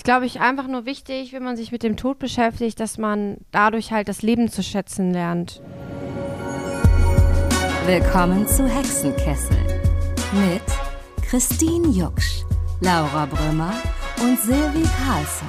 ist, 0.00 0.04
glaube 0.04 0.24
ich, 0.24 0.40
einfach 0.40 0.66
nur 0.66 0.86
wichtig, 0.86 1.34
wenn 1.34 1.42
man 1.42 1.58
sich 1.58 1.72
mit 1.72 1.82
dem 1.82 1.98
Tod 1.98 2.18
beschäftigt, 2.18 2.80
dass 2.80 2.96
man 2.96 3.36
dadurch 3.50 3.92
halt 3.92 4.08
das 4.08 4.22
Leben 4.22 4.48
zu 4.48 4.62
schätzen 4.62 5.12
lernt. 5.12 5.60
Willkommen 7.84 8.48
zu 8.48 8.66
Hexenkessel 8.66 9.58
mit 10.32 10.62
Christine 11.28 11.88
Jucksch, 11.88 12.44
Laura 12.80 13.26
Brümmer 13.26 13.74
und 14.22 14.40
Silvi 14.40 14.88
Carlsson, 15.04 15.48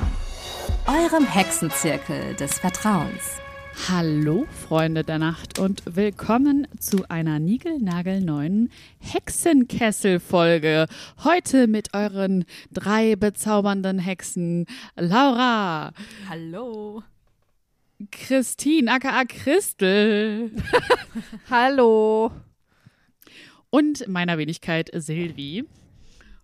eurem 0.86 1.26
Hexenzirkel 1.26 2.36
des 2.36 2.60
Vertrauens. 2.60 3.40
Hallo, 3.89 4.45
Freunde 4.67 5.03
der 5.03 5.17
Nacht 5.17 5.57
und 5.57 5.81
willkommen 5.85 6.67
zu 6.79 7.09
einer 7.09 7.39
niegelnagelneuen 7.39 8.69
Hexenkessel-Folge. 8.99 10.85
Heute 11.23 11.65
mit 11.65 11.94
euren 11.95 12.45
drei 12.71 13.15
bezaubernden 13.15 13.97
Hexen 13.97 14.67
Laura. 14.95 15.94
Hallo. 16.30 17.02
Christine, 18.12 18.91
aka 18.91 19.25
Christel. 19.25 20.52
Hallo. 21.50 22.31
Und 23.72 24.08
meiner 24.08 24.38
Wenigkeit 24.38 24.91
Silvi. 24.94 25.66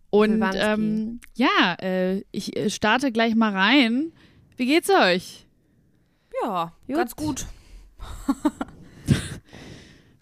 Und 0.10 0.44
ähm, 0.56 1.20
ja, 1.36 1.76
äh, 1.82 2.24
ich 2.32 2.58
äh, 2.58 2.72
starte 2.72 3.12
gleich 3.12 3.36
mal 3.36 3.54
rein. 3.54 4.12
Wie 4.56 4.66
geht's 4.66 4.90
euch? 4.90 5.47
Ja, 6.44 6.74
gut. 6.88 6.96
ganz 6.96 7.16
gut. 7.16 7.46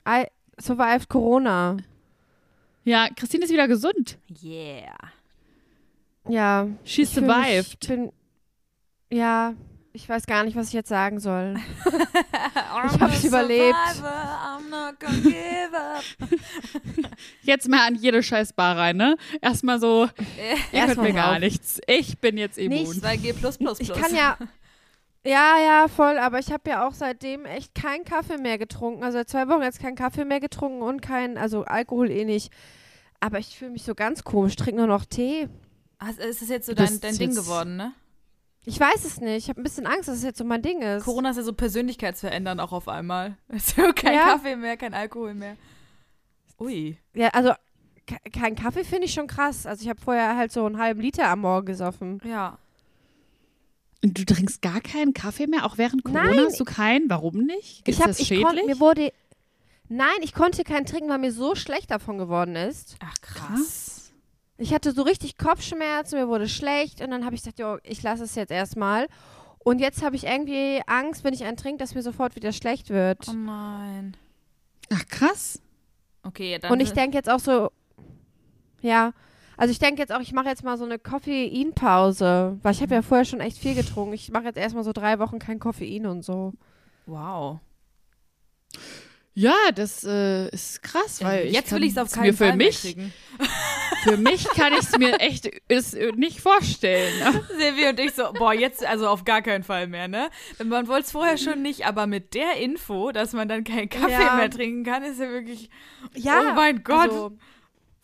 I 0.07 0.25
survived 0.59 1.09
Corona. 1.09 1.77
Ja, 2.83 3.07
Christine 3.15 3.45
ist 3.45 3.51
wieder 3.51 3.67
gesund. 3.67 4.20
Yeah. 4.43 4.97
Ja. 6.27 6.67
She 6.83 7.05
survived. 7.05 7.81
Mich, 7.81 7.87
bin, 7.87 8.11
ja, 9.09 9.55
ich 9.95 10.09
weiß 10.09 10.25
gar 10.25 10.43
nicht, 10.43 10.55
was 10.55 10.67
ich 10.67 10.73
jetzt 10.73 10.89
sagen 10.89 11.20
soll. 11.20 11.55
ich 11.85 12.99
hab's 12.99 13.23
überlebt. 13.23 13.73
jetzt 17.43 17.70
mal 17.70 17.87
an 17.87 17.95
jede 17.95 18.21
scheiß 18.21 18.53
Bar 18.53 18.77
rein, 18.77 18.97
ne? 18.97 19.15
Erstmal 19.41 19.79
so, 19.79 20.09
ihr 20.71 20.85
könnt 20.85 21.01
mir 21.01 21.13
gar 21.13 21.40
nichts. 21.40 21.79
Ich 21.87 22.20
bin 22.20 22.37
jetzt 22.37 22.57
immun. 22.57 22.79
Nicht 22.79 23.05
2G+++. 23.05 23.77
Ich 23.79 23.93
kann 23.93 24.13
ja, 24.13 24.37
ja, 25.26 25.57
ja, 25.57 25.87
voll, 25.87 26.18
aber 26.18 26.40
ich 26.40 26.51
habe 26.51 26.70
ja 26.70 26.87
auch 26.87 26.93
seitdem 26.93 27.45
echt 27.45 27.73
keinen 27.76 28.05
Kaffee 28.05 28.37
mehr 28.37 28.57
getrunken. 28.57 29.04
Also 29.04 29.18
seit 29.18 29.29
zwei 29.29 29.48
Wochen 29.48 29.63
jetzt 29.63 29.79
keinen 29.79 29.95
Kaffee 29.95 30.26
mehr 30.26 30.40
getrunken 30.40 30.81
und 30.81 31.01
kein, 31.01 31.37
also 31.37 31.63
Alkohol 31.63 32.12
eh 32.12 32.26
nicht. 32.26 32.51
Aber 33.20 33.40
ich 33.40 33.57
fühle 33.57 33.71
mich 33.71 33.84
so 33.84 33.96
ganz 33.96 34.23
komisch, 34.23 34.55
trinke 34.55 34.77
nur 34.77 34.87
noch 34.87 35.05
Tee. 35.05 35.49
Also 35.98 36.21
ist 36.21 36.41
das 36.41 36.49
jetzt 36.49 36.68
so 36.68 36.73
dein, 36.73 36.99
dein 36.99 37.18
Ding 37.18 37.34
geworden, 37.34 37.77
ne? 37.77 37.93
Ich 38.65 38.79
weiß 38.79 39.05
es 39.05 39.21
nicht. 39.21 39.37
Ich 39.37 39.49
habe 39.49 39.62
ein 39.62 39.63
bisschen 39.63 39.85
Angst, 39.85 40.07
dass 40.09 40.18
es 40.18 40.23
jetzt 40.23 40.37
so 40.37 40.43
mein 40.43 40.62
Ding 40.62 40.81
ist. 40.81 41.05
Corona 41.05 41.29
ist 41.29 41.37
ja 41.37 41.43
so 41.43 41.53
Persönlichkeitsverändern 41.53 42.59
auch 42.59 42.71
auf 42.71 42.87
einmal. 42.87 43.37
Also 43.49 43.93
kein 43.93 44.15
ja. 44.15 44.34
Kaffee 44.34 44.55
mehr, 44.55 44.76
kein 44.77 44.93
Alkohol 44.93 45.34
mehr. 45.34 45.55
Ui. 46.59 46.98
Ja, 47.13 47.29
also 47.29 47.53
kein 48.31 48.55
Kaffee 48.55 48.84
finde 48.84 49.05
ich 49.05 49.13
schon 49.13 49.27
krass. 49.27 49.65
Also 49.65 49.84
ich 49.84 49.90
habe 49.90 50.01
vorher 50.01 50.35
halt 50.35 50.51
so 50.51 50.65
einen 50.65 50.77
halben 50.77 51.01
Liter 51.01 51.27
am 51.29 51.41
Morgen 51.41 51.65
gesoffen. 51.65 52.21
Ja. 52.23 52.57
Und 54.04 54.20
du 54.20 54.26
trinkst 54.26 54.62
gar 54.62 54.82
keinen 54.82 55.13
Kaffee 55.13 55.48
mehr? 55.48 55.65
Auch 55.65 55.77
während 55.77 56.04
Corona 56.04 56.26
Nein. 56.26 56.46
hast 56.46 56.60
du 56.60 56.65
keinen? 56.65 57.10
Warum 57.10 57.38
nicht? 57.46 57.88
Ist 57.88 57.96
ich 57.96 57.99
hab, 57.99 58.07
das 58.07 58.20
schädlich? 58.20 58.40
Ich 58.40 58.46
konnt, 58.46 58.65
mir 58.65 58.79
wurde 58.79 59.12
Nein, 59.87 60.18
ich 60.21 60.34
konnte 60.34 60.63
keinen 60.63 60.85
trinken, 60.85 61.10
weil 61.10 61.20
mir 61.20 61.32
so 61.32 61.55
schlecht 61.55 61.91
davon 61.91 62.18
geworden 62.18 62.55
ist. 62.55 62.96
Ach 62.99 63.15
krass. 63.21 64.12
Ich 64.57 64.74
hatte 64.74 64.94
so 64.94 65.03
richtig 65.03 65.38
Kopfschmerzen, 65.38 66.18
mir 66.18 66.28
wurde 66.28 66.47
schlecht 66.47 67.02
und 67.02 67.12
dann 67.12 67.25
habe 67.25 67.35
ich 67.35 67.41
gesagt, 67.41 67.59
jo, 67.59 67.78
ich 67.84 68.02
lasse 68.02 68.24
es 68.24 68.35
jetzt 68.35 68.52
erstmal. 68.52 69.07
Und 69.59 69.79
jetzt 69.79 70.02
habe 70.02 70.16
ich 70.16 70.25
irgendwie 70.25 70.81
Angst, 70.88 71.24
wenn 71.24 71.34
ich 71.34 71.44
einen 71.44 71.57
trinke, 71.57 71.80
dass 71.80 71.94
mir 71.94 72.02
sofort 72.02 72.35
wieder 72.35 72.52
schlecht 72.52 72.90
wird. 72.90 73.28
Oh 73.28 73.34
nein. 73.34 74.16
Ach 74.91 75.06
krass. 75.07 75.62
Okay, 76.24 76.58
dann. 76.59 76.72
Und 76.72 76.80
ich 76.80 76.94
denke 76.94 77.18
jetzt 77.18 77.30
auch 77.30 77.40
so, 77.40 77.72
ja, 78.81 79.14
also 79.58 79.72
ich 79.72 79.80
denke 79.80 80.02
jetzt 80.02 80.12
auch, 80.12 80.22
ich 80.22 80.34
mache 80.34 80.48
jetzt 80.48 80.64
mal 80.64 80.78
so 80.78 80.86
eine 80.86 81.00
Koffeinpause, 81.00 82.58
weil 82.62 82.74
ich 82.74 82.82
habe 82.82 82.96
ja 82.96 83.02
mhm. 83.02 83.06
vorher 83.06 83.26
schon 83.26 83.40
echt 83.40 83.58
viel 83.58 83.76
getrunken. 83.76 84.14
Ich 84.14 84.32
mache 84.32 84.46
jetzt 84.46 84.58
erstmal 84.58 84.84
so 84.84 84.94
drei 84.94 85.20
Wochen 85.20 85.40
kein 85.40 85.60
Koffein 85.60 86.06
und 86.06 86.24
so. 86.24 86.54
Wow. 87.06 87.60
Ja, 89.38 89.54
das 89.76 90.06
äh, 90.06 90.48
ist 90.48 90.82
krass, 90.82 91.22
weil 91.22 91.48
jetzt 91.48 91.70
will 91.74 91.84
ich 91.84 91.92
es 91.92 91.98
auf 91.98 92.10
keinen 92.10 92.34
Fall 92.34 92.52
für 92.52 92.58
mich, 92.58 92.82
kriegen. 92.82 93.14
Für 94.04 94.18
mich 94.18 94.48
kann 94.50 94.72
ich 94.74 94.82
es 94.82 94.98
mir 94.98 95.20
echt 95.20 95.48
ist, 95.68 95.94
äh, 95.94 96.12
nicht 96.16 96.40
vorstellen. 96.40 97.12
Ne? 97.20 97.44
Silvi 97.58 97.90
und 97.90 98.00
ich 98.00 98.14
so, 98.14 98.32
boah, 98.34 98.54
jetzt 98.54 98.86
also 98.86 99.08
auf 99.10 99.26
gar 99.26 99.42
keinen 99.42 99.64
Fall 99.64 99.88
mehr, 99.88 100.08
ne? 100.08 100.30
Man 100.64 100.88
wollte 100.88 101.06
es 101.06 101.12
vorher 101.12 101.38
schon 101.38 101.64
nicht, 101.64 101.86
aber 101.86 102.06
mit 102.08 102.34
der 102.34 102.58
Info, 102.62 103.12
dass 103.12 103.34
man 103.34 103.50
dann 103.50 103.64
keinen 103.64 103.90
Kaffee 103.90 104.12
ja. 104.12 104.36
mehr 104.36 104.50
trinken 104.50 104.84
kann, 104.84 105.04
ist 105.04 105.20
ja 105.20 105.30
wirklich, 105.30 105.70
ja, 106.14 106.52
oh 106.52 106.54
mein 106.54 106.84
Gott. 106.84 107.10
Also, 107.10 107.38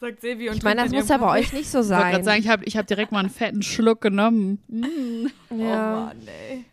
sagt 0.01 0.19
Silvi 0.19 0.49
und 0.49 0.57
Ich 0.57 0.63
meine, 0.63 0.83
das 0.83 0.91
muss 0.91 1.07
ja 1.07 1.17
bei 1.17 1.39
euch 1.39 1.53
nicht 1.53 1.69
so 1.69 1.81
sein. 1.81 1.99
Ich 1.99 2.03
wollte 2.03 2.11
gerade 2.11 2.25
sagen, 2.25 2.39
ich 2.41 2.49
habe 2.49 2.65
ich 2.65 2.77
hab 2.77 2.87
direkt 2.87 3.11
mal 3.13 3.19
einen 3.19 3.29
fetten 3.29 3.61
Schluck 3.61 4.01
genommen. 4.01 4.61
Mm. 4.67 5.27
Ja. 5.57 5.93
Oh 5.93 6.05
Mann, 6.07 6.17
ey. 6.49 6.65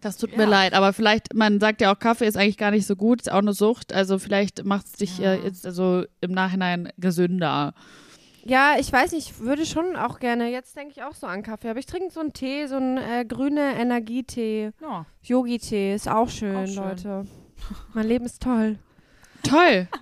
Das 0.00 0.16
tut 0.16 0.32
ja. 0.32 0.38
mir 0.38 0.46
leid, 0.46 0.74
aber 0.74 0.92
vielleicht, 0.92 1.34
man 1.34 1.58
sagt 1.58 1.80
ja 1.80 1.92
auch, 1.92 1.98
Kaffee 1.98 2.26
ist 2.26 2.36
eigentlich 2.36 2.58
gar 2.58 2.70
nicht 2.70 2.86
so 2.86 2.94
gut, 2.94 3.22
ist 3.22 3.32
auch 3.32 3.38
eine 3.38 3.52
Sucht. 3.52 3.92
Also 3.92 4.18
vielleicht 4.18 4.64
macht 4.64 4.86
es 4.86 4.92
dich 4.92 5.18
ja. 5.18 5.34
äh, 5.34 5.44
jetzt 5.44 5.66
also 5.66 6.04
im 6.20 6.32
Nachhinein 6.32 6.92
gesünder. 6.98 7.74
Ja, 8.44 8.76
ich 8.78 8.92
weiß 8.92 9.12
nicht, 9.12 9.30
ich 9.30 9.40
würde 9.40 9.66
schon 9.66 9.96
auch 9.96 10.20
gerne, 10.20 10.50
jetzt 10.50 10.76
denke 10.76 10.92
ich 10.96 11.02
auch 11.02 11.14
so 11.14 11.26
an 11.26 11.42
Kaffee, 11.42 11.68
aber 11.68 11.80
ich 11.80 11.86
trinke 11.86 12.10
so 12.10 12.20
einen 12.20 12.32
Tee, 12.32 12.66
so 12.66 12.76
einen 12.76 12.96
äh, 12.96 13.24
grüne 13.26 13.74
Energietee. 13.74 14.70
Ja. 14.80 15.04
Yogi-Tee, 15.22 15.94
ist 15.94 16.08
auch 16.08 16.30
schön, 16.30 16.56
auch 16.56 16.66
schön, 16.66 16.76
Leute. 16.76 17.26
Mein 17.94 18.06
Leben 18.06 18.24
ist 18.24 18.42
toll. 18.42 18.78
Toll. 19.42 19.88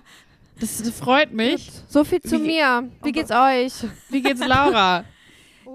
Das 0.59 0.89
freut 0.91 1.33
mich. 1.33 1.71
So 1.87 2.03
viel 2.03 2.21
zu 2.21 2.41
Wie, 2.41 2.47
mir. 2.47 2.89
Wie 3.03 3.11
geht's 3.11 3.31
euch? 3.31 3.73
Wie 4.09 4.21
geht's 4.21 4.45
Laura? 4.45 5.03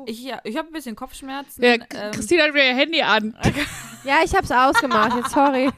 Ich, 0.06 0.22
ja, 0.22 0.40
ich 0.42 0.56
habe 0.56 0.68
ein 0.68 0.72
bisschen 0.72 0.96
Kopfschmerzen. 0.96 1.62
Ja, 1.62 1.74
ähm. 1.74 2.12
Christine 2.12 2.44
hat 2.44 2.54
mir 2.54 2.64
ihr 2.64 2.74
Handy 2.74 3.02
an. 3.02 3.36
ja, 4.04 4.20
ich 4.24 4.34
habe 4.34 4.44
es 4.44 4.50
ausgemacht. 4.50 5.14
Jetzt 5.16 5.30
sorry. 5.30 5.70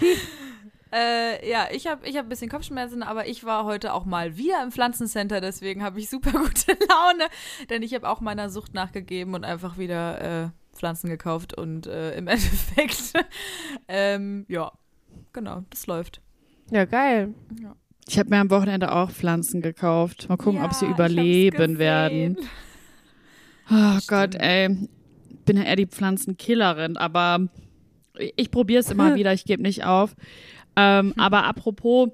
Äh, 0.90 1.46
ja, 1.46 1.68
ich 1.70 1.86
habe 1.86 2.08
ich 2.08 2.16
hab 2.16 2.24
ein 2.24 2.28
bisschen 2.30 2.48
Kopfschmerzen, 2.48 3.02
aber 3.02 3.26
ich 3.26 3.44
war 3.44 3.66
heute 3.66 3.92
auch 3.92 4.06
mal 4.06 4.38
wieder 4.38 4.62
im 4.62 4.72
Pflanzencenter, 4.72 5.42
deswegen 5.42 5.82
habe 5.82 6.00
ich 6.00 6.08
super 6.08 6.30
gute 6.32 6.72
Laune, 6.88 7.28
denn 7.68 7.82
ich 7.82 7.92
habe 7.92 8.08
auch 8.08 8.22
meiner 8.22 8.48
Sucht 8.48 8.72
nachgegeben 8.72 9.34
und 9.34 9.44
einfach 9.44 9.76
wieder 9.76 10.46
äh, 10.46 10.48
Pflanzen 10.74 11.10
gekauft 11.10 11.52
und 11.52 11.86
äh, 11.86 12.16
im 12.16 12.26
Endeffekt, 12.26 13.12
ähm, 13.86 14.46
ja, 14.48 14.72
genau, 15.34 15.62
das 15.68 15.86
läuft. 15.86 16.22
Ja, 16.70 16.86
geil. 16.86 17.34
Ja. 17.60 17.76
Ich 18.08 18.18
habe 18.18 18.30
mir 18.30 18.38
am 18.40 18.50
Wochenende 18.50 18.90
auch 18.90 19.10
Pflanzen 19.10 19.60
gekauft. 19.60 20.30
Mal 20.30 20.38
gucken, 20.38 20.60
ja, 20.60 20.64
ob 20.64 20.72
sie 20.72 20.86
überleben 20.86 21.78
werden. 21.78 22.36
Oh 23.70 23.98
Gott, 24.06 24.34
ey. 24.34 24.88
Bin 25.44 25.58
ja 25.58 25.64
eher 25.64 25.76
die 25.76 25.84
Pflanzenkillerin, 25.84 26.96
aber 26.96 27.48
ich 28.34 28.50
probiere 28.50 28.80
es 28.80 28.90
immer 28.90 29.14
wieder, 29.14 29.34
ich 29.34 29.44
gebe 29.44 29.62
nicht 29.62 29.84
auf. 29.84 30.16
Ähm, 30.74 31.08
hm. 31.10 31.14
aber 31.18 31.44
apropos, 31.44 32.08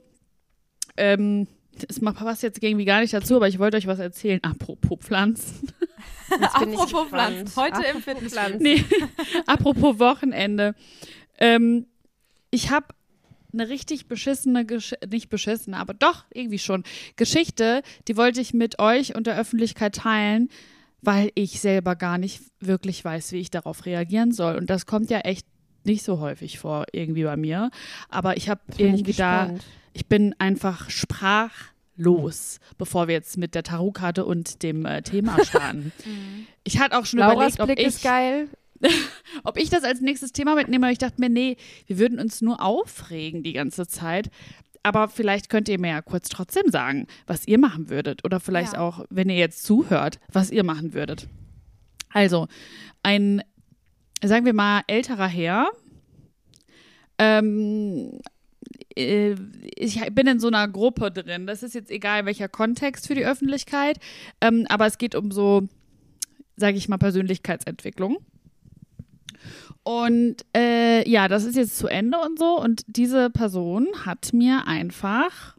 ähm, 0.96 1.46
das 1.86 2.00
passt 2.00 2.42
jetzt 2.42 2.60
irgendwie 2.60 2.84
gar 2.84 3.00
nicht 3.02 3.14
dazu, 3.14 3.36
aber 3.36 3.46
ich 3.46 3.60
wollte 3.60 3.76
euch 3.76 3.86
was 3.86 4.00
erzählen. 4.00 4.42
Apropos 4.42 4.98
Pflanzen. 4.98 5.68
apropos 6.40 7.08
Pflanzen. 7.08 7.54
Heute 7.54 7.74
apropos 7.74 7.94
im 7.94 8.02
Fitnesspflanzen. 8.02 8.60
Nee, 8.60 8.84
apropos 9.46 10.00
Wochenende. 10.00 10.74
Ähm, 11.38 11.86
ich 12.50 12.72
habe 12.72 12.86
eine 13.54 13.68
richtig 13.68 14.06
beschissene, 14.06 14.66
Gesch 14.66 14.94
nicht 15.10 15.30
beschissene, 15.30 15.78
aber 15.78 15.94
doch 15.94 16.24
irgendwie 16.32 16.58
schon 16.58 16.84
Geschichte, 17.16 17.82
die 18.08 18.16
wollte 18.16 18.40
ich 18.40 18.52
mit 18.52 18.78
euch 18.78 19.14
und 19.14 19.26
der 19.26 19.38
Öffentlichkeit 19.38 19.94
teilen 19.94 20.48
weil 21.06 21.30
ich 21.34 21.60
selber 21.60 21.96
gar 21.96 22.18
nicht 22.18 22.42
wirklich 22.60 23.04
weiß, 23.04 23.32
wie 23.32 23.38
ich 23.38 23.50
darauf 23.50 23.86
reagieren 23.86 24.32
soll. 24.32 24.56
Und 24.56 24.70
das 24.70 24.86
kommt 24.86 25.10
ja 25.10 25.18
echt 25.20 25.46
nicht 25.84 26.02
so 26.02 26.18
häufig 26.18 26.58
vor, 26.58 26.86
irgendwie 26.92 27.24
bei 27.24 27.36
mir. 27.36 27.70
Aber 28.08 28.36
ich 28.36 28.48
habe 28.48 28.60
irgendwie 28.78 29.12
da, 29.12 29.54
ich 29.92 30.06
bin 30.06 30.34
einfach 30.38 30.88
sprachlos, 30.90 32.58
bevor 32.78 33.08
wir 33.08 33.14
jetzt 33.14 33.36
mit 33.36 33.54
der 33.54 33.62
Tarotkarte 33.62 34.24
und 34.24 34.62
dem 34.62 34.86
äh, 34.86 35.02
Thema 35.02 35.44
starten. 35.44 35.92
Mhm. 36.04 36.46
ich 36.64 36.78
hatte 36.78 36.98
auch 36.98 37.06
schon 37.06 37.20
Lauras 37.20 37.54
überlegt, 37.56 37.60
ob 37.60 37.66
Blick 37.66 37.78
ich, 37.80 37.86
ist 37.86 38.02
geil. 38.02 38.48
ob 39.44 39.56
ich 39.58 39.70
das 39.70 39.84
als 39.84 40.00
nächstes 40.00 40.32
Thema 40.32 40.54
mitnehme. 40.54 40.90
Ich 40.92 40.98
dachte 40.98 41.20
mir, 41.20 41.28
nee, 41.28 41.56
wir 41.86 41.98
würden 41.98 42.18
uns 42.18 42.40
nur 42.42 42.62
aufregen 42.62 43.42
die 43.42 43.52
ganze 43.52 43.86
Zeit 43.86 44.30
aber 44.86 45.08
vielleicht 45.08 45.48
könnt 45.48 45.70
ihr 45.70 45.80
mir 45.80 45.88
ja 45.88 46.02
kurz 46.02 46.28
trotzdem 46.28 46.70
sagen, 46.70 47.06
was 47.26 47.48
ihr 47.48 47.58
machen 47.58 47.88
würdet. 47.88 48.22
Oder 48.22 48.38
vielleicht 48.38 48.74
ja. 48.74 48.80
auch, 48.80 49.06
wenn 49.08 49.30
ihr 49.30 49.38
jetzt 49.38 49.64
zuhört, 49.64 50.20
was 50.30 50.50
ihr 50.50 50.62
machen 50.62 50.92
würdet. 50.92 51.26
Also, 52.10 52.48
ein, 53.02 53.42
sagen 54.22 54.44
wir 54.44 54.52
mal, 54.52 54.82
älterer 54.86 55.26
Herr. 55.26 55.70
Ähm, 57.16 58.20
äh, 58.94 59.36
ich 59.74 60.00
bin 60.12 60.26
in 60.26 60.38
so 60.38 60.48
einer 60.48 60.68
Gruppe 60.68 61.10
drin. 61.10 61.46
Das 61.46 61.62
ist 61.62 61.74
jetzt 61.74 61.90
egal, 61.90 62.26
welcher 62.26 62.48
Kontext 62.48 63.06
für 63.06 63.14
die 63.14 63.24
Öffentlichkeit. 63.24 63.98
Ähm, 64.42 64.66
aber 64.68 64.84
es 64.84 64.98
geht 64.98 65.14
um 65.14 65.30
so 65.30 65.66
sage 66.56 66.76
ich 66.76 66.88
mal, 66.88 66.98
Persönlichkeitsentwicklung. 66.98 68.18
Und 69.84 70.36
äh, 70.56 71.08
ja, 71.08 71.28
das 71.28 71.44
ist 71.44 71.56
jetzt 71.56 71.76
zu 71.76 71.86
Ende 71.86 72.18
und 72.18 72.38
so. 72.38 72.58
Und 72.58 72.82
diese 72.86 73.30
Person 73.30 73.86
hat 74.04 74.32
mir 74.32 74.66
einfach 74.66 75.56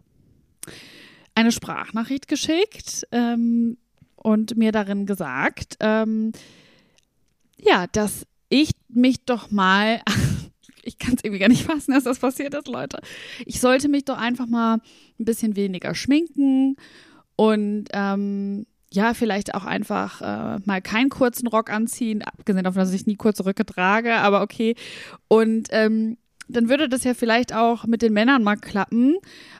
eine 1.36 1.52
Sprachnachricht 1.52 2.28
geschickt 2.28 3.06
ähm, 3.12 3.78
und 4.16 4.58
mir 4.58 4.72
darin 4.72 5.06
gesagt, 5.06 5.78
ähm, 5.80 6.32
ja, 7.58 7.86
dass 7.88 8.26
ich 8.50 8.72
mich 8.90 9.26
doch 9.26 9.52
mal, 9.52 10.02
ich 10.84 10.98
kann 10.98 11.16
es 11.16 11.24
irgendwie 11.24 11.40
gar 11.40 11.50
nicht 11.50 11.64
fassen, 11.64 11.92
dass 11.92 12.06
das 12.06 12.20
passiert 12.20 12.56
ist, 12.56 12.68
Leute. 12.68 13.00
Ich 13.46 13.60
sollte 13.60 13.90
mich 13.90 14.06
doch 14.06 14.18
einfach 14.18 14.48
mal 14.48 14.78
ein 15.20 15.26
bisschen 15.26 15.56
weniger 15.56 15.94
schminken 15.94 16.78
und 17.36 17.86
ähm, 17.92 18.66
ja, 18.96 19.14
vielleicht 19.14 19.54
auch 19.54 19.66
einfach 19.66 20.22
äh, 20.22 20.60
mal 20.66 20.82
keinen 20.82 21.10
kurzen 21.10 21.48
Rock 21.48 21.70
anziehen, 21.70 22.24
abgesehen 22.24 22.64
davon, 22.64 22.80
dass 22.80 22.94
ich 22.94 23.06
nie 23.06 23.16
kurze 23.16 23.46
Röcke 23.46 23.66
trage, 23.66 24.16
aber 24.16 24.42
okay. 24.42 24.76
Und 25.28 25.68
ähm, 25.72 26.18
dann 26.48 26.70
würde 26.70 26.88
das 26.88 27.04
ja 27.04 27.14
vielleicht 27.14 27.54
auch 27.54 27.86
mit 27.86 28.02
den 28.02 28.14
Männern 28.14 28.44
mal 28.44 28.56
klappen, 28.56 29.16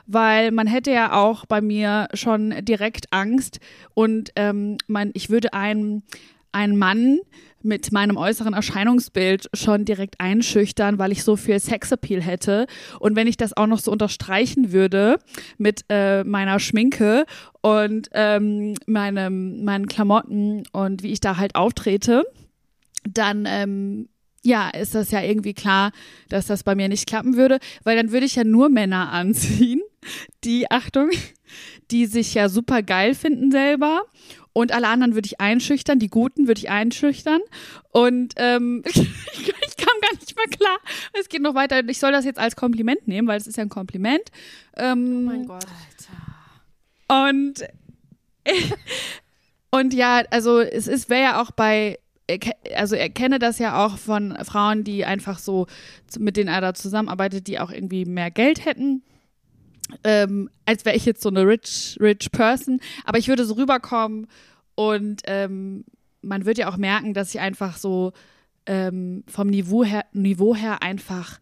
weil 0.06 0.52
man 0.52 0.66
hätte 0.66 0.92
ja 0.92 1.12
auch 1.12 1.44
bei 1.46 1.60
mir 1.60 2.08
schon 2.14 2.54
direkt 2.64 3.12
Angst 3.12 3.58
und 3.94 4.30
ähm, 4.36 4.78
man, 4.86 5.10
ich 5.14 5.30
würde 5.30 5.52
einen, 5.52 6.04
einen 6.56 6.78
Mann 6.78 7.18
mit 7.62 7.92
meinem 7.92 8.16
äußeren 8.16 8.54
Erscheinungsbild 8.54 9.50
schon 9.52 9.84
direkt 9.84 10.20
einschüchtern, 10.20 10.98
weil 10.98 11.12
ich 11.12 11.24
so 11.24 11.36
viel 11.36 11.60
Sexappeal 11.60 12.22
hätte. 12.22 12.66
Und 13.00 13.16
wenn 13.16 13.26
ich 13.26 13.36
das 13.36 13.56
auch 13.56 13.66
noch 13.66 13.80
so 13.80 13.90
unterstreichen 13.90 14.72
würde 14.72 15.18
mit 15.58 15.84
äh, 15.88 16.24
meiner 16.24 16.58
Schminke 16.60 17.26
und 17.60 18.08
ähm, 18.12 18.74
meinem, 18.86 19.64
meinen 19.64 19.86
Klamotten 19.86 20.62
und 20.72 21.02
wie 21.02 21.12
ich 21.12 21.20
da 21.20 21.36
halt 21.36 21.56
auftrete, 21.56 22.24
dann 23.04 23.44
ähm, 23.46 24.08
ja, 24.42 24.70
ist 24.70 24.94
das 24.94 25.10
ja 25.10 25.20
irgendwie 25.20 25.54
klar, 25.54 25.90
dass 26.28 26.46
das 26.46 26.62
bei 26.62 26.76
mir 26.76 26.88
nicht 26.88 27.08
klappen 27.08 27.36
würde, 27.36 27.58
weil 27.82 27.96
dann 27.96 28.12
würde 28.12 28.26
ich 28.26 28.36
ja 28.36 28.44
nur 28.44 28.68
Männer 28.68 29.10
anziehen, 29.12 29.82
die, 30.44 30.70
Achtung, 30.70 31.10
die 31.90 32.06
sich 32.06 32.32
ja 32.34 32.48
super 32.48 32.82
geil 32.82 33.14
finden 33.14 33.50
selber 33.50 34.02
und 34.56 34.72
alle 34.72 34.88
anderen 34.88 35.14
würde 35.14 35.26
ich 35.26 35.38
einschüchtern, 35.38 35.98
die 35.98 36.08
Guten 36.08 36.46
würde 36.46 36.60
ich 36.60 36.70
einschüchtern. 36.70 37.42
Und 37.90 38.32
ähm, 38.36 38.82
ich, 38.86 38.94
kam 38.94 40.00
gar 40.00 40.14
nicht 40.18 40.34
mehr 40.34 40.46
klar. 40.46 40.78
Es 41.12 41.28
geht 41.28 41.42
noch 41.42 41.54
weiter. 41.54 41.86
Ich 41.86 41.98
soll 41.98 42.10
das 42.10 42.24
jetzt 42.24 42.38
als 42.38 42.56
Kompliment 42.56 43.06
nehmen, 43.06 43.28
weil 43.28 43.36
es 43.36 43.46
ist 43.46 43.58
ja 43.58 43.64
ein 43.64 43.68
Kompliment. 43.68 44.22
Ähm, 44.74 45.26
oh 45.26 45.30
mein 45.30 45.46
Gott. 45.46 45.66
Alter. 47.06 47.28
Und, 47.28 47.64
und 49.72 49.92
ja, 49.92 50.22
also 50.30 50.60
es 50.60 50.86
ist, 50.86 51.10
wäre 51.10 51.22
ja 51.22 51.42
auch 51.42 51.50
bei 51.50 51.98
also 52.74 52.96
er 52.96 53.10
kenne 53.10 53.38
das 53.38 53.58
ja 53.58 53.84
auch 53.84 53.98
von 53.98 54.36
Frauen, 54.42 54.84
die 54.84 55.04
einfach 55.04 55.38
so, 55.38 55.66
mit 56.18 56.38
denen 56.38 56.48
er 56.48 56.62
da 56.62 56.72
zusammenarbeitet, 56.72 57.46
die 57.46 57.60
auch 57.60 57.70
irgendwie 57.70 58.06
mehr 58.06 58.30
Geld 58.30 58.64
hätten 58.64 59.02
ähm, 60.04 60.50
als 60.64 60.84
wäre 60.84 60.96
ich 60.96 61.04
jetzt 61.04 61.22
so 61.22 61.28
eine 61.28 61.46
rich, 61.46 61.96
rich 62.00 62.30
Person. 62.32 62.80
Aber 63.04 63.18
ich 63.18 63.28
würde 63.28 63.44
so 63.44 63.54
rüberkommen 63.54 64.26
und 64.74 65.22
ähm, 65.26 65.84
man 66.22 66.44
wird 66.44 66.58
ja 66.58 66.68
auch 66.68 66.76
merken, 66.76 67.14
dass 67.14 67.34
ich 67.34 67.40
einfach 67.40 67.76
so 67.76 68.12
ähm, 68.66 69.24
vom 69.26 69.48
Niveau 69.48 69.84
her, 69.84 70.04
Niveau 70.12 70.54
her 70.54 70.82
einfach 70.82 71.38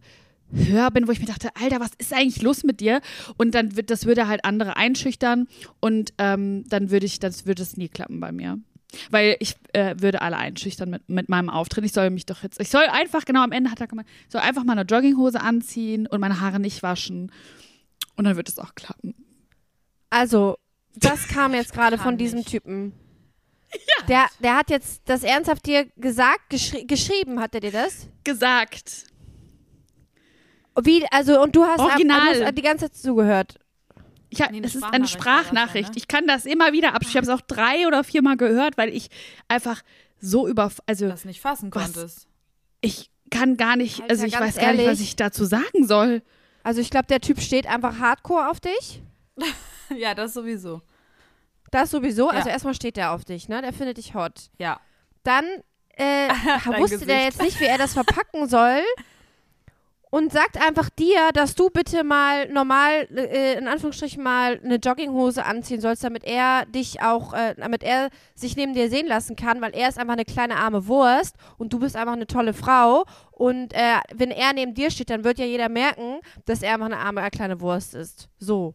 höher 0.51 0.91
bin, 0.91 1.07
wo 1.07 1.11
ich 1.11 1.19
mir 1.19 1.25
dachte, 1.25 1.49
Alter, 1.55 1.79
was 1.79 1.91
ist 1.97 2.13
eigentlich 2.13 2.41
los 2.41 2.63
mit 2.63 2.79
dir? 2.79 3.01
Und 3.37 3.55
dann 3.55 3.75
wird, 3.75 3.89
das 3.89 4.05
würde 4.05 4.27
halt 4.27 4.45
andere 4.45 4.77
einschüchtern 4.77 5.47
und 5.79 6.13
ähm, 6.17 6.63
dann 6.69 6.91
würde 6.91 7.05
ich, 7.05 7.19
das 7.19 7.45
würde 7.45 7.63
es 7.63 7.77
nie 7.77 7.89
klappen 7.89 8.19
bei 8.19 8.31
mir. 8.31 8.59
Weil 9.09 9.35
ich 9.39 9.55
äh, 9.73 9.95
würde 9.99 10.21
alle 10.21 10.37
einschüchtern 10.37 10.89
mit, 10.89 11.09
mit 11.09 11.27
meinem 11.27 11.49
Auftritt. 11.49 11.83
Ich 11.83 11.91
soll 11.91 12.09
mich 12.11 12.25
doch 12.25 12.43
jetzt, 12.43 12.61
ich 12.61 12.69
soll 12.69 12.83
einfach, 12.83 13.25
genau 13.25 13.43
am 13.43 13.51
Ende 13.51 13.71
hat 13.71 13.81
er 13.81 13.87
gemeint, 13.87 14.07
ich 14.27 14.31
soll 14.31 14.41
einfach 14.41 14.63
mal 14.63 14.77
eine 14.77 14.83
Jogginghose 14.83 15.41
anziehen 15.41 16.07
und 16.07 16.21
meine 16.21 16.39
Haare 16.39 16.59
nicht 16.59 16.81
waschen. 16.83 17.31
Und 18.15 18.25
dann 18.25 18.35
wird 18.35 18.49
es 18.49 18.59
auch 18.59 18.75
klappen. 18.75 19.15
Also, 20.09 20.57
das 20.95 21.27
kam 21.27 21.53
jetzt 21.53 21.73
gerade 21.73 21.97
von 21.97 22.17
diesem 22.17 22.39
nicht. 22.39 22.49
Typen. 22.49 22.93
Ja. 23.73 24.05
Der, 24.07 24.25
der 24.39 24.55
hat 24.55 24.69
jetzt 24.69 25.01
das 25.05 25.23
ernsthaft 25.23 25.65
dir 25.65 25.85
gesagt, 25.97 26.49
geschri 26.49 26.85
geschrieben, 26.85 27.41
hat 27.41 27.53
er 27.55 27.59
dir 27.59 27.71
das? 27.71 28.07
Gesagt. 28.23 29.05
Wie, 30.81 31.05
also, 31.11 31.41
und 31.41 31.55
du 31.55 31.65
hast, 31.65 31.79
Original. 31.79 32.29
Ab, 32.29 32.33
du 32.35 32.45
hast 32.45 32.57
die 32.57 32.61
ganze 32.61 32.89
Zeit 32.89 32.95
zugehört. 32.95 33.59
Ich 34.29 34.41
hab, 34.41 34.51
nee, 34.51 34.61
es 34.63 34.75
ist 34.75 34.83
eine 34.83 35.07
Sprachnachricht. 35.07 35.89
Ne? 35.89 35.97
Ich 35.97 36.07
kann 36.07 36.27
das 36.27 36.45
immer 36.45 36.73
wieder 36.73 36.93
abspielen. 36.93 37.23
Ich 37.23 37.29
habe 37.29 37.39
es 37.39 37.41
auch 37.41 37.45
drei 37.45 37.87
oder 37.87 38.03
viermal 38.03 38.37
gehört, 38.37 38.77
weil 38.77 38.89
ich 38.89 39.09
einfach 39.47 39.81
so 40.19 40.47
über. 40.47 40.71
Also, 40.85 41.07
das 41.07 41.25
nicht 41.25 41.41
fassen 41.41 41.69
konntest. 41.69 42.27
Ich 42.81 43.09
kann 43.29 43.57
gar 43.57 43.75
nicht, 43.75 44.03
also 44.09 44.25
ich 44.25 44.39
weiß 44.39 44.57
gar 44.57 44.73
nicht, 44.73 44.85
was 44.85 44.99
ich 44.99 45.15
dazu 45.15 45.45
sagen 45.45 45.85
soll. 45.85 46.21
Also 46.65 46.81
ich 46.81 46.89
glaube, 46.89 47.05
der 47.05 47.21
Typ 47.21 47.39
steht 47.39 47.67
einfach 47.67 47.99
hardcore 47.99 48.49
auf 48.49 48.59
dich. 48.59 49.03
ja, 49.95 50.15
das 50.15 50.33
sowieso. 50.33 50.81
Das 51.69 51.91
sowieso. 51.91 52.29
Also 52.29 52.49
erstmal 52.49 52.73
steht 52.73 52.97
der 52.97 53.11
auf 53.11 53.23
dich, 53.23 53.47
ne? 53.47 53.61
Der 53.61 53.71
findet 53.71 53.97
dich 53.97 54.15
hot. 54.15 54.49
Ja. 54.57 54.79
Dann 55.21 55.45
äh, 55.95 56.27
wusste 56.79 56.95
Gesicht. 56.95 57.07
der 57.07 57.23
jetzt 57.23 57.39
nicht, 57.39 57.59
wie 57.59 57.65
er 57.65 57.77
das 57.77 57.93
verpacken 57.93 58.49
soll 58.49 58.81
und 60.11 60.31
sagt 60.31 60.61
einfach 60.61 60.89
dir, 60.89 61.31
dass 61.33 61.55
du 61.55 61.69
bitte 61.69 62.03
mal 62.03 62.47
normal, 62.49 63.07
äh, 63.15 63.57
in 63.57 63.67
Anführungsstrichen 63.67 64.23
mal 64.23 64.59
eine 64.63 64.75
Jogginghose 64.75 65.45
anziehen 65.45 65.81
sollst, 65.81 66.03
damit 66.03 66.23
er 66.23 66.65
dich 66.67 67.01
auch, 67.01 67.33
äh, 67.33 67.55
damit 67.57 67.83
er 67.83 68.09
sich 68.33 68.55
neben 68.55 68.73
dir 68.73 68.89
sehen 68.89 69.07
lassen 69.07 69.35
kann, 69.35 69.61
weil 69.61 69.73
er 69.73 69.89
ist 69.89 69.99
einfach 69.99 70.13
eine 70.13 70.25
kleine 70.25 70.57
arme 70.57 70.87
Wurst 70.87 71.35
und 71.57 71.73
du 71.73 71.79
bist 71.79 71.95
einfach 71.95 72.13
eine 72.13 72.27
tolle 72.27 72.53
Frau. 72.53 73.05
Und 73.31 73.73
äh, 73.73 73.97
wenn 74.13 74.31
er 74.31 74.53
neben 74.53 74.73
dir 74.73 74.91
steht, 74.91 75.09
dann 75.09 75.23
wird 75.23 75.39
ja 75.39 75.45
jeder 75.45 75.69
merken, 75.69 76.19
dass 76.45 76.61
er 76.61 76.73
einfach 76.73 76.85
eine 76.85 76.97
arme, 76.97 77.21
äh, 77.25 77.29
kleine 77.29 77.59
Wurst 77.59 77.93
ist. 77.93 78.29
So. 78.37 78.73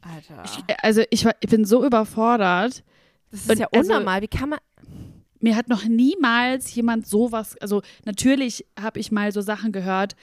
Alter. 0.00 0.42
Ich, 0.44 0.76
also 0.82 1.02
ich, 1.10 1.26
ich 1.40 1.50
bin 1.50 1.64
so 1.64 1.84
überfordert. 1.84 2.84
Das 3.30 3.40
ist 3.40 3.50
und 3.50 3.58
ja 3.58 3.68
also 3.72 3.92
unnormal. 3.92 4.14
Also, 4.14 4.22
Wie 4.22 4.38
kann 4.38 4.48
man 4.50 4.58
mir 5.40 5.56
hat 5.56 5.68
noch 5.68 5.84
niemals 5.84 6.74
jemand 6.74 7.06
sowas, 7.06 7.56
also 7.58 7.82
natürlich 8.04 8.66
habe 8.80 9.00
ich 9.00 9.12
mal 9.12 9.32
so 9.32 9.40
Sachen 9.40 9.72
gehört, 9.72 10.16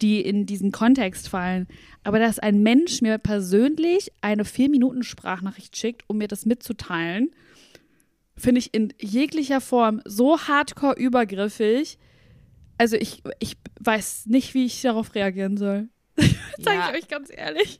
die 0.00 0.20
in 0.20 0.46
diesen 0.46 0.72
Kontext 0.72 1.28
fallen, 1.28 1.68
aber 2.02 2.18
dass 2.18 2.38
ein 2.38 2.62
Mensch 2.62 3.02
mir 3.02 3.18
persönlich 3.18 4.12
eine 4.20 4.44
vier 4.44 4.68
Minuten 4.68 5.04
Sprachnachricht 5.04 5.76
schickt, 5.76 6.02
um 6.08 6.18
mir 6.18 6.28
das 6.28 6.44
mitzuteilen, 6.44 7.30
finde 8.36 8.58
ich 8.58 8.74
in 8.74 8.92
jeglicher 9.00 9.60
Form 9.60 10.02
so 10.04 10.38
hardcore 10.40 10.96
übergriffig. 10.96 11.98
Also 12.78 12.96
ich, 12.96 13.22
ich 13.38 13.56
weiß 13.80 14.26
nicht, 14.26 14.54
wie 14.54 14.66
ich 14.66 14.82
darauf 14.82 15.14
reagieren 15.14 15.56
soll. 15.56 15.88
Sage 16.16 16.78
ja. 16.78 16.90
ich 16.90 17.02
euch 17.02 17.08
ganz 17.08 17.30
ehrlich. 17.32 17.78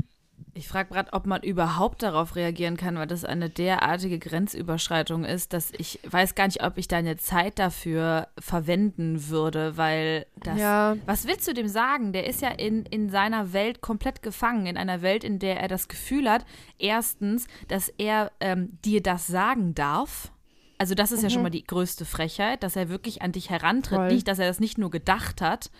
Ich 0.54 0.68
frage 0.68 0.90
gerade, 0.90 1.12
ob 1.14 1.24
man 1.26 1.42
überhaupt 1.42 2.02
darauf 2.02 2.36
reagieren 2.36 2.76
kann, 2.76 2.96
weil 2.96 3.06
das 3.06 3.24
eine 3.24 3.48
derartige 3.48 4.18
Grenzüberschreitung 4.18 5.24
ist, 5.24 5.54
dass 5.54 5.72
ich 5.78 5.98
weiß 6.04 6.34
gar 6.34 6.46
nicht, 6.46 6.62
ob 6.62 6.76
ich 6.76 6.88
deine 6.88 7.16
Zeit 7.16 7.58
dafür 7.58 8.28
verwenden 8.38 9.28
würde, 9.28 9.78
weil 9.78 10.26
das. 10.36 10.58
Ja. 10.58 10.96
Was 11.06 11.26
willst 11.26 11.48
du 11.48 11.54
dem 11.54 11.68
sagen? 11.68 12.12
Der 12.12 12.26
ist 12.26 12.42
ja 12.42 12.50
in, 12.50 12.84
in 12.84 13.08
seiner 13.08 13.54
Welt 13.54 13.80
komplett 13.80 14.22
gefangen, 14.22 14.66
in 14.66 14.76
einer 14.76 15.00
Welt, 15.00 15.24
in 15.24 15.38
der 15.38 15.58
er 15.58 15.68
das 15.68 15.88
Gefühl 15.88 16.28
hat, 16.28 16.44
erstens, 16.78 17.46
dass 17.68 17.88
er 17.88 18.30
ähm, 18.40 18.78
dir 18.84 19.02
das 19.02 19.26
sagen 19.26 19.74
darf. 19.74 20.32
Also, 20.76 20.94
das 20.94 21.12
ist 21.12 21.20
mhm. 21.20 21.24
ja 21.24 21.30
schon 21.30 21.40
mhm. 21.40 21.44
mal 21.44 21.50
die 21.50 21.64
größte 21.64 22.04
Frechheit, 22.04 22.62
dass 22.62 22.76
er 22.76 22.90
wirklich 22.90 23.22
an 23.22 23.32
dich 23.32 23.48
herantritt. 23.48 23.98
Voll. 23.98 24.08
Nicht, 24.08 24.28
dass 24.28 24.38
er 24.38 24.48
das 24.48 24.60
nicht 24.60 24.76
nur 24.76 24.90
gedacht 24.90 25.40
hat, 25.40 25.70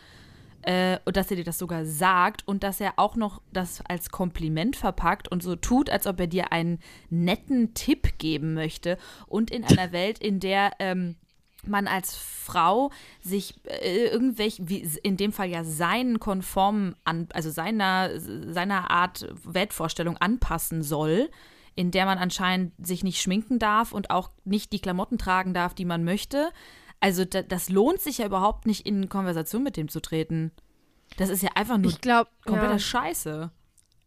äh, 0.63 0.99
und 1.05 1.17
dass 1.17 1.31
er 1.31 1.37
dir 1.37 1.45
das 1.45 1.59
sogar 1.59 1.85
sagt 1.85 2.47
und 2.47 2.63
dass 2.63 2.81
er 2.81 2.95
auch 2.97 3.17
noch 3.17 3.43
das 3.53 3.83
als 3.89 4.11
Kompliment 4.11 4.77
verpackt 4.77 5.29
und 5.29 5.43
so 5.43 5.57
tut, 5.57 5.91
als 5.91 6.07
ob 6.07 6.21
er 6.21 6.27
dir 6.27 6.53
einen 6.53 6.79
netten 7.11 7.75
Tipp 7.75 8.19
geben 8.19 8.55
möchte. 8.55 8.99
Und 9.27 9.51
in 9.51 9.65
einer 9.65 9.93
Welt, 9.93 10.19
in 10.19 10.41
der 10.41 10.73
ähm, 10.79 11.17
man 11.65 11.87
als 11.87 12.17
Frau 12.17 12.91
sich 13.21 13.55
äh, 13.65 14.07
irgendwelche, 14.07 14.69
wie 14.69 14.89
in 15.03 15.17
dem 15.17 15.33
Fall 15.33 15.49
ja 15.49 15.65
seinen 15.65 16.19
konformen, 16.19 16.97
an, 17.05 17.29
also 17.33 17.51
seiner, 17.51 18.11
seiner 18.19 18.91
Art 18.91 19.29
Weltvorstellung 19.45 20.17
anpassen 20.17 20.83
soll, 20.83 21.31
in 21.75 21.91
der 21.91 22.05
man 22.05 22.19
anscheinend 22.19 22.73
sich 22.85 23.05
nicht 23.05 23.21
schminken 23.21 23.59
darf 23.59 23.93
und 23.93 24.11
auch 24.11 24.31
nicht 24.45 24.73
die 24.73 24.81
Klamotten 24.81 25.19
tragen 25.19 25.55
darf, 25.55 25.75
die 25.75 25.85
man 25.85 26.05
möchte, 26.05 26.51
also 27.03 27.25
da, 27.25 27.43
das 27.43 27.69
lohnt 27.69 28.01
sich 28.01 28.19
ja 28.19 28.27
überhaupt 28.27 28.65
nicht, 28.65 28.87
in 28.87 29.09
Konversation 29.09 29.65
mit 29.65 29.77
dem 29.77 29.89
zu 29.89 30.01
treten. 30.01 30.53
Das 31.17 31.29
ist 31.29 31.43
ja 31.43 31.51
einfach 31.57 31.77
nur 31.77 31.91
ich 31.91 32.01
glaub, 32.01 32.29
komplette 32.47 32.75
ja. 32.75 32.79
Scheiße. 32.79 33.51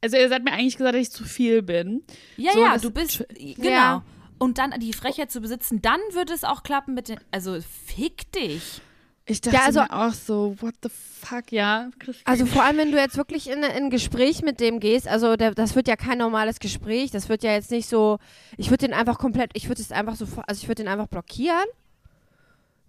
Also 0.01 0.17
ihr 0.17 0.29
seid 0.29 0.43
mir 0.43 0.53
eigentlich 0.53 0.77
gesagt, 0.77 0.95
dass 0.95 1.01
ich 1.01 1.11
zu 1.11 1.25
viel 1.25 1.61
bin. 1.61 2.03
Ja, 2.37 2.53
so, 2.53 2.61
ja, 2.61 2.77
du 2.77 2.91
bist, 2.91 3.25
genau. 3.37 3.69
Ja. 3.69 4.03
Und 4.39 4.57
dann 4.57 4.71
die 4.79 4.93
Frechheit 4.93 5.29
zu 5.29 5.41
besitzen, 5.41 5.81
dann 5.81 5.99
würde 6.11 6.33
es 6.33 6.43
auch 6.43 6.63
klappen 6.63 6.93
mit 6.93 7.09
den, 7.09 7.19
also 7.31 7.59
fick 7.85 8.31
dich. 8.31 8.81
Ich 9.25 9.41
dachte 9.41 9.57
Ja, 9.57 9.63
also- 9.65 9.81
mir 9.81 9.91
auch 9.91 10.13
so, 10.13 10.55
what 10.61 10.75
the 10.81 10.89
fuck, 10.89 11.51
ja. 11.51 11.89
Also 12.23 12.45
vor 12.45 12.63
allem, 12.63 12.77
wenn 12.77 12.91
du 12.91 12.97
jetzt 12.97 13.17
wirklich 13.17 13.49
in, 13.49 13.57
in 13.59 13.63
ein 13.63 13.89
Gespräch 13.89 14.41
mit 14.41 14.59
dem 14.61 14.79
gehst, 14.79 15.07
also 15.07 15.35
der, 15.35 15.53
das 15.53 15.75
wird 15.75 15.87
ja 15.87 15.95
kein 15.97 16.19
normales 16.19 16.59
Gespräch, 16.59 17.11
das 17.11 17.27
wird 17.27 17.43
ja 17.43 17.51
jetzt 17.51 17.71
nicht 17.71 17.89
so, 17.89 18.19
ich 18.57 18.69
würde 18.69 18.87
den 18.87 18.93
einfach 18.93 19.17
komplett, 19.17 19.51
ich 19.53 19.67
würde 19.67 19.81
es 19.81 19.91
einfach 19.91 20.15
so, 20.15 20.27
also 20.47 20.61
ich 20.61 20.67
würde 20.69 20.83
den 20.83 20.87
einfach 20.87 21.07
blockieren, 21.07 21.65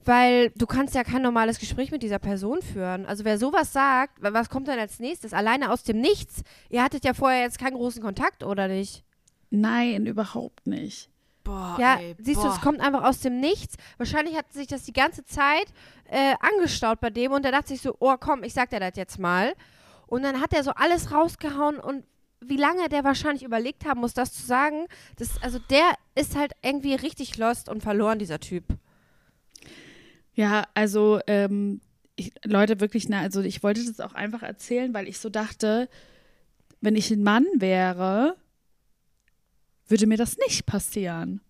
weil 0.07 0.51
du 0.57 0.67
kannst 0.67 0.95
ja 0.95 1.05
kein 1.05 1.21
normales 1.23 1.59
Gespräch 1.59 1.91
mit 1.91 2.03
dieser 2.03 2.19
Person 2.19 2.63
führen. 2.63 3.05
Also 3.07 3.25
wer 3.25 3.39
sowas 3.39 3.73
sagt, 3.73 4.23
wa- 4.23 4.33
was 4.33 4.49
kommt 4.49 4.69
dann 4.69 4.79
als 4.79 5.01
nächstes? 5.01 5.33
Alleine 5.35 5.71
aus 5.73 5.83
dem 5.83 6.01
Nichts. 6.01 6.43
Ihr 6.71 6.83
hattet 6.83 7.05
ja 7.05 7.13
vorher 7.13 7.43
jetzt 7.43 7.59
keinen 7.59 7.75
großen 7.77 8.03
Kontakt, 8.03 8.43
oder 8.45 8.69
nicht? 8.69 9.05
Nein, 9.51 10.07
überhaupt 10.07 10.67
nicht. 10.67 11.11
Boah, 11.45 11.77
Ja, 11.79 11.97
ey, 12.01 12.17
siehst 12.19 12.39
du, 12.41 12.45
boah. 12.47 12.55
es 12.55 12.61
kommt 12.61 12.81
einfach 12.81 13.05
aus 13.05 13.21
dem 13.21 13.39
Nichts. 13.41 13.77
Wahrscheinlich 13.99 14.37
hat 14.37 14.53
sich 14.53 14.67
das 14.67 14.83
die 14.85 14.93
ganze 14.93 15.25
Zeit 15.25 15.67
äh, 16.07 16.35
angestaut 16.41 17.01
bei 17.01 17.11
dem 17.11 17.33
und 17.33 17.45
der 17.45 17.53
dachte 17.53 17.69
sich 17.69 17.81
so, 17.83 17.95
oh 18.01 18.15
komm, 18.19 18.43
ich 18.43 18.55
sag 18.55 18.71
dir 18.71 18.81
das 18.81 18.93
jetzt 18.97 19.19
mal. 19.19 19.55
Und 20.07 20.23
dann 20.23 20.41
hat 20.41 20.53
er 20.53 20.63
so 20.65 20.71
alles 20.73 21.13
rausgehauen 21.13 21.79
und 21.79 22.05
wie 22.41 22.57
lange 22.57 22.89
der 22.89 23.03
wahrscheinlich 23.03 23.43
überlegt 23.45 23.85
haben 23.87 24.01
muss, 24.01 24.15
das 24.15 24.33
zu 24.33 24.45
sagen, 24.45 24.87
das, 25.17 25.41
also 25.43 25.59
der 25.71 25.95
ist 26.15 26.37
halt 26.37 26.53
irgendwie 26.63 26.95
richtig 26.95 27.39
lost 27.39 27.69
und 27.69 27.83
verloren, 27.83 28.19
dieser 28.19 28.39
Typ. 28.41 28.65
Ja, 30.37 30.67
also, 30.75 31.19
ähm, 31.27 31.81
ich, 32.15 32.33
Leute, 32.45 32.81
wirklich, 32.81 33.09
na, 33.09 33.21
also 33.21 33.41
ich 33.41 33.63
wollte 33.63 33.85
das 33.85 34.01
auch 34.01 34.13
einfach 34.13 34.43
erzählen, 34.43 34.95
weil 34.95 35.09
ich 35.09 35.19
so 35.19 35.29
dachte, 35.31 35.89
wenn 36.81 36.95
ich 36.95 37.11
ein 37.11 37.23
Mann 37.23 37.47
wäre, 37.57 38.37
würde 39.89 40.07
mir 40.07 40.19
das 40.19 40.37
nicht 40.37 40.67
passieren. 40.67 41.41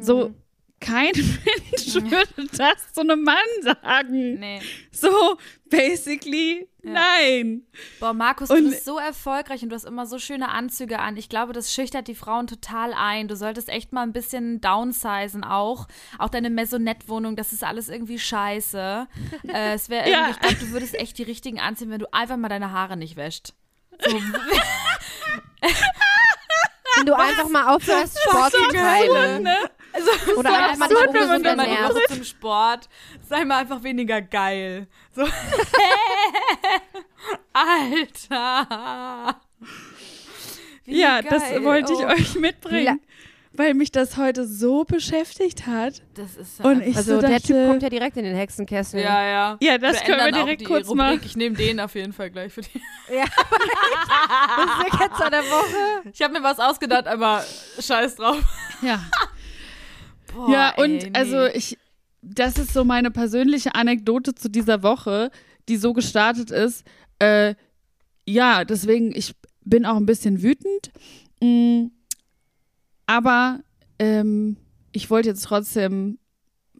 So, 0.00 0.34
kein 0.80 1.12
Mensch 1.14 1.94
würde 1.94 2.48
das 2.56 2.92
zu 2.92 3.00
einem 3.00 3.22
Mann 3.24 3.36
sagen. 3.62 4.38
Nee. 4.38 4.60
So, 4.92 5.36
basically, 5.66 6.68
Ja. 6.82 6.92
nein. 6.92 7.62
Boah, 8.00 8.12
Markus, 8.12 8.48
du 8.48 8.54
Und- 8.54 8.70
bist 8.70 8.84
so 8.84 8.98
erfolgreich 8.98 9.62
und 9.62 9.70
du 9.70 9.74
hast 9.74 9.84
immer 9.84 10.06
so 10.06 10.18
schöne 10.18 10.48
Anzüge 10.50 10.98
an. 11.00 11.16
Ich 11.16 11.28
glaube, 11.28 11.52
das 11.52 11.72
schüchtert 11.74 12.06
die 12.08 12.14
Frauen 12.14 12.46
total 12.46 12.92
ein. 12.94 13.26
Du 13.28 13.36
solltest 13.36 13.68
echt 13.68 13.92
mal 13.92 14.02
ein 14.02 14.12
bisschen 14.12 14.60
downsizen 14.60 15.44
auch. 15.44 15.88
Auch 16.18 16.28
deine 16.28 16.50
Maisonette-Wohnung, 16.50 17.34
das 17.36 17.52
ist 17.52 17.64
alles 17.64 17.88
irgendwie 17.88 18.18
scheiße. 18.18 19.06
äh, 19.48 19.74
es 19.74 19.88
wäre 19.88 20.08
Ja. 20.10 20.18
irgendwie, 20.28 20.30
ich 20.32 20.40
glaube, 20.40 20.56
du 20.66 20.70
würdest 20.72 20.94
echt 20.94 21.18
die 21.18 21.24
richtigen 21.24 21.60
anziehen, 21.60 21.90
wenn 21.90 21.98
du 22.00 22.12
einfach 22.12 22.36
mal 22.36 22.48
deine 22.48 22.70
Haare 22.72 22.96
nicht 22.96 23.16
wäscht. 23.16 23.52
So, 24.00 24.12
Wenn 26.96 27.06
du 27.06 27.14
einfach 27.16 27.48
mal 27.48 27.74
aufhörst, 27.76 28.18
Sport 28.20 28.52
zu 28.52 28.58
treiben. 28.68 29.42
Ne? 29.44 29.56
Oder 30.36 30.50
einfach 30.70 30.78
mal 30.78 30.84
absurd, 30.98 31.14
wenn 31.14 31.28
man 31.28 31.42
das 31.42 31.56
mal 31.94 32.02
zum 32.08 32.24
Sport. 32.24 32.88
Sei 33.28 33.44
mal 33.44 33.58
einfach 33.58 33.82
weniger 33.82 34.20
geil. 34.22 34.86
So. 35.14 35.26
Alter. 37.52 39.36
Wie 40.84 41.00
Ja, 41.00 41.22
das 41.22 41.42
geil. 41.42 41.64
wollte 41.64 41.92
ich 41.92 41.98
Oh, 41.98 42.06
euch 42.06 42.34
mitbringen, 42.36 43.00
weil 43.52 43.74
mich 43.74 43.90
das 43.90 44.16
heute 44.16 44.46
so 44.46 44.84
beschäftigt 44.84 45.66
hat. 45.66 46.02
Das 46.14 46.36
ist 46.36 46.64
Und 46.64 46.80
ich 46.82 46.96
Also 46.96 47.16
so 47.16 47.20
der 47.20 47.30
dachte, 47.30 47.42
Typ 47.48 47.66
kommt 47.66 47.82
ja 47.82 47.88
direkt 47.90 48.16
in 48.16 48.24
den 48.24 48.36
Hexenkessel. 48.36 49.00
Ja, 49.02 49.22
ja. 49.26 49.56
Ja, 49.60 49.78
das 49.78 50.02
können 50.04 50.18
wir 50.18 50.26
ändern 50.26 50.40
auch 50.42 50.44
direkt 50.44 50.60
die 50.62 50.64
kurz 50.66 50.86
Rubrik. 50.88 50.96
machen. 50.96 51.20
Ich 51.24 51.36
nehme 51.36 51.56
den 51.56 51.80
auf 51.80 51.94
jeden 51.94 52.12
Fall 52.12 52.30
gleich 52.30 52.52
für 52.52 52.60
die. 52.62 52.70
Ja. 53.12 53.24
das 53.24 54.66
ist 54.66 54.82
der 55.00 55.08
Ketzer 55.08 55.30
der 55.30 55.42
Woche. 55.44 56.10
Ich 56.12 56.20
habe 56.22 56.34
mir 56.34 56.42
was 56.42 56.58
ausgedacht, 56.60 57.06
aber 57.06 57.42
scheiß 57.80 58.16
drauf. 58.16 58.38
ja. 58.82 59.00
Boah, 60.34 60.50
ja, 60.50 60.74
und 60.76 60.90
ey, 61.04 61.10
nee. 61.10 61.18
also 61.18 61.46
ich, 61.46 61.78
das 62.22 62.58
ist 62.58 62.72
so 62.72 62.84
meine 62.84 63.10
persönliche 63.10 63.74
Anekdote 63.74 64.34
zu 64.34 64.48
dieser 64.48 64.82
Woche, 64.82 65.30
die 65.68 65.76
so 65.76 65.92
gestartet 65.92 66.50
ist. 66.50 66.84
Äh, 67.18 67.54
ja, 68.26 68.64
deswegen, 68.64 69.14
ich 69.14 69.34
bin 69.64 69.86
auch 69.86 69.96
ein 69.96 70.06
bisschen 70.06 70.42
wütend. 70.42 70.90
Mm, 71.40 71.86
aber 73.06 73.60
ähm, 73.98 74.56
ich 74.92 75.10
wollte 75.10 75.28
jetzt 75.30 75.44
trotzdem. 75.44 76.18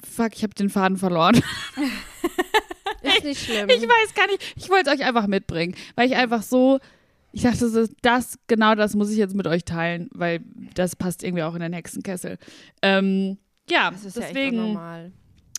Fuck, 0.04 0.36
ich 0.36 0.42
habe 0.42 0.54
den 0.54 0.70
Faden 0.70 0.96
verloren. 0.96 1.36
Ist 3.02 3.24
nicht 3.24 3.44
schlimm. 3.44 3.68
Ich 3.68 3.82
weiß 3.82 4.14
gar 4.14 4.26
nicht. 4.26 4.54
Ich 4.56 4.68
wollte 4.68 4.90
es 4.90 4.96
euch 4.96 5.06
einfach 5.06 5.26
mitbringen, 5.26 5.74
weil 5.94 6.08
ich 6.08 6.16
einfach 6.16 6.42
so. 6.42 6.78
Ich 7.32 7.42
dachte, 7.42 7.68
so, 7.68 7.86
das, 8.02 8.38
genau 8.46 8.74
das 8.74 8.94
muss 8.94 9.10
ich 9.10 9.18
jetzt 9.18 9.34
mit 9.34 9.46
euch 9.46 9.64
teilen, 9.64 10.08
weil 10.12 10.40
das 10.74 10.96
passt 10.96 11.22
irgendwie 11.22 11.42
auch 11.42 11.54
in 11.54 11.60
den 11.60 11.72
Hexenkessel. 11.72 12.38
Ähm, 12.82 13.38
ja, 13.70 13.90
das 13.90 14.04
ja 14.16 14.22
deswegen 14.22 14.56
normal. 14.56 15.12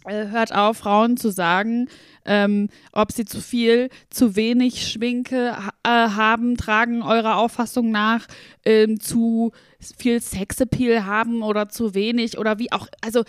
äh, 0.05 0.27
hört 0.27 0.53
auf, 0.53 0.77
Frauen 0.77 1.15
zu 1.15 1.29
sagen, 1.31 1.87
ähm, 2.25 2.69
ob 2.91 3.11
sie 3.11 3.25
zu 3.25 3.39
viel, 3.39 3.89
zu 4.09 4.35
wenig 4.35 4.87
Schminke 4.91 5.55
ha- 5.57 5.73
äh, 5.83 6.09
haben, 6.09 6.57
tragen 6.57 7.03
eurer 7.03 7.37
Auffassung 7.37 7.91
nach, 7.91 8.25
ähm, 8.65 8.99
zu 8.99 9.51
viel 9.79 10.19
Sexappeal 10.21 11.05
haben 11.05 11.43
oder 11.43 11.69
zu 11.69 11.93
wenig 11.93 12.39
oder 12.39 12.57
wie 12.57 12.71
auch. 12.71 12.87
Also 13.01 13.23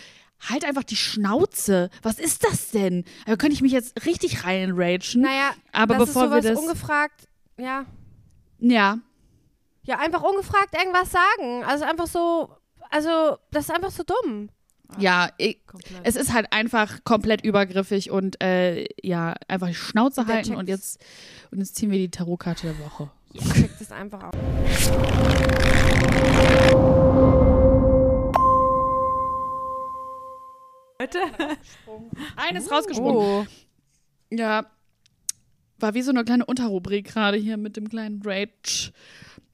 halt 0.49 0.64
einfach 0.64 0.85
die 0.85 0.97
Schnauze. 0.97 1.90
Was 2.02 2.18
ist 2.18 2.42
das 2.44 2.70
denn? 2.70 3.04
Da 3.26 3.37
könnte 3.37 3.52
ich 3.54 3.61
mich 3.61 3.73
jetzt 3.73 4.06
richtig 4.06 4.44
reinragen. 4.44 5.20
Naja, 5.20 5.50
aber 5.73 5.97
das 5.99 6.06
bevor 6.06 6.30
wir 6.30 6.40
das. 6.40 6.59
ungefragt, 6.59 7.28
ja. 7.59 7.85
Ja, 8.61 8.99
Ja, 9.85 9.99
einfach 9.99 10.23
ungefragt 10.23 10.75
irgendwas 10.76 11.11
sagen. 11.11 11.64
Also 11.64 11.85
einfach 11.85 12.07
so, 12.07 12.50
also 12.90 13.38
das 13.50 13.69
ist 13.69 13.75
einfach 13.75 13.90
so 13.90 14.02
dumm. 14.05 14.50
ja, 14.99 15.31
ich, 15.38 15.61
es 16.02 16.17
ist 16.17 16.33
halt 16.33 16.52
einfach 16.52 17.02
komplett 17.05 17.43
übergriffig 17.45 18.11
und 18.11 18.40
äh, 18.43 18.87
ja, 19.02 19.35
einfach 19.49 19.69
die 19.69 19.75
Schnauze 19.75 20.25
Der 20.25 20.35
halten 20.35 20.49
checkt's. 20.49 20.61
und 20.61 20.69
jetzt, 20.69 21.05
und 21.50 21.59
jetzt 21.59 21.76
ziehen 21.76 21.90
wir 21.90 21.99
die 21.99 22.11
Tarotkarte 22.11 22.67
der 22.69 22.79
Woche. 22.85 23.11
Checkt 23.55 23.81
es 23.81 23.93
einfach 23.93 24.25
auf. 24.25 24.35
Eines 32.37 32.71
rausgesprungen. 32.71 33.17
Oh. 33.17 33.47
Ja, 34.31 34.67
war 35.82 35.94
wie 35.94 36.02
so 36.02 36.10
eine 36.10 36.25
kleine 36.25 36.44
Unterrubrik 36.44 37.06
gerade 37.06 37.37
hier 37.37 37.56
mit 37.56 37.76
dem 37.76 37.88
kleinen 37.88 38.22
Rage. 38.25 38.92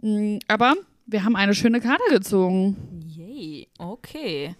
Mm, 0.00 0.38
Aber 0.48 0.74
wir 1.06 1.24
haben 1.24 1.36
eine 1.36 1.54
schöne 1.54 1.80
Karte 1.80 2.04
gezogen. 2.10 2.76
Yay, 3.16 3.68
okay. 3.78 4.54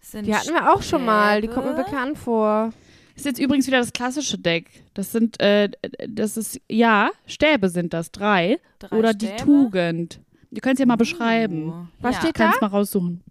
Sind 0.00 0.26
Die 0.26 0.34
hatten 0.34 0.52
wir 0.52 0.72
auch 0.72 0.82
schon 0.82 1.04
mal. 1.04 1.40
Die 1.40 1.48
kommt 1.48 1.66
mir 1.66 1.74
bekannt 1.84 2.18
vor. 2.18 2.72
Ist 3.14 3.26
jetzt 3.26 3.38
übrigens 3.38 3.66
wieder 3.66 3.78
das 3.78 3.92
klassische 3.92 4.38
Deck. 4.38 4.68
Das 4.94 5.12
sind, 5.12 5.40
äh, 5.40 5.70
das 6.08 6.36
ist, 6.36 6.60
ja, 6.68 7.10
Stäbe 7.26 7.68
sind 7.68 7.92
das, 7.92 8.10
drei. 8.10 8.58
Drei 8.78 8.96
Oder 8.96 9.14
die 9.14 9.26
Stäbe? 9.26 9.42
Tugend. 9.42 10.20
Ihr 10.50 10.60
könnt 10.60 10.74
es 10.74 10.80
ja 10.80 10.86
mal 10.86 10.96
beschreiben. 10.96 11.68
Uh, 11.68 11.86
Was 12.00 12.16
ja. 12.16 12.20
steht 12.22 12.34
Kannst 12.34 12.60
mal 12.60 12.68
raussuchen. 12.68 13.22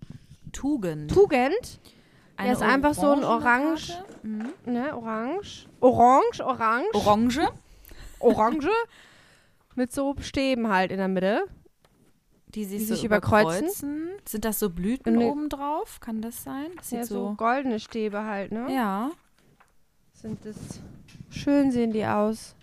Tugend. 0.51 1.11
Tugend. 1.11 1.79
Eine 2.38 2.53
ist 2.53 2.61
einfach 2.61 2.93
so 2.93 3.11
ein 3.11 3.23
Orange. 3.23 3.93
Mhm. 4.23 4.53
Ne, 4.65 4.95
orange. 4.95 5.67
Orange, 5.79 6.41
orange. 6.43 6.88
Orange. 6.93 7.47
Orange. 8.19 8.69
Mit 9.75 9.91
so 9.93 10.15
Stäben 10.19 10.69
halt 10.69 10.91
in 10.91 10.97
der 10.97 11.07
Mitte. 11.07 11.43
Die 12.47 12.65
sich, 12.65 12.79
Die 12.79 12.85
so 12.85 12.95
sich 12.95 13.03
überkreuzen. 13.05 13.65
überkreuzen. 13.67 14.09
Sind 14.27 14.43
das 14.45 14.59
so 14.59 14.69
Blüten 14.69 15.15
Nee. 15.17 15.25
oben 15.25 15.47
drauf? 15.50 16.00
Kann 16.01 16.21
das 16.21 16.43
sein? 16.43 16.67
Das 16.77 16.89
sieht 16.89 17.00
Ja, 17.00 17.05
so 17.05 17.29
so. 17.29 17.33
goldene 17.35 17.79
Stäbe 17.79 18.23
halt, 18.25 18.51
ne? 18.51 18.73
Ja. 18.73 19.11
Sind 20.13 20.43
das. 20.45 20.55
Schön 21.29 21.71
sehen 21.71 21.91
die 21.93 22.05
aus. 22.05 22.55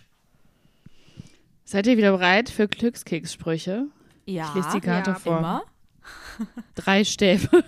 Seid 1.64 1.86
ihr 1.86 1.96
wieder 1.96 2.12
bereit 2.12 2.50
für 2.50 2.68
Glückskekssprüche? 2.68 3.86
Ja. 4.26 4.48
Ich 4.48 4.54
lese 4.54 4.68
die 4.74 4.80
Karte 4.80 5.10
ja, 5.12 5.16
vor. 5.16 5.38
Immer. 5.38 5.62
Drei 6.74 7.04
Stäbe. 7.04 7.48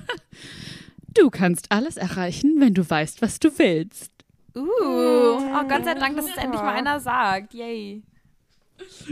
Du 1.15 1.31
kannst 1.31 1.71
alles 1.73 1.97
erreichen, 1.97 2.57
wenn 2.59 2.75
du 2.75 2.89
weißt, 2.89 3.23
was 3.23 3.41
du 3.41 3.57
willst. 3.59 4.13
Uh. 4.55 4.61
Oh, 4.61 5.63
Gott 5.69 5.85
sei 5.85 5.95
Dank, 5.95 6.17
dass 6.17 6.27
es 6.27 6.37
endlich 6.37 6.61
mal 6.61 6.75
einer 6.75 7.01
sagt. 7.01 7.55
Yay. 7.55 8.03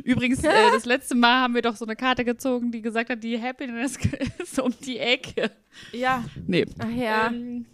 Übrigens, 0.05 0.43
äh, 0.43 0.71
das 0.73 0.85
letzte 0.85 1.15
Mal 1.15 1.43
haben 1.43 1.55
wir 1.55 1.63
doch 1.63 1.77
so 1.77 1.85
eine 1.85 1.97
Karte 1.97 2.25
gezogen, 2.25 2.73
die 2.73 2.81
gesagt 2.81 3.11
hat, 3.11 3.23
die 3.23 3.41
Happiness 3.41 3.99
ist 4.39 4.59
um 4.59 4.73
die 4.85 4.99
Ecke. 4.99 5.51
Ja. 5.93 6.25
Nee. 6.47 6.67
Ach 6.79 6.89
ja. 6.89 7.27
Ähm, 7.29 7.67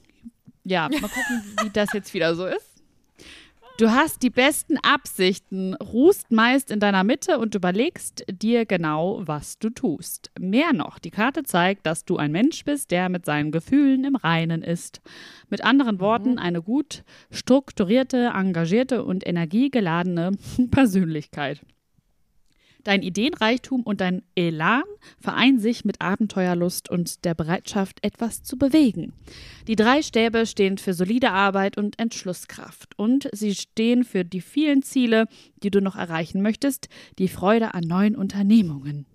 ja, 0.64 0.88
mal 0.88 1.00
gucken, 1.00 1.44
wie 1.62 1.70
das 1.70 1.92
jetzt 1.92 2.12
wieder 2.14 2.34
so 2.34 2.46
ist. 2.46 2.73
Du 3.76 3.90
hast 3.90 4.22
die 4.22 4.30
besten 4.30 4.78
Absichten, 4.78 5.74
ruhst 5.74 6.30
meist 6.30 6.70
in 6.70 6.78
deiner 6.78 7.02
Mitte 7.02 7.40
und 7.40 7.56
überlegst 7.56 8.24
dir 8.30 8.66
genau, 8.66 9.22
was 9.24 9.58
du 9.58 9.68
tust. 9.68 10.30
Mehr 10.38 10.72
noch, 10.72 11.00
die 11.00 11.10
Karte 11.10 11.42
zeigt, 11.42 11.84
dass 11.84 12.04
du 12.04 12.16
ein 12.16 12.30
Mensch 12.30 12.64
bist, 12.64 12.92
der 12.92 13.08
mit 13.08 13.24
seinen 13.24 13.50
Gefühlen 13.50 14.04
im 14.04 14.14
Reinen 14.14 14.62
ist. 14.62 15.00
Mit 15.50 15.64
anderen 15.64 15.98
Worten, 15.98 16.38
eine 16.38 16.62
gut 16.62 17.02
strukturierte, 17.32 18.30
engagierte 18.32 19.04
und 19.04 19.26
energiegeladene 19.26 20.36
Persönlichkeit. 20.70 21.60
Dein 22.84 23.02
Ideenreichtum 23.02 23.82
und 23.82 24.00
dein 24.00 24.22
Elan 24.34 24.84
vereinen 25.18 25.58
sich 25.58 25.84
mit 25.86 26.00
Abenteuerlust 26.02 26.90
und 26.90 27.24
der 27.24 27.34
Bereitschaft, 27.34 27.98
etwas 28.02 28.42
zu 28.42 28.58
bewegen. 28.58 29.14
Die 29.66 29.76
drei 29.76 30.02
Stäbe 30.02 30.46
stehen 30.46 30.76
für 30.76 30.92
solide 30.92 31.30
Arbeit 31.30 31.78
und 31.78 31.98
Entschlusskraft 31.98 32.98
und 32.98 33.28
sie 33.32 33.54
stehen 33.54 34.04
für 34.04 34.24
die 34.24 34.42
vielen 34.42 34.82
Ziele, 34.82 35.26
die 35.62 35.70
du 35.70 35.80
noch 35.80 35.96
erreichen 35.96 36.42
möchtest, 36.42 36.88
die 37.18 37.28
Freude 37.28 37.72
an 37.72 37.84
neuen 37.84 38.14
Unternehmungen. 38.14 39.06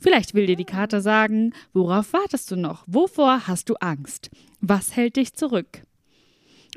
Vielleicht 0.00 0.34
will 0.34 0.46
dir 0.46 0.56
die 0.56 0.64
Karte 0.64 1.00
sagen, 1.00 1.52
worauf 1.72 2.12
wartest 2.12 2.50
du 2.50 2.56
noch? 2.56 2.84
Wovor 2.86 3.46
hast 3.46 3.68
du 3.68 3.74
Angst? 3.74 4.30
Was 4.60 4.96
hält 4.96 5.16
dich 5.16 5.34
zurück? 5.34 5.82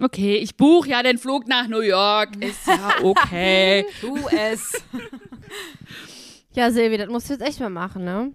Okay, 0.01 0.37
ich 0.37 0.57
buche 0.57 0.89
ja 0.89 1.03
den 1.03 1.17
Flug 1.17 1.47
nach 1.47 1.67
New 1.67 1.81
York. 1.81 2.43
Ist 2.43 2.67
ja 2.67 2.95
okay. 3.03 3.85
Tu 4.01 4.17
es. 4.27 4.83
Ja, 6.55 6.71
Silvi, 6.71 6.97
das 6.97 7.09
musst 7.09 7.29
du 7.29 7.33
jetzt 7.33 7.43
echt 7.43 7.59
mal 7.59 7.69
machen, 7.69 8.03
ne? 8.03 8.31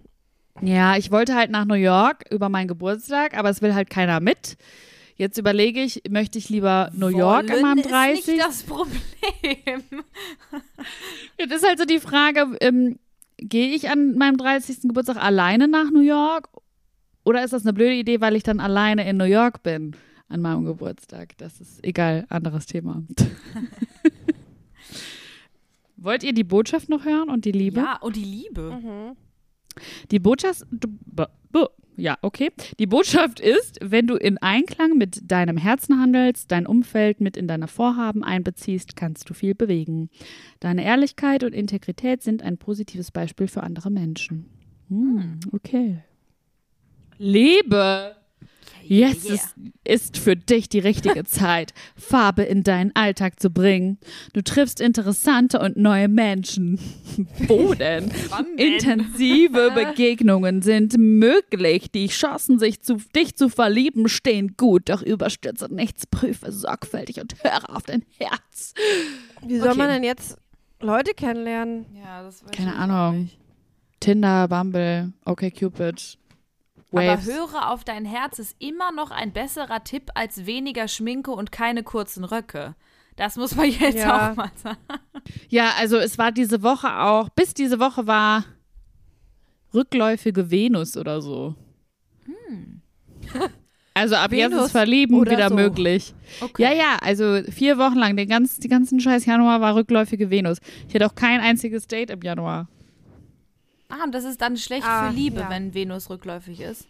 Ja, 0.61 0.97
ich 0.97 1.11
wollte 1.11 1.35
halt 1.35 1.51
nach 1.51 1.65
New 1.65 1.75
York 1.75 2.25
über 2.31 2.49
meinen 2.49 2.67
Geburtstag, 2.67 3.37
aber 3.37 3.49
es 3.49 3.61
will 3.61 3.73
halt 3.73 3.89
keiner 3.89 4.19
mit. 4.19 4.57
Jetzt 5.15 5.37
überlege 5.37 5.81
ich, 5.81 6.03
möchte 6.09 6.37
ich 6.37 6.49
lieber 6.49 6.91
New 6.93 7.07
York 7.07 7.51
an 7.51 7.61
meinem 7.61 7.81
30? 7.81 8.19
Ist 8.19 8.27
nicht 8.27 8.41
das 8.41 8.63
Problem. 8.63 9.83
Jetzt 11.37 11.53
ist 11.53 11.67
halt 11.67 11.77
so 11.77 11.85
die 11.85 11.99
Frage, 11.99 12.57
ähm, 12.61 12.99
gehe 13.37 13.73
ich 13.73 13.89
an 13.89 14.15
meinem 14.15 14.37
30. 14.37 14.83
Geburtstag 14.83 15.17
alleine 15.17 15.67
nach 15.67 15.91
New 15.91 16.01
York? 16.01 16.49
Oder 17.25 17.43
ist 17.43 17.51
das 17.51 17.63
eine 17.63 17.73
blöde 17.73 17.95
Idee, 17.95 18.21
weil 18.21 18.35
ich 18.35 18.43
dann 18.43 18.59
alleine 18.59 19.07
in 19.09 19.17
New 19.17 19.25
York 19.25 19.61
bin 19.61 19.95
an 20.29 20.41
meinem 20.41 20.65
Geburtstag? 20.65 21.37
Das 21.37 21.59
ist 21.59 21.83
egal, 21.83 22.25
anderes 22.29 22.65
Thema. 22.65 23.03
Wollt 26.01 26.23
ihr 26.23 26.33
die 26.33 26.43
Botschaft 26.43 26.89
noch 26.89 27.05
hören 27.05 27.29
und 27.29 27.45
die 27.45 27.51
Liebe? 27.51 27.81
Ja, 27.81 27.97
und 27.97 28.15
die 28.15 28.23
Liebe. 28.23 28.79
Mhm. 28.81 29.15
Die 30.11 30.19
Botschaft. 30.19 30.63
Ja, 31.99 32.17
okay. 32.21 32.51
Die 32.79 32.87
Botschaft 32.87 33.41
ist, 33.41 33.77
wenn 33.81 34.07
du 34.07 34.15
in 34.15 34.37
Einklang 34.37 34.97
mit 34.97 35.29
deinem 35.29 35.57
Herzen 35.57 35.99
handelst, 35.99 36.49
dein 36.49 36.65
Umfeld 36.65 37.19
mit 37.19 37.35
in 37.35 37.45
deine 37.45 37.67
Vorhaben 37.67 38.23
einbeziehst, 38.23 38.95
kannst 38.95 39.29
du 39.29 39.33
viel 39.33 39.53
bewegen. 39.53 40.09
Deine 40.61 40.85
Ehrlichkeit 40.85 41.43
und 41.43 41.53
Integrität 41.53 42.23
sind 42.23 42.41
ein 42.41 42.57
positives 42.57 43.11
Beispiel 43.11 43.49
für 43.49 43.63
andere 43.63 43.91
Menschen. 43.91 44.45
Hm, 44.87 45.41
okay. 45.51 45.99
Liebe. 47.17 48.15
Jetzt 48.91 49.25
Yeah. 49.25 49.35
ist, 49.35 49.55
ist 49.83 50.17
für 50.17 50.35
dich 50.35 50.67
die 50.67 50.79
richtige 50.79 51.23
Zeit, 51.25 51.73
Farbe 51.95 52.41
in 52.43 52.63
deinen 52.63 52.95
Alltag 52.95 53.39
zu 53.39 53.51
bringen. 53.51 53.99
Du 54.33 54.41
triffst 54.41 54.81
interessante 54.81 55.59
und 55.59 55.77
neue 55.77 56.07
Menschen. 56.07 56.79
Wo 57.47 57.75
denn? 57.75 58.11
Intensive 58.57 59.71
Begegnungen 59.75 60.61
sind 60.63 60.97
möglich. 60.97 61.91
Die 61.91 62.07
Chancen, 62.07 62.57
sich 62.59 62.81
zu, 62.81 62.97
dich 63.15 63.35
zu 63.35 63.49
verlieben, 63.49 64.09
stehen 64.09 64.55
gut. 64.57 64.89
Doch 64.89 65.01
überstürze 65.03 65.71
nichts, 65.73 66.07
prüfe 66.07 66.51
sorgfältig 66.51 67.19
und 67.21 67.35
höre 67.43 67.69
auf 67.75 67.83
dein 67.83 68.03
Herz. 68.17 68.73
Wie 69.45 69.57
soll 69.59 69.69
Okay. 69.69 69.77
man 69.77 69.89
denn 69.89 70.03
jetzt 70.03 70.37
Leute 70.81 71.13
kennenlernen? 71.13 71.85
Ja, 71.95 72.23
das 72.23 72.43
weiß 72.43 72.51
Keine 72.51 72.75
Ahnung. 72.75 73.23
nicht. 73.23 73.37
Tinder, 73.99 74.47
Bumble, 74.47 75.13
OkCupid, 75.25 76.17
Aber 76.28 76.28
Waves. 76.91 77.25
höre 77.27 77.69
auf 77.71 77.83
dein 77.83 78.05
Herz 78.05 78.39
ist 78.39 78.55
immer 78.59 78.91
noch 78.91 79.11
ein 79.11 79.31
besserer 79.31 79.83
Tipp 79.83 80.09
als 80.15 80.45
weniger 80.45 80.87
Schminke 80.87 81.31
und 81.31 81.51
keine 81.51 81.83
kurzen 81.83 82.23
Röcke. 82.23 82.75
Das 83.15 83.35
muss 83.35 83.55
man 83.55 83.69
jetzt 83.79 83.97
Ja. 83.97 84.31
auch 84.31 84.35
mal 84.35 84.51
sagen. 84.55 84.77
Ja, 85.49 85.71
also 85.77 85.97
es 85.97 86.17
war 86.17 86.31
diese 86.31 86.63
Woche 86.63 86.99
auch, 87.01 87.29
bis 87.29 87.53
diese 87.53 87.79
Woche 87.79 88.07
war 88.07 88.45
rückläufige 89.73 90.49
Venus 90.49 90.97
oder 90.97 91.21
so. 91.21 91.55
Also 93.93 94.15
ab 94.15 94.31
jetzt 94.31 94.51
Venus 94.51 94.65
ist 94.67 94.71
Verlieben 94.71 95.29
wieder 95.29 95.49
so. 95.49 95.55
möglich. 95.55 96.13
Okay. 96.41 96.63
Ja, 96.63 96.71
ja, 96.71 96.97
also 97.01 97.41
vier 97.51 97.77
Wochen 97.77 97.97
lang, 97.97 98.15
den 98.15 98.29
ganzen, 98.29 98.61
die 98.61 98.67
ganzen 98.69 98.99
scheiß 98.99 99.25
Januar 99.25 99.59
war 99.61 99.75
rückläufige 99.75 100.29
Venus. 100.29 100.59
Ich 100.87 100.95
hatte 100.95 101.05
auch 101.05 101.15
kein 101.15 101.41
einziges 101.41 101.85
Date 101.87 102.09
im 102.11 102.21
Januar. 102.21 102.67
Ah, 103.89 104.03
und 104.03 104.13
das 104.13 104.23
ist 104.23 104.39
dann 104.41 104.55
schlecht 104.57 104.85
Ah, 104.85 105.09
für 105.09 105.15
Liebe, 105.15 105.41
ja. 105.41 105.49
wenn 105.49 105.73
Venus 105.73 106.09
rückläufig 106.09 106.61
ist. 106.61 106.87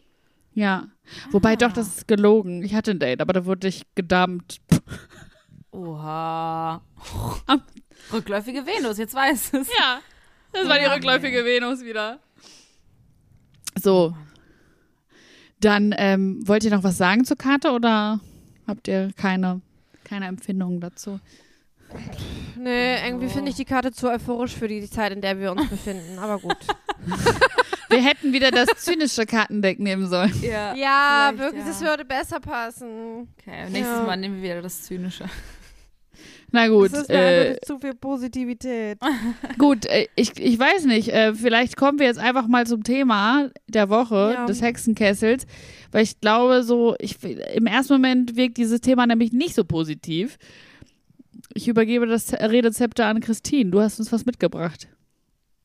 Ja. 0.54 0.88
Wobei 1.32 1.56
doch, 1.56 1.72
das 1.72 1.88
ist 1.88 2.08
gelogen. 2.08 2.62
Ich 2.64 2.76
hatte 2.76 2.92
ein 2.92 3.00
Date, 3.00 3.22
aber 3.22 3.34
da 3.34 3.46
wurde 3.46 3.68
ich 3.68 3.84
gedammt. 3.96 4.60
Oha. 5.72 6.82
Rückläufige 8.14 8.66
Venus, 8.66 8.98
jetzt 8.98 9.14
weiß 9.14 9.54
es. 9.54 9.68
Ja, 9.70 10.00
das 10.52 10.68
war 10.68 10.78
die 10.78 10.84
Ja. 10.86 10.94
rückläufige 10.94 11.46
Venus 11.46 11.84
wieder. 11.84 12.20
So. 13.80 14.16
Dann 15.62 15.94
ähm, 15.98 16.46
wollt 16.48 16.64
ihr 16.64 16.72
noch 16.72 16.84
was 16.84 16.98
sagen 16.98 17.24
zur 17.26 17.38
Karte 17.38 17.72
oder 17.72 18.20
habt 18.68 18.88
ihr 18.88 19.12
keine, 19.16 19.62
keine 20.04 20.26
Empfindungen 20.28 20.80
dazu? 20.82 21.20
Nee, 22.58 23.06
irgendwie 23.06 23.30
finde 23.30 23.50
ich 23.52 23.56
die 23.58 23.66
Karte 23.66 23.92
zu 23.92 24.10
euphorisch 24.10 24.56
für 24.56 24.68
die 24.68 24.88
Zeit, 24.90 25.12
in 25.12 25.22
der 25.22 25.40
wir 25.40 25.52
uns 25.52 25.68
befinden. 25.70 26.18
Aber 26.20 26.40
gut. 26.40 26.58
Wir 27.90 28.04
hätten 28.04 28.34
wieder 28.34 28.52
das 28.52 28.68
zynische 28.78 29.26
Kartendeck 29.26 29.80
nehmen 29.80 30.08
sollen. 30.08 30.32
Ja, 30.44 30.76
Ja, 30.76 31.32
wirklich, 31.36 31.64
ja. 31.64 31.68
das 31.70 31.82
würde 31.82 32.06
besser 32.06 32.40
passen. 32.40 33.28
Okay, 33.40 33.64
nächstes 33.72 33.98
Ja. 33.98 34.04
Mal 34.04 34.16
nehmen 34.18 34.36
wir 34.36 34.44
wieder 34.52 34.62
das 34.62 34.84
Zynische. 34.84 35.26
Na 36.52 36.68
gut, 36.68 36.92
das 36.94 37.02
ist 37.02 37.10
äh, 37.10 37.58
zu 37.64 37.78
viel 37.80 37.94
Positivität. 37.96 38.98
gut, 39.58 39.86
äh, 39.88 40.08
ich, 40.16 40.38
ich 40.40 40.58
weiß 40.60 40.86
nicht, 40.86 41.10
äh, 41.10 41.34
vielleicht 41.34 41.78
kommen 41.78 42.00
wir 42.00 42.08
jetzt 42.08 42.20
einfach 42.20 42.48
mal 42.48 42.66
zum 42.68 42.84
Thema 42.84 43.50
der 43.68 43.90
Woche 43.90 44.34
Ja. 44.36 44.46
des 44.46 44.62
Hexenkessels, 44.62 45.46
weil 45.92 46.04
ich 46.04 46.20
glaube 46.20 46.64
so, 46.64 46.96
ich, 47.00 47.18
im 47.24 47.66
ersten 47.68 47.94
Moment 47.94 48.36
wirkt 48.36 48.58
dieses 48.58 48.82
Thema 48.82 49.06
nämlich 49.08 49.32
nicht 49.32 49.54
so 49.56 49.64
positiv. 49.64 50.38
Ich 51.54 51.68
übergebe 51.68 52.06
das 52.08 52.34
Redezepter 52.34 53.06
an 53.08 53.20
Christine. 53.20 53.70
Du 53.72 53.80
hast 53.82 54.00
uns 54.00 54.12
was 54.12 54.26
mitgebracht. 54.26 54.88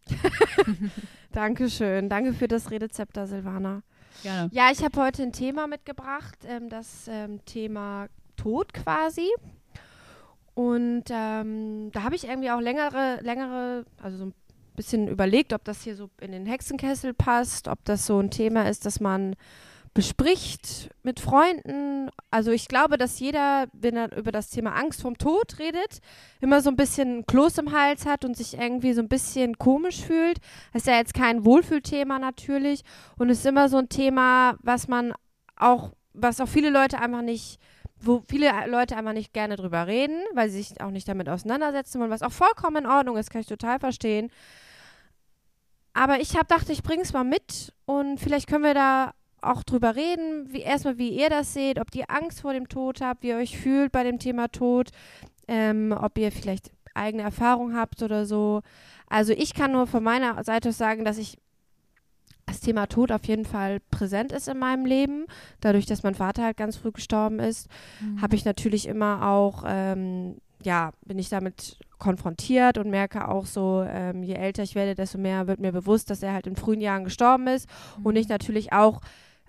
Dankeschön. 1.32 2.08
Danke 2.08 2.32
für 2.32 2.48
das 2.48 2.70
Redezepter, 2.70 3.26
Silvana. 3.26 3.82
Gerne. 4.22 4.50
Ja, 4.52 4.70
ich 4.70 4.82
habe 4.84 5.00
heute 5.00 5.22
ein 5.22 5.32
Thema 5.32 5.66
mitgebracht, 5.66 6.38
ähm, 6.46 6.68
das 6.68 7.08
ähm, 7.08 7.44
Thema 7.44 8.08
Tod 8.36 8.72
quasi. 8.72 9.28
Und 10.54 11.04
ähm, 11.10 11.90
da 11.92 12.02
habe 12.04 12.14
ich 12.14 12.28
irgendwie 12.28 12.50
auch 12.50 12.60
längere, 12.60 13.18
längere, 13.22 13.84
also 14.00 14.18
so 14.18 14.24
ein 14.26 14.34
bisschen 14.76 15.08
überlegt, 15.08 15.52
ob 15.52 15.64
das 15.64 15.82
hier 15.82 15.96
so 15.96 16.10
in 16.20 16.30
den 16.30 16.46
Hexenkessel 16.46 17.12
passt, 17.12 17.66
ob 17.66 17.84
das 17.84 18.06
so 18.06 18.20
ein 18.20 18.30
Thema 18.30 18.68
ist, 18.68 18.86
das 18.86 19.00
man 19.00 19.34
bespricht 19.94 20.90
mit 21.04 21.20
Freunden. 21.20 22.10
Also 22.32 22.50
ich 22.50 22.66
glaube, 22.66 22.98
dass 22.98 23.20
jeder, 23.20 23.66
wenn 23.72 23.96
er 23.96 24.14
über 24.16 24.32
das 24.32 24.50
Thema 24.50 24.72
Angst 24.74 25.00
vom 25.00 25.16
Tod 25.16 25.60
redet, 25.60 26.00
immer 26.40 26.60
so 26.60 26.68
ein 26.68 26.76
bisschen 26.76 27.24
Kloß 27.26 27.58
im 27.58 27.72
Hals 27.72 28.04
hat 28.04 28.24
und 28.24 28.36
sich 28.36 28.58
irgendwie 28.58 28.92
so 28.92 29.00
ein 29.00 29.08
bisschen 29.08 29.56
komisch 29.56 30.02
fühlt. 30.02 30.38
Das 30.72 30.82
ist 30.82 30.88
ja 30.88 30.96
jetzt 30.96 31.14
kein 31.14 31.44
Wohlfühlthema 31.44 32.18
natürlich 32.18 32.82
und 33.18 33.30
ist 33.30 33.46
immer 33.46 33.68
so 33.68 33.76
ein 33.76 33.88
Thema, 33.88 34.56
was 34.60 34.88
man 34.88 35.14
auch, 35.54 35.92
was 36.12 36.40
auch 36.40 36.48
viele 36.48 36.70
Leute 36.70 36.98
einfach 36.98 37.22
nicht, 37.22 37.60
wo 38.00 38.24
viele 38.28 38.50
Leute 38.66 38.96
einfach 38.96 39.12
nicht 39.12 39.32
gerne 39.32 39.54
drüber 39.54 39.86
reden, 39.86 40.20
weil 40.34 40.50
sie 40.50 40.60
sich 40.60 40.80
auch 40.80 40.90
nicht 40.90 41.06
damit 41.06 41.28
auseinandersetzen 41.28 42.00
wollen, 42.00 42.10
was 42.10 42.22
auch 42.22 42.32
vollkommen 42.32 42.84
in 42.84 42.90
Ordnung 42.90 43.16
ist, 43.16 43.30
kann 43.30 43.42
ich 43.42 43.46
total 43.46 43.78
verstehen. 43.78 44.32
Aber 45.92 46.20
ich 46.20 46.34
habe 46.34 46.46
dachte, 46.46 46.72
ich 46.72 46.82
bringe 46.82 47.02
es 47.02 47.12
mal 47.12 47.22
mit 47.22 47.72
und 47.86 48.18
vielleicht 48.18 48.48
können 48.48 48.64
wir 48.64 48.74
da 48.74 49.14
auch 49.50 49.62
drüber 49.62 49.96
reden, 49.96 50.52
wie 50.52 50.62
erstmal 50.62 50.98
wie 50.98 51.10
ihr 51.10 51.30
das 51.30 51.54
seht, 51.54 51.80
ob 51.80 51.94
ihr 51.94 52.10
Angst 52.10 52.40
vor 52.40 52.52
dem 52.52 52.68
Tod 52.68 53.00
habt, 53.00 53.22
wie 53.22 53.28
ihr 53.28 53.36
euch 53.36 53.58
fühlt 53.58 53.92
bei 53.92 54.04
dem 54.04 54.18
Thema 54.18 54.48
Tod, 54.48 54.90
ähm, 55.48 55.94
ob 55.98 56.18
ihr 56.18 56.32
vielleicht 56.32 56.70
eigene 56.94 57.22
Erfahrung 57.22 57.74
habt 57.74 58.02
oder 58.02 58.24
so. 58.26 58.62
Also 59.08 59.32
ich 59.32 59.54
kann 59.54 59.72
nur 59.72 59.86
von 59.86 60.02
meiner 60.02 60.42
Seite 60.44 60.70
aus 60.70 60.78
sagen, 60.78 61.04
dass 61.04 61.18
ich 61.18 61.38
das 62.46 62.60
Thema 62.60 62.86
Tod 62.86 63.10
auf 63.10 63.24
jeden 63.24 63.44
Fall 63.44 63.80
präsent 63.90 64.32
ist 64.32 64.48
in 64.48 64.58
meinem 64.58 64.84
Leben. 64.84 65.26
Dadurch, 65.60 65.86
dass 65.86 66.02
mein 66.02 66.14
Vater 66.14 66.44
halt 66.44 66.56
ganz 66.56 66.76
früh 66.76 66.92
gestorben 66.92 67.38
ist, 67.38 67.68
habe 68.20 68.36
ich 68.36 68.44
natürlich 68.44 68.86
immer 68.86 69.26
auch, 69.26 69.64
ähm, 69.66 70.36
ja, 70.62 70.92
bin 71.04 71.18
ich 71.18 71.28
damit 71.28 71.78
konfrontiert 71.98 72.78
und 72.78 72.90
merke 72.90 73.28
auch 73.28 73.46
so, 73.46 73.84
ähm, 73.88 74.22
je 74.22 74.34
älter 74.34 74.62
ich 74.62 74.74
werde, 74.74 74.94
desto 74.94 75.18
mehr 75.18 75.46
wird 75.46 75.60
mir 75.60 75.72
bewusst, 75.72 76.10
dass 76.10 76.22
er 76.22 76.34
halt 76.34 76.46
in 76.46 76.56
frühen 76.56 76.80
Jahren 76.80 77.04
gestorben 77.04 77.46
ist 77.46 77.68
und 78.02 78.16
ich 78.16 78.28
natürlich 78.28 78.72
auch 78.72 79.00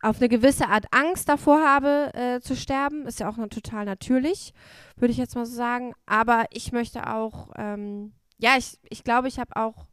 auf 0.05 0.19
eine 0.19 0.29
gewisse 0.29 0.67
Art 0.67 0.85
Angst 0.91 1.27
davor 1.29 1.61
habe, 1.61 2.11
äh, 2.13 2.39
zu 2.39 2.55
sterben. 2.55 3.07
Ist 3.07 3.19
ja 3.19 3.29
auch 3.29 3.37
total 3.49 3.85
natürlich, 3.85 4.53
würde 4.97 5.11
ich 5.11 5.17
jetzt 5.17 5.35
mal 5.35 5.45
so 5.45 5.55
sagen. 5.55 5.93
Aber 6.05 6.45
ich 6.51 6.71
möchte 6.71 7.07
auch, 7.07 7.49
ähm, 7.55 8.13
ja, 8.37 8.51
ich, 8.57 8.77
ich 8.89 9.03
glaube, 9.03 9.27
ich 9.27 9.39
habe 9.39 9.55
auch, 9.55 9.87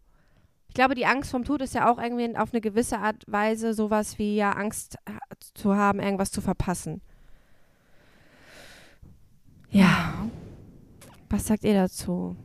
ich 0.68 0.74
glaube, 0.74 0.94
die 0.94 1.06
Angst 1.06 1.30
vom 1.30 1.44
Tod 1.44 1.62
ist 1.62 1.74
ja 1.74 1.90
auch 1.90 1.98
irgendwie 1.98 2.36
auf 2.36 2.52
eine 2.52 2.60
gewisse 2.60 2.98
Art 2.98 3.24
Weise 3.26 3.72
sowas 3.72 4.18
wie 4.18 4.36
ja 4.36 4.52
Angst 4.52 4.96
äh, 5.06 5.12
zu 5.54 5.76
haben, 5.76 5.98
irgendwas 5.98 6.30
zu 6.30 6.40
verpassen. 6.40 7.00
Ja. 9.70 10.28
Was 11.30 11.46
sagt 11.46 11.64
ihr 11.64 11.74
dazu? 11.74 12.36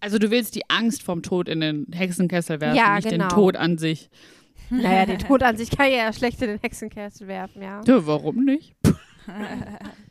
Also 0.00 0.18
du 0.18 0.30
willst 0.30 0.54
die 0.56 0.68
Angst 0.68 1.02
vom 1.02 1.22
Tod 1.22 1.48
in 1.48 1.60
den 1.60 1.86
Hexenkessel 1.92 2.60
werfen, 2.60 2.76
Ja, 2.76 2.96
nicht 2.96 3.08
genau. 3.08 3.28
den 3.28 3.34
Tod 3.34 3.56
an 3.56 3.78
sich. 3.78 4.10
Naja, 4.70 5.06
den 5.06 5.18
Tod 5.26 5.42
an 5.42 5.56
sich 5.56 5.70
kann 5.70 5.88
ich 5.88 5.96
ja 5.96 6.12
schlecht 6.12 6.40
in 6.42 6.48
den 6.48 6.60
Hexenkessel 6.60 7.26
werfen, 7.26 7.62
ja. 7.62 7.82
Ja, 7.86 8.06
warum 8.06 8.44
nicht? 8.44 8.74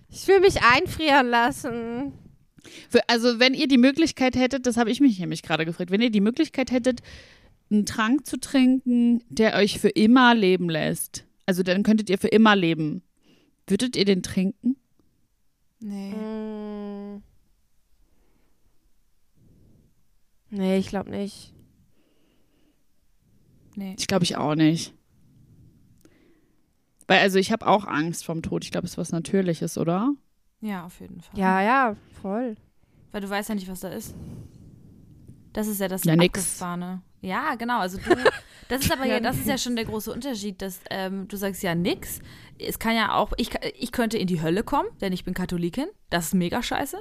Ich 0.09 0.25
will 0.27 0.39
mich 0.39 0.63
einfrieren 0.63 1.27
lassen. 1.27 2.13
Für, 2.89 3.07
also 3.09 3.39
wenn 3.39 3.53
ihr 3.53 3.67
die 3.67 3.77
Möglichkeit 3.77 4.35
hättet, 4.35 4.65
das 4.65 4.77
habe 4.77 4.89
ich 4.89 5.01
mich 5.01 5.19
nämlich 5.19 5.43
gerade 5.43 5.65
gefragt, 5.65 5.91
wenn 5.91 6.01
ihr 6.01 6.09
die 6.09 6.21
Möglichkeit 6.21 6.71
hättet, 6.71 7.01
einen 7.69 7.85
Trank 7.85 8.25
zu 8.25 8.39
trinken, 8.39 9.21
der 9.29 9.55
euch 9.55 9.79
für 9.79 9.89
immer 9.89 10.33
leben 10.33 10.69
lässt, 10.69 11.25
also 11.45 11.61
dann 11.61 11.83
könntet 11.83 12.09
ihr 12.09 12.17
für 12.17 12.29
immer 12.29 12.55
leben, 12.55 13.03
würdet 13.67 13.95
ihr 13.95 14.05
den 14.05 14.23
trinken? 14.23 14.77
Nee. 15.79 16.11
Mm. 16.13 17.21
Nee, 20.49 20.77
ich 20.77 20.87
glaube 20.87 21.11
nicht. 21.11 21.53
Nee. 23.77 23.95
Ich 23.99 24.07
glaube 24.07 24.23
ich 24.23 24.35
auch 24.35 24.55
nicht. 24.55 24.93
Weil 27.07 27.19
also 27.19 27.37
ich 27.37 27.51
habe 27.51 27.67
auch 27.67 27.85
Angst 27.85 28.25
vom 28.25 28.41
Tod. 28.41 28.65
Ich 28.65 28.71
glaube, 28.71 28.85
es 28.85 28.93
ist 28.93 28.97
was 28.97 29.11
Natürliches, 29.11 29.77
oder? 29.77 30.13
Ja, 30.61 30.85
auf 30.85 30.99
jeden 30.99 31.21
Fall. 31.21 31.39
Ja, 31.39 31.61
ja, 31.61 31.95
voll. 32.21 32.55
Weil 33.11 33.21
du 33.21 33.29
weißt 33.29 33.49
ja 33.49 33.55
nicht, 33.55 33.69
was 33.69 33.81
da 33.81 33.89
ist. 33.89 34.15
Das 35.53 35.67
ist 35.67 35.79
ja 35.79 35.87
das 35.87 36.03
Ja, 36.05 36.15
nix. 36.15 36.39
Abgefahrene. 36.39 37.03
Ja, 37.21 37.53
genau. 37.53 37.79
Also 37.79 37.99
du, 37.99 38.03
das 38.67 38.81
ist 38.81 38.91
aber 38.91 39.05
ja, 39.05 39.19
das 39.19 39.37
ist 39.37 39.47
ja 39.47 39.59
schon 39.59 39.75
der 39.75 39.85
große 39.85 40.11
Unterschied, 40.11 40.59
dass 40.63 40.79
ähm, 40.89 41.27
du 41.27 41.37
sagst 41.37 41.61
ja 41.61 41.75
nix. 41.75 42.19
Es 42.57 42.79
kann 42.79 42.95
ja 42.95 43.13
auch, 43.13 43.31
ich, 43.37 43.51
ich 43.77 43.91
könnte 43.91 44.17
in 44.17 44.25
die 44.25 44.41
Hölle 44.41 44.63
kommen, 44.63 44.89
denn 45.01 45.13
ich 45.13 45.23
bin 45.23 45.35
Katholikin. 45.35 45.87
Das 46.09 46.27
ist 46.27 46.33
mega 46.33 46.63
scheiße. 46.63 46.97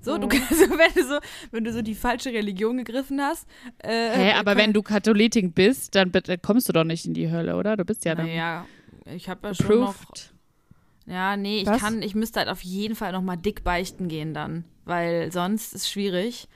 So, 0.00 0.18
du 0.18 0.28
kannst, 0.28 0.50
wenn 0.50 0.94
du 0.94 1.08
so, 1.08 1.18
wenn 1.50 1.64
du 1.64 1.72
so 1.72 1.82
die 1.82 1.94
falsche 1.94 2.30
Religion 2.30 2.78
gegriffen 2.78 3.20
hast. 3.20 3.46
Äh, 3.78 4.10
Hä, 4.10 4.32
aber 4.32 4.56
wenn 4.56 4.72
du 4.72 4.82
Katholikin 4.82 5.52
bist, 5.52 5.94
dann 5.94 6.10
bitte 6.10 6.38
kommst 6.38 6.68
du 6.68 6.72
doch 6.72 6.84
nicht 6.84 7.04
in 7.04 7.14
die 7.14 7.30
Hölle, 7.30 7.56
oder? 7.56 7.76
Du 7.76 7.84
bist 7.84 8.04
ja 8.04 8.14
dann 8.14 8.26
Naja, 8.26 8.66
ich 9.06 9.28
habe 9.28 9.48
ja 9.48 9.54
schon 9.54 9.80
noch. 9.80 9.94
Ja, 11.06 11.36
nee, 11.36 11.62
ich 11.62 11.66
Was? 11.66 11.80
kann, 11.80 12.02
ich 12.02 12.14
müsste 12.14 12.40
halt 12.40 12.50
auf 12.50 12.62
jeden 12.62 12.94
Fall 12.94 13.12
noch 13.12 13.22
mal 13.22 13.36
dick 13.36 13.64
beichten 13.64 14.08
gehen 14.08 14.34
dann, 14.34 14.64
weil 14.84 15.32
sonst 15.32 15.74
ist 15.74 15.90
schwierig. 15.90 16.48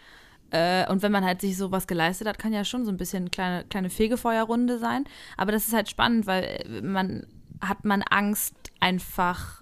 Äh, 0.50 0.86
und 0.90 1.02
wenn 1.02 1.10
man 1.10 1.24
halt 1.24 1.40
sich 1.40 1.56
sowas 1.56 1.86
geleistet 1.86 2.28
hat, 2.28 2.38
kann 2.38 2.52
ja 2.52 2.64
schon 2.64 2.84
so 2.84 2.90
ein 2.90 2.98
bisschen 2.98 3.30
kleine, 3.30 3.64
kleine 3.64 3.88
Fegefeuerrunde 3.88 4.78
sein. 4.78 5.04
Aber 5.38 5.50
das 5.50 5.66
ist 5.66 5.72
halt 5.72 5.88
spannend, 5.88 6.26
weil 6.26 6.44
äh, 6.44 6.82
man 6.82 7.26
hat 7.62 7.84
man 7.84 8.02
Angst, 8.02 8.54
einfach 8.80 9.61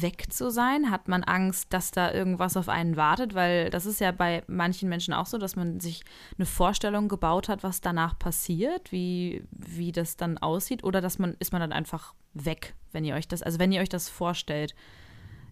weg 0.00 0.32
zu 0.32 0.50
sein? 0.50 0.90
Hat 0.90 1.08
man 1.08 1.22
Angst, 1.22 1.72
dass 1.72 1.90
da 1.90 2.12
irgendwas 2.12 2.56
auf 2.56 2.68
einen 2.68 2.96
wartet? 2.96 3.34
Weil 3.34 3.70
das 3.70 3.86
ist 3.86 4.00
ja 4.00 4.12
bei 4.12 4.42
manchen 4.46 4.88
Menschen 4.88 5.12
auch 5.12 5.26
so, 5.26 5.38
dass 5.38 5.56
man 5.56 5.80
sich 5.80 6.02
eine 6.38 6.46
Vorstellung 6.46 7.08
gebaut 7.08 7.48
hat, 7.48 7.62
was 7.62 7.80
danach 7.80 8.18
passiert, 8.18 8.90
wie, 8.90 9.44
wie 9.50 9.92
das 9.92 10.16
dann 10.16 10.38
aussieht. 10.38 10.84
Oder 10.84 11.00
dass 11.00 11.18
man, 11.18 11.36
ist 11.38 11.52
man 11.52 11.60
dann 11.60 11.72
einfach 11.72 12.14
weg, 12.34 12.74
wenn 12.92 13.04
ihr 13.04 13.14
euch 13.14 13.28
das, 13.28 13.42
also 13.42 13.58
wenn 13.58 13.72
ihr 13.72 13.82
euch 13.82 13.88
das 13.88 14.08
vorstellt, 14.08 14.74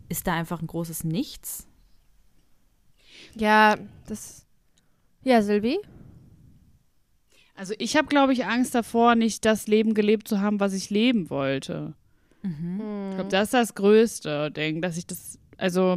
ist 0.09 0.27
da 0.27 0.33
einfach 0.33 0.61
ein 0.61 0.67
großes 0.67 1.05
Nichts? 1.05 1.67
Ja, 3.35 3.77
das. 4.07 4.47
Ja, 5.23 5.43
Silvi? 5.43 5.79
Also 7.55 7.75
ich 7.79 7.97
habe, 7.97 8.09
glaube 8.09 8.33
ich, 8.33 8.47
Angst 8.47 8.75
davor, 8.75 9.15
nicht 9.15 9.45
das 9.45 9.67
Leben 9.67 9.93
gelebt 9.93 10.27
zu 10.27 10.41
haben, 10.41 10.61
was 10.61 10.73
ich 10.73 10.89
leben 10.89 11.29
wollte. 11.29 11.95
Ich 12.43 13.15
glaube, 13.15 13.29
das 13.31 13.45
ist 13.49 13.55
das 13.55 13.75
größte 13.75 14.51
Ding, 14.51 14.81
dass 14.83 14.97
ich 14.97 15.07
das, 15.07 15.39
also, 15.57 15.97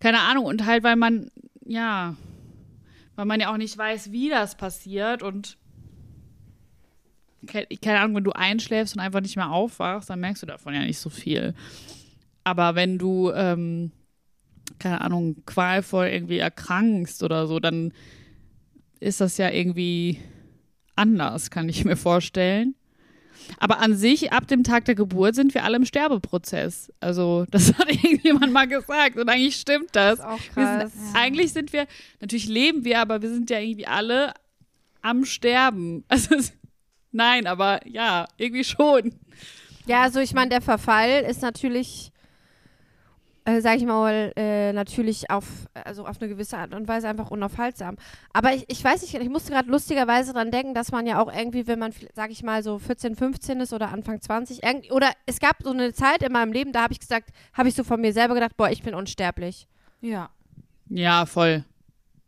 keine 0.00 0.20
Ahnung, 0.20 0.44
und 0.46 0.64
halt, 0.64 0.82
weil 0.84 0.96
man, 0.96 1.30
ja, 1.66 2.16
weil 3.16 3.26
man 3.26 3.40
ja 3.40 3.52
auch 3.52 3.56
nicht 3.56 3.76
weiß, 3.76 4.12
wie 4.12 4.28
das 4.30 4.56
passiert 4.56 5.22
und 5.22 5.58
ke- 7.46 7.66
keine 7.82 8.00
Ahnung, 8.00 8.16
wenn 8.16 8.24
du 8.24 8.32
einschläfst 8.32 8.94
und 8.94 9.00
einfach 9.00 9.20
nicht 9.20 9.36
mehr 9.36 9.50
aufwachst, 9.50 10.10
dann 10.10 10.20
merkst 10.20 10.42
du 10.42 10.46
davon 10.46 10.74
ja 10.74 10.80
nicht 10.80 10.98
so 10.98 11.10
viel. 11.10 11.54
Aber 12.42 12.74
wenn 12.74 12.98
du, 12.98 13.30
ähm, 13.32 13.92
keine 14.78 15.00
Ahnung, 15.00 15.44
qualvoll 15.46 16.06
irgendwie 16.06 16.38
erkrankst 16.38 17.22
oder 17.22 17.46
so, 17.46 17.60
dann 17.60 17.92
ist 19.00 19.20
das 19.20 19.36
ja 19.36 19.50
irgendwie 19.50 20.20
anders, 20.96 21.50
kann 21.50 21.68
ich 21.68 21.84
mir 21.84 21.96
vorstellen. 21.96 22.74
Aber 23.58 23.80
an 23.80 23.94
sich, 23.94 24.32
ab 24.32 24.46
dem 24.46 24.64
Tag 24.64 24.84
der 24.84 24.94
Geburt 24.94 25.34
sind 25.34 25.54
wir 25.54 25.64
alle 25.64 25.76
im 25.76 25.84
Sterbeprozess. 25.84 26.92
Also, 27.00 27.46
das 27.50 27.74
hat 27.78 27.90
irgendjemand 27.90 28.52
mal 28.52 28.66
gesagt 28.66 29.16
und 29.16 29.28
eigentlich 29.28 29.56
stimmt 29.56 29.90
das. 29.92 30.18
Das 30.18 30.40
ist 30.84 30.92
sind, 30.92 31.14
eigentlich 31.16 31.52
sind 31.52 31.72
wir, 31.72 31.86
natürlich 32.20 32.46
leben 32.46 32.84
wir, 32.84 33.00
aber 33.00 33.22
wir 33.22 33.30
sind 33.30 33.50
ja 33.50 33.58
irgendwie 33.58 33.86
alle 33.86 34.32
am 35.02 35.24
Sterben. 35.24 36.04
Also, 36.14 36.36
nein, 37.12 37.46
aber 37.46 37.86
ja, 37.86 38.26
irgendwie 38.36 38.64
schon. 38.64 39.14
Ja, 39.86 40.02
also 40.02 40.20
ich 40.20 40.32
meine, 40.32 40.50
der 40.50 40.62
Verfall 40.62 41.24
ist 41.28 41.42
natürlich, 41.42 42.10
äh, 43.46 43.60
sag 43.60 43.76
ich 43.76 43.84
mal, 43.84 44.32
äh, 44.36 44.72
natürlich 44.72 45.30
auf, 45.30 45.44
also 45.74 46.06
auf 46.06 46.20
eine 46.20 46.28
gewisse 46.30 46.56
Art 46.56 46.74
und 46.74 46.88
Weise 46.88 47.08
einfach 47.08 47.30
unaufhaltsam. 47.30 47.96
Aber 48.32 48.54
ich, 48.54 48.64
ich 48.68 48.82
weiß 48.82 49.02
nicht, 49.02 49.14
ich 49.14 49.28
musste 49.28 49.52
gerade 49.52 49.70
lustigerweise 49.70 50.32
dran 50.32 50.50
denken, 50.50 50.72
dass 50.74 50.92
man 50.92 51.06
ja 51.06 51.20
auch 51.22 51.32
irgendwie, 51.32 51.66
wenn 51.66 51.78
man, 51.78 51.92
sag 52.14 52.30
ich 52.30 52.42
mal, 52.42 52.62
so 52.62 52.78
14, 52.78 53.16
15 53.16 53.60
ist 53.60 53.72
oder 53.72 53.90
Anfang 53.92 54.20
20, 54.20 54.62
irgendwie, 54.62 54.90
oder 54.92 55.10
es 55.26 55.40
gab 55.40 55.56
so 55.62 55.70
eine 55.70 55.92
Zeit 55.92 56.22
in 56.22 56.32
meinem 56.32 56.52
Leben, 56.52 56.72
da 56.72 56.82
habe 56.84 56.92
ich 56.94 57.00
gesagt, 57.00 57.30
habe 57.52 57.68
ich 57.68 57.74
so 57.74 57.84
von 57.84 58.00
mir 58.00 58.12
selber 58.12 58.34
gedacht, 58.34 58.56
boah, 58.56 58.70
ich 58.70 58.82
bin 58.82 58.94
unsterblich. 58.94 59.66
Ja. 60.00 60.30
Ja, 60.88 61.26
voll. 61.26 61.64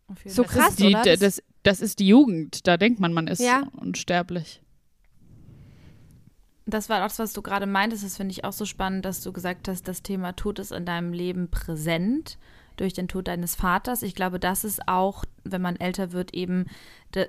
Auf 0.09 0.23
jeden 0.25 0.35
So 0.35 0.45
Fall. 0.45 0.61
krass, 0.63 0.77
Die, 0.77 0.87
oder? 0.89 1.03
das, 1.03 1.19
das, 1.19 1.43
das 1.63 1.81
ist 1.81 1.99
die 1.99 2.09
Jugend. 2.09 2.67
Da 2.67 2.77
denkt 2.77 3.01
man, 3.01 3.13
man 3.13 3.27
ist 3.27 3.41
Ja. 3.41 3.65
unsterblich. 3.77 4.61
Das 6.67 6.89
war 6.89 7.01
auch 7.01 7.09
das, 7.09 7.21
was 7.21 7.33
du 7.33 7.43
gerade 7.43 7.67
meintest. 7.67 8.05
Das 8.05 8.17
finde 8.17 8.33
ich 8.33 8.45
auch 8.45 8.53
so 8.53 8.65
spannend, 8.65 9.05
dass 9.05 9.23
du 9.23 9.33
gesagt 9.33 9.69
hast, 9.69 9.87
das 9.87 10.03
Thema 10.03 10.33
Tod 10.35 10.59
ist 10.59 10.73
in 10.73 10.85
deinem 10.85 11.13
Leben 11.13 11.49
präsent 11.49 12.39
durch 12.77 12.93
den 12.93 13.09
Tod 13.09 13.29
deines 13.29 13.55
Vaters. 13.55 14.03
Ich 14.03 14.15
glaube, 14.15 14.39
das 14.39 14.65
ist 14.65 14.87
auch, 14.87 15.25
wenn 15.45 15.63
man 15.63 15.77
älter 15.77 16.13
wird, 16.13 16.35
eben, 16.35 16.67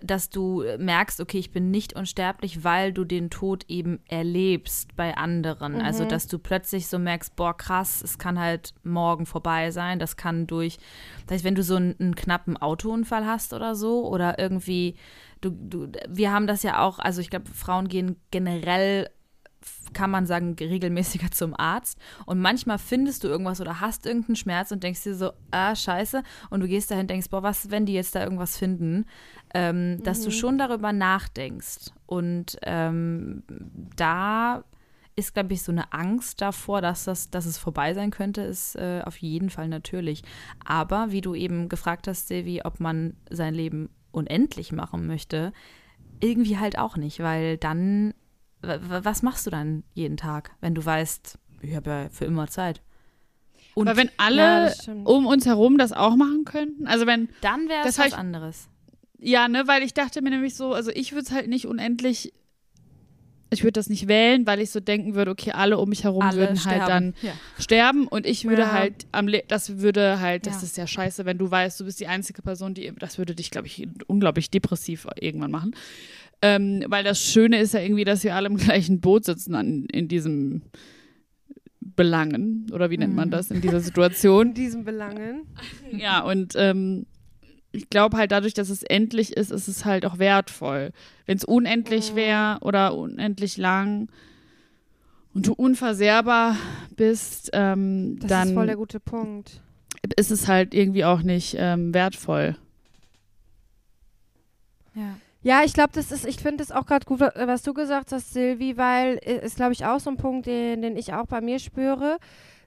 dass 0.01 0.29
du 0.29 0.63
merkst, 0.77 1.21
okay, 1.21 1.37
ich 1.37 1.51
bin 1.51 1.71
nicht 1.71 1.93
unsterblich, 1.93 2.63
weil 2.63 2.91
du 2.91 3.05
den 3.05 3.29
Tod 3.29 3.63
eben 3.69 3.99
erlebst 4.09 4.95
bei 4.95 5.15
anderen. 5.15 5.81
Also, 5.81 6.03
dass 6.03 6.27
du 6.27 6.39
plötzlich 6.39 6.87
so 6.87 6.99
merkst, 6.99 7.35
boah, 7.35 7.55
krass, 7.55 8.01
es 8.01 8.17
kann 8.17 8.39
halt 8.39 8.73
morgen 8.83 9.25
vorbei 9.25 9.71
sein. 9.71 9.99
Das 9.99 10.17
kann 10.17 10.47
durch, 10.47 10.79
das 11.27 11.35
heißt, 11.35 11.43
wenn 11.45 11.55
du 11.55 11.63
so 11.63 11.75
einen, 11.75 11.95
einen 11.99 12.15
knappen 12.15 12.57
Autounfall 12.57 13.25
hast 13.25 13.53
oder 13.53 13.75
so 13.75 14.05
oder 14.05 14.39
irgendwie, 14.39 14.95
du, 15.39 15.51
du, 15.51 15.91
wir 16.09 16.33
haben 16.33 16.47
das 16.47 16.63
ja 16.63 16.83
auch, 16.83 16.99
also 16.99 17.21
ich 17.21 17.29
glaube, 17.29 17.49
Frauen 17.51 17.87
gehen 17.87 18.17
generell 18.31 19.07
kann 19.93 20.11
man 20.11 20.25
sagen, 20.25 20.55
regelmäßiger 20.59 21.31
zum 21.31 21.53
Arzt. 21.57 21.97
Und 22.25 22.39
manchmal 22.39 22.77
findest 22.77 23.23
du 23.23 23.27
irgendwas 23.27 23.61
oder 23.61 23.79
hast 23.79 24.05
irgendeinen 24.05 24.35
Schmerz 24.35 24.71
und 24.71 24.83
denkst 24.83 25.03
dir 25.03 25.15
so, 25.15 25.31
ah, 25.51 25.75
scheiße. 25.75 26.23
Und 26.49 26.61
du 26.61 26.67
gehst 26.67 26.91
dahin 26.91 27.01
und 27.01 27.09
denkst, 27.09 27.29
boah, 27.29 27.43
was, 27.43 27.71
wenn 27.71 27.85
die 27.85 27.93
jetzt 27.93 28.15
da 28.15 28.23
irgendwas 28.23 28.57
finden? 28.57 29.05
Ähm, 29.53 30.01
Dass 30.03 30.21
du 30.21 30.31
schon 30.31 30.57
darüber 30.57 30.93
nachdenkst. 30.93 31.91
Und 32.05 32.57
ähm, 32.63 33.43
da 33.95 34.63
ist, 35.17 35.33
glaube 35.33 35.53
ich, 35.53 35.63
so 35.63 35.71
eine 35.71 35.91
Angst 35.93 36.41
davor, 36.41 36.79
dass, 36.79 37.05
das, 37.05 37.31
dass 37.31 37.47
es 37.47 37.57
vorbei 37.57 37.93
sein 37.95 38.11
könnte, 38.11 38.41
ist 38.41 38.75
äh, 38.75 39.01
auf 39.03 39.17
jeden 39.17 39.49
Fall 39.49 39.67
natürlich. 39.67 40.21
Aber 40.63 41.11
wie 41.11 41.21
du 41.21 41.33
eben 41.33 41.69
gefragt 41.69 42.07
hast, 42.07 42.27
Silvi, 42.27 42.61
ob 42.63 42.79
man 42.79 43.15
sein 43.29 43.55
Leben 43.55 43.89
unendlich 44.11 44.71
machen 44.71 45.07
möchte, 45.07 45.53
irgendwie 46.19 46.57
halt 46.57 46.77
auch 46.77 46.97
nicht, 46.97 47.19
weil 47.19 47.57
dann, 47.57 48.13
was 48.61 49.21
machst 49.23 49.45
du 49.45 49.51
dann 49.51 49.83
jeden 49.93 50.17
Tag, 50.17 50.51
wenn 50.61 50.73
du 50.75 50.83
weißt, 50.83 51.37
ich 51.61 51.75
habe 51.75 51.89
ja 51.89 52.09
für 52.09 52.25
immer 52.25 52.47
Zeit? 52.47 52.81
Und 53.75 53.87
Aber 53.87 53.97
wenn 53.97 54.07
Ja, 54.07 54.13
alle 54.17 54.71
stimmt. 54.73 55.07
um 55.07 55.27
uns 55.27 55.45
herum 55.45 55.77
das 55.77 55.93
auch 55.93 56.15
machen 56.15 56.45
könnten, 56.45 56.87
also 56.87 57.05
wenn, 57.05 57.29
dann 57.41 57.69
wäre 57.69 57.87
es 57.87 57.99
was 57.99 58.07
ich- 58.07 58.15
anderes. 58.15 58.69
ja, 59.19 59.47
ne, 59.47 59.67
weil 59.67 59.83
ich 59.83 59.93
dachte 59.93 60.21
mir 60.23 60.31
nämlich 60.31 60.55
so, 60.55 60.73
also 60.73 60.89
ich 60.91 61.11
würde 61.11 61.25
es 61.25 61.31
halt 61.31 61.47
nicht 61.47 61.67
unendlich, 61.67 62.33
ich 63.49 63.61
würde 63.63 63.73
das 63.73 63.87
nicht 63.87 64.07
wählen, 64.07 64.45
weil 64.47 64.59
ich 64.59 64.71
so 64.71 64.79
denken 64.79 65.13
würde, 65.15 65.31
okay, 65.31 65.51
alle 65.51 65.77
um 65.77 65.87
mich 65.89 66.03
herum 66.03 66.23
Alle 66.23 66.37
würden 66.37 66.57
sterben. 66.57 66.79
halt 66.81 66.89
dann 66.89 67.13
Ja. 67.21 67.33
sterben 67.59 68.07
und 68.07 68.25
ich 68.25 68.43
würde 68.45 68.63
Ja. 68.63 68.71
halt 68.73 69.05
am 69.11 69.27
Le 69.27 69.43
das 69.47 69.77
würde 69.77 70.19
halt, 70.19 70.47
das 70.47 70.57
Ja. 70.57 70.63
ist 70.63 70.77
ja 70.77 70.87
scheiße, 70.87 71.23
wenn 71.25 71.37
du 71.37 71.49
weißt, 71.49 71.79
du 71.79 71.85
bist 71.85 71.99
die 71.99 72.07
einzige 72.07 72.41
Person, 72.41 72.73
die, 72.73 72.91
das 72.97 73.17
würde 73.19 73.35
dich, 73.35 73.51
glaube 73.51 73.67
ich, 73.67 73.87
unglaublich 74.07 74.49
depressiv 74.49 75.07
irgendwann 75.21 75.51
machen. 75.51 75.75
Ähm, 76.41 76.83
weil 76.87 77.03
das 77.03 77.19
Schöne 77.19 77.59
ist 77.59 77.73
ja 77.73 77.79
irgendwie, 77.79 78.03
dass 78.03 78.23
wir 78.23 78.35
alle 78.35 78.47
im 78.47 78.57
gleichen 78.57 78.99
Boot 79.01 79.25
sitzen 79.25 79.55
an, 79.55 79.85
in 79.91 80.07
diesem 80.07 80.61
Belangen, 81.79 82.67
oder 82.71 82.89
wie 82.91 82.97
nennt 82.97 83.15
man 83.15 83.29
Mhm. 83.29 83.31
das, 83.31 83.49
in 83.49 83.61
dieser 83.61 83.79
Situation. 83.79 84.49
In 84.49 84.53
diesen 84.53 84.83
Belangen. 84.83 85.47
Ja, 85.97 86.21
und 86.21 86.53
ähm, 86.55 87.05
ich 87.71 87.89
glaube 87.89 88.17
halt 88.17 88.31
dadurch, 88.31 88.53
dass 88.53 88.69
es 88.69 88.83
endlich 88.83 89.35
ist, 89.35 89.51
ist 89.51 89.67
es 89.67 89.83
halt 89.85 90.05
auch 90.05 90.19
wertvoll. 90.19 90.91
Wenn 91.25 91.37
es 91.37 91.43
unendlich 91.43 92.13
wäre 92.15 92.57
oder 92.61 92.95
unendlich 92.95 93.57
lang 93.57 94.09
und 95.33 95.47
du 95.47 95.53
unversehrbar 95.53 96.55
bist, 96.95 97.49
ähm, 97.53 98.17
Das 98.19 98.29
dann 98.29 98.47
ist 98.49 98.53
voll 98.53 98.65
der 98.67 98.75
gute 98.75 98.99
Punkt. 98.99 99.61
ist 100.17 100.31
es 100.31 100.47
halt 100.47 100.73
irgendwie 100.75 101.03
auch 101.05 101.21
nicht 101.23 101.55
ähm, 101.57 101.93
wertvoll. 101.93 102.55
Ja. 104.95 105.17
Ja, 105.47 105.61
ich 105.63 105.71
glaube, 105.71 105.91
das 105.93 106.11
ist, 106.11 106.25
ich 106.25 106.41
finde 106.41 106.61
es 106.61 106.73
auch 106.73 106.85
gerade 106.85 107.05
gut, 107.05 107.21
was 107.21 107.63
du 107.63 107.73
gesagt 107.73 108.11
hast, 108.11 108.33
Silvi, 108.33 108.75
weil 108.75 109.17
äh, 109.23 109.45
ist, 109.45 109.55
glaube 109.55 109.71
ich, 109.71 109.85
auch 109.85 110.01
so 110.01 110.09
ein 110.09 110.17
Punkt, 110.17 110.45
den, 110.45 110.81
den 110.81 110.97
ich 110.97 111.13
auch 111.13 111.25
bei 111.25 111.39
mir 111.39 111.59
spüre, 111.59 112.17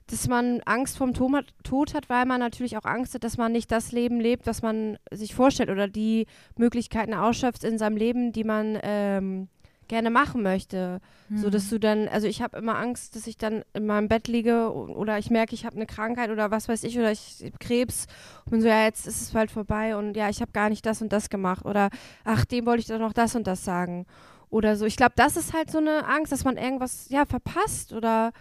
dass 0.07 0.27
man 0.27 0.61
Angst 0.61 0.97
vom 0.97 1.13
Tod 1.13 1.93
hat, 1.93 2.09
weil 2.09 2.25
man 2.25 2.39
natürlich 2.39 2.77
auch 2.77 2.85
Angst 2.85 3.13
hat, 3.13 3.23
dass 3.23 3.37
man 3.37 3.51
nicht 3.51 3.71
das 3.71 3.91
Leben 3.91 4.19
lebt, 4.19 4.47
was 4.47 4.63
man 4.63 4.97
sich 5.11 5.35
vorstellt 5.35 5.69
oder 5.69 5.87
die 5.87 6.25
Möglichkeiten 6.57 7.13
ausschöpft 7.13 7.63
in 7.63 7.77
seinem 7.77 7.97
Leben, 7.97 8.31
die 8.31 8.43
man 8.43 8.79
ähm, 8.81 9.47
gerne 9.91 10.09
machen 10.09 10.41
möchte. 10.41 11.01
Mhm. 11.27 11.37
So 11.37 11.49
dass 11.49 11.69
du 11.69 11.77
dann, 11.77 12.07
also 12.07 12.25
ich 12.25 12.41
habe 12.41 12.57
immer 12.57 12.77
Angst, 12.77 13.17
dass 13.17 13.27
ich 13.27 13.37
dann 13.37 13.63
in 13.73 13.85
meinem 13.85 14.07
Bett 14.07 14.29
liege 14.29 14.71
oder 14.71 15.19
ich 15.19 15.29
merke, 15.29 15.53
ich 15.53 15.65
habe 15.65 15.75
eine 15.75 15.85
Krankheit 15.85 16.29
oder 16.29 16.49
was 16.49 16.69
weiß 16.69 16.85
ich 16.85 16.97
oder 16.97 17.11
ich 17.11 17.41
habe 17.43 17.57
Krebs 17.59 18.07
und 18.45 18.51
bin 18.51 18.61
so, 18.61 18.69
ja, 18.69 18.85
jetzt 18.85 19.05
ist 19.05 19.21
es 19.21 19.31
bald 19.31 19.51
vorbei 19.51 19.97
und 19.97 20.15
ja, 20.15 20.29
ich 20.29 20.39
habe 20.39 20.53
gar 20.53 20.69
nicht 20.69 20.85
das 20.85 21.01
und 21.01 21.11
das 21.11 21.29
gemacht 21.29 21.65
oder 21.65 21.89
ach, 22.23 22.45
dem 22.45 22.65
wollte 22.65 22.79
ich 22.79 22.87
doch 22.87 22.99
noch 22.99 23.11
das 23.11 23.35
und 23.35 23.45
das 23.47 23.65
sagen 23.65 24.05
oder 24.49 24.77
so. 24.77 24.85
Ich 24.85 24.95
glaube, 24.95 25.13
das 25.17 25.35
ist 25.35 25.53
halt 25.53 25.69
so 25.69 25.79
eine 25.79 26.07
Angst, 26.07 26.31
dass 26.31 26.45
man 26.45 26.55
irgendwas 26.55 27.09
ja 27.09 27.25
verpasst 27.25 27.91
oder 27.91 28.31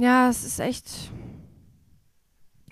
ja, 0.00 0.28
es 0.28 0.44
ist 0.44 0.58
echt 0.58 1.12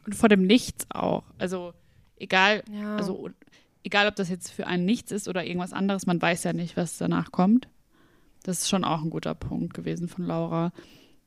und 0.07 0.15
vor 0.17 0.29
dem 0.29 0.45
Nichts 0.47 0.87
auch. 0.91 1.23
Also 1.39 1.73
egal, 2.17 2.65
ja. 2.69 2.97
also 2.97 3.31
egal 3.85 4.09
ob 4.09 4.17
das 4.17 4.29
jetzt 4.29 4.51
für 4.51 4.67
einen 4.67 4.85
nichts 4.85 5.13
ist 5.13 5.29
oder 5.29 5.45
irgendwas 5.45 5.73
anderes, 5.73 6.07
man 6.07 6.21
weiß 6.21 6.45
ja 6.45 6.53
nicht, 6.53 6.77
was 6.77 6.99
danach 6.99 7.31
kommt. 7.31 7.69
Das 8.43 8.61
ist 8.61 8.69
schon 8.69 8.85
auch 8.85 9.03
ein 9.03 9.11
guter 9.11 9.35
Punkt 9.35 9.75
gewesen 9.75 10.09
von 10.09 10.27
Laura. 10.27 10.73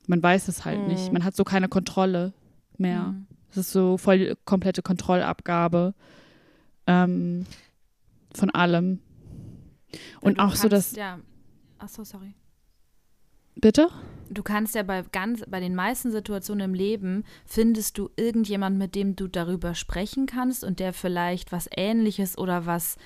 Man 0.06 0.22
weiß 0.22 0.48
es 0.48 0.64
halt 0.64 0.80
mhm. 0.80 0.88
nicht. 0.88 1.12
Man 1.12 1.24
hat 1.24 1.34
so 1.34 1.44
keine 1.44 1.68
Kontrolle 1.68 2.32
mehr. 2.76 3.14
Es 3.50 3.56
mhm. 3.56 3.60
ist 3.60 3.72
so 3.72 3.96
voll 3.96 4.36
komplette 4.44 4.82
Kontrollabgabe 4.82 5.94
ähm, 6.86 7.46
von 8.34 8.50
allem. 8.50 9.00
Und 10.20 10.38
auch 10.38 10.48
kannst, 10.48 10.62
so, 10.62 10.68
dass. 10.68 10.94
Ja. 10.94 11.18
Achso, 11.78 12.04
sorry. 12.04 12.34
Bitte? 13.54 13.88
Du 14.30 14.42
kannst 14.42 14.74
ja 14.74 14.82
bei 14.82 15.02
ganz, 15.12 15.42
bei 15.48 15.60
den 15.60 15.74
meisten 15.74 16.10
Situationen 16.10 16.70
im 16.70 16.74
Leben 16.74 17.24
findest 17.44 17.98
du 17.98 18.10
irgendjemand, 18.16 18.78
mit 18.78 18.94
dem 18.94 19.16
du 19.16 19.28
darüber 19.28 19.74
sprechen 19.74 20.26
kannst 20.26 20.64
und 20.64 20.80
der 20.80 20.92
vielleicht 20.92 21.52
was 21.52 21.68
Ähnliches 21.74 22.36
oder 22.36 22.66
was 22.66 22.96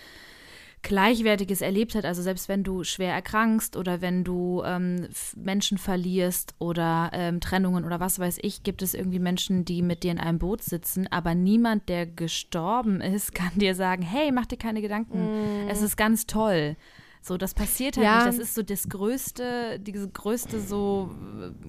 Gleichwertiges 0.83 1.61
erlebt 1.61 1.95
hat. 1.95 2.05
Also 2.05 2.23
selbst 2.23 2.49
wenn 2.49 2.65
du 2.65 2.83
schwer 2.83 3.15
erkrankst 3.15 3.77
oder 3.77 4.01
wenn 4.01 4.25
du 4.25 4.63
ähm, 4.65 5.09
Menschen 5.37 5.79
verlierst 5.79 6.55
oder 6.59 7.11
ähm, 7.13 7.41
Trennungen 7.41 7.85
oder 7.85 8.01
was 8.01 8.19
weiß 8.19 8.39
ich, 8.43 8.65
gibt 8.65 8.83
es 8.83 8.95
irgendwie 8.95 9.21
Menschen, 9.21 9.65
die 9.65 9.81
mit 9.81 10.03
dir 10.03 10.11
in 10.11 10.19
einem 10.19 10.39
Boot 10.39 10.63
sitzen, 10.63 11.07
aber 11.07 11.35
niemand, 11.35 11.89
der 11.89 12.07
gestorben 12.07 13.01
ist, 13.01 13.35
kann 13.35 13.53
dir 13.55 13.75
sagen, 13.75 14.03
hey, 14.03 14.33
mach 14.33 14.47
dir 14.47 14.59
keine 14.59 14.83
Gedanken, 14.83 15.67
mm. 15.67 15.69
es 15.69 15.83
ist 15.83 15.97
ganz 15.97 16.27
toll. 16.27 16.77
So, 17.25 17.37
das 17.37 17.55
passiert 17.55 17.97
halt 17.97 18.05
ja. 18.05 18.27
nicht. 18.27 18.27
Das 18.27 18.39
ist 18.39 18.55
so 18.57 18.65
das 18.65 18.89
größte, 18.89 19.79
diese 19.79 20.09
größte 20.09 20.61
so, 20.61 21.11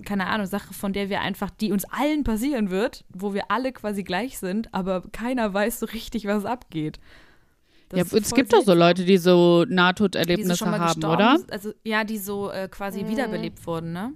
keine 0.03 0.25
Ahnung, 0.25 0.47
Sache, 0.47 0.73
von 0.73 0.93
der 0.93 1.09
wir 1.09 1.21
einfach, 1.21 1.51
die 1.51 1.71
uns 1.71 1.85
allen 1.85 2.23
passieren 2.23 2.71
wird, 2.71 3.05
wo 3.09 3.35
wir 3.35 3.51
alle 3.51 3.71
quasi 3.71 4.03
gleich 4.03 4.39
sind, 4.39 4.73
aber 4.73 5.03
keiner 5.11 5.53
weiß 5.53 5.79
so 5.79 5.85
richtig, 5.85 6.25
was 6.25 6.43
abgeht. 6.43 6.99
Das 7.89 8.11
ja, 8.11 8.17
es 8.17 8.33
gibt 8.33 8.51
doch 8.51 8.63
so 8.63 8.73
Leute, 8.73 9.05
die 9.05 9.17
so 9.17 9.65
Nahtoderlebnisse 9.69 10.65
haben, 10.65 11.03
oder? 11.03 11.37
Also 11.51 11.71
ja, 11.83 12.03
die 12.03 12.17
so 12.17 12.49
äh, 12.49 12.67
quasi 12.67 13.03
mhm. 13.03 13.09
wiederbelebt 13.09 13.65
wurden, 13.67 13.93
ne? 13.93 14.13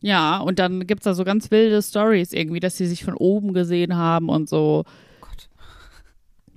Ja, 0.00 0.38
und 0.38 0.58
dann 0.58 0.86
gibt 0.86 1.02
es 1.02 1.04
da 1.04 1.12
so 1.12 1.22
ganz 1.22 1.50
wilde 1.50 1.82
Stories 1.82 2.32
irgendwie, 2.32 2.60
dass 2.60 2.78
sie 2.78 2.86
sich 2.86 3.04
von 3.04 3.14
oben 3.14 3.52
gesehen 3.52 3.96
haben 3.96 4.30
und 4.30 4.48
so. 4.48 4.84
Oh 4.86 5.20
Gott. 5.20 5.48